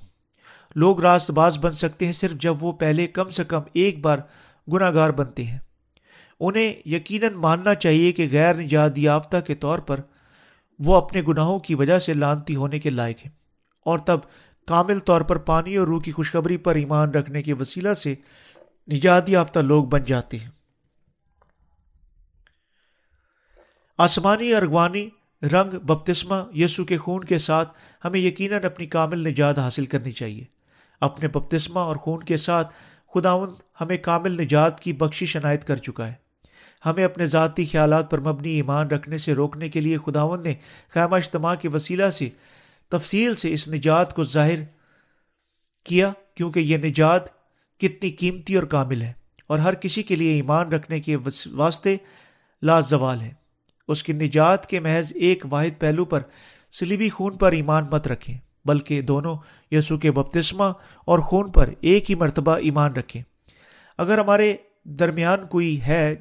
[0.74, 4.18] لوگ راست باز بن سکتے ہیں صرف جب وہ پہلے کم سے کم ایک بار
[4.72, 5.58] گناہ گار بنتے ہیں۔
[6.40, 10.00] انہیں یقیناً ماننا چاہیے کہ غیر نجات یافتہ کے طور پر
[10.84, 13.32] وہ اپنے گناہوں کی وجہ سے لانتی ہونے کے لائق ہیں۔
[13.80, 14.18] اور تب
[14.66, 18.14] کامل طور پر پانی اور روح کی خوشخبری پر ایمان رکھنے کے وسیلہ سے
[18.92, 20.50] نجات یافتہ لوگ بن جاتے ہیں۔
[23.98, 25.08] آسمانی ارغوانی
[25.42, 30.44] رنگ بپتسمہ یسو کے خون کے ساتھ ہمیں یقیناً اپنی کامل نجات حاصل کرنی چاہیے۔
[31.00, 32.74] اپنے بپتسمہ اور خون کے ساتھ
[33.14, 36.21] خداون ہمیں کامل نجات کی بخشی عنایت کر چکا ہے۔
[36.86, 40.54] ہمیں اپنے ذاتی خیالات پر مبنی ایمان رکھنے سے روکنے کے لیے خداون نے
[40.94, 42.28] خیمہ اجتماع کے وسیلہ سے
[42.88, 44.58] تفصیل سے اس نجات کو ظاہر
[45.84, 47.28] کیا، کیونکہ یہ نجات
[47.80, 49.12] کتنی قیمتی اور کامل ہے
[49.46, 51.96] اور ہر کسی کے لیے ایمان رکھنے کے واسطے
[52.62, 53.32] لازوال ہے۔
[53.88, 56.20] اس کی نجات کے محض ایک واحد پہلو پر
[56.72, 59.36] سلیبی خون پر ایمان مت رکھیں، بلکہ دونوں
[59.70, 60.64] یسو کے بپتسمہ
[61.04, 63.22] اور خون پر ایک ہی مرتبہ ایمان رکھیں۔
[63.98, 64.54] اگر ہمارے
[64.84, 66.14] درمیان کوئی ہے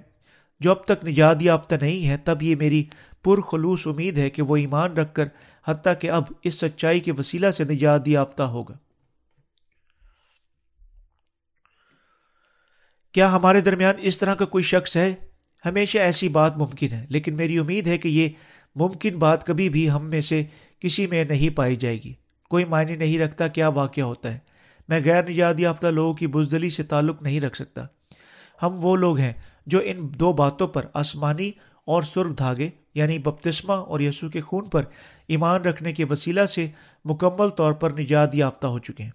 [0.62, 2.86] جو اب تک نجات یافتہ نہیں ہے، تب یہ میری
[3.24, 5.24] پرخلوص امید ہے کہ وہ ایمان رکھ کر
[5.68, 8.74] حتیٰ کہ اب اس سچائی کے وسیلہ سے نجات یافتہ ہوگا۔
[13.12, 15.16] کیا ہمارے درمیان اس طرح کا کوئی شخص ہے؟
[15.66, 18.30] ہمیشہ ایسی بات ممکن ہے، لیکن میری امید ہے کہ یہ
[18.76, 20.44] ممکن بات کبھی بھی ہم میں سے
[20.80, 22.14] کسی میں نہیں پائی جائے گی۔
[22.50, 24.40] کوئی معنی نہیں رکھتا کیا واقعہ ہوتا ہے۔
[24.88, 27.86] میں غیر نجات یافتہ لوگوں کی بزدلی سے تعلق نہیں رکھ سکتا۔
[28.64, 29.34] ہم وہ لوگ ہیں
[29.66, 31.52] جو ان دو باتوں پر آسمانی
[31.86, 34.84] اور سرخ دھاگے یعنی بپتسمہ اور یسوع کے خون پر
[35.28, 36.68] ایمان رکھنے کے وسیلہ سے
[37.06, 39.12] مکمل طور پر نجات یافتہ ہو چکے ہیں۔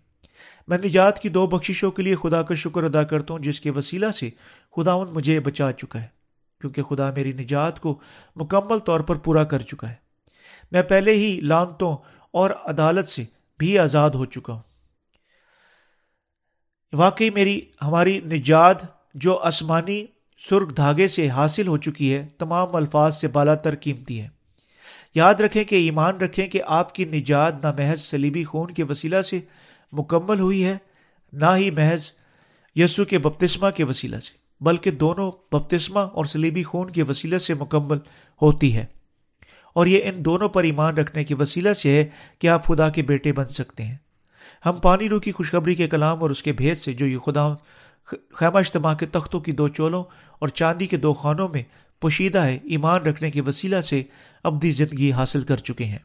[0.68, 3.70] میں نجات کی دو بخششوں کے لیے خدا کا شکر ادا کرتا ہوں، جس کے
[3.70, 4.30] وسیلہ سے
[4.76, 6.06] خداون مجھے بچا چکا ہے،
[6.60, 8.00] کیونکہ خدا میری نجات کو
[8.36, 9.94] مکمل طور پر پورا کر چکا ہے۔
[10.72, 11.96] میں پہلے ہی لانتوں
[12.30, 13.24] اور عدالت سے
[13.58, 14.62] بھی آزاد ہو چکا ہوں۔
[16.92, 18.76] واقعی میری، ہماری نجات
[19.14, 20.06] جو آسمانی
[20.38, 24.28] سرخ دھاگے سے حاصل ہو چکی ہے، تمام الفاظ سے بالا تر قیمتی ہے
[25.14, 29.22] یاد رکھیں کہ، ایمان رکھیں کہ آپ کی نجات نہ محض سلیبی خون کے وسیلہ
[29.22, 29.40] سے
[29.92, 30.76] مکمل ہوئی ہے،
[31.32, 32.10] نہ ہی محض
[32.74, 37.54] یسو کے بپتسمہ کے وسیلہ سے، بلکہ دونوں بپتسمہ اور سلیبی خون کے وسیلے سے
[37.54, 37.98] مکمل
[38.42, 38.84] ہوتی ہے۔
[39.74, 42.04] اور یہ ان دونوں پر ایمان رکھنے کے وسیلہ سے ہے
[42.38, 43.96] کہ آپ خدا کے بیٹے بن سکتے ہیں۔
[44.66, 47.54] ہم پانی رو کی خوشخبری کے کلام اور اس کے بھید سے، جو یہ خدا
[48.06, 50.04] خیمہ اجتماع کے تختوں کی دو چولوں
[50.38, 51.62] اور چاندی کے دو خانوں میں
[52.00, 54.02] پوشیدہ ہے ایمان رکھنے کے وسیلہ سے
[54.44, 55.98] ابدی زندگی حاصل کر چکے ہیں۔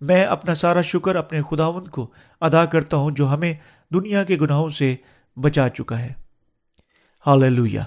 [0.00, 3.54] میں اپنا سارا شکر اپنے خداون کو ادا کرتا ہوں جو ہمیں
[3.94, 4.96] دنیا کے گناہوں سے
[5.36, 6.12] بچا چکا ہے۔
[7.28, 7.84] Hallelujah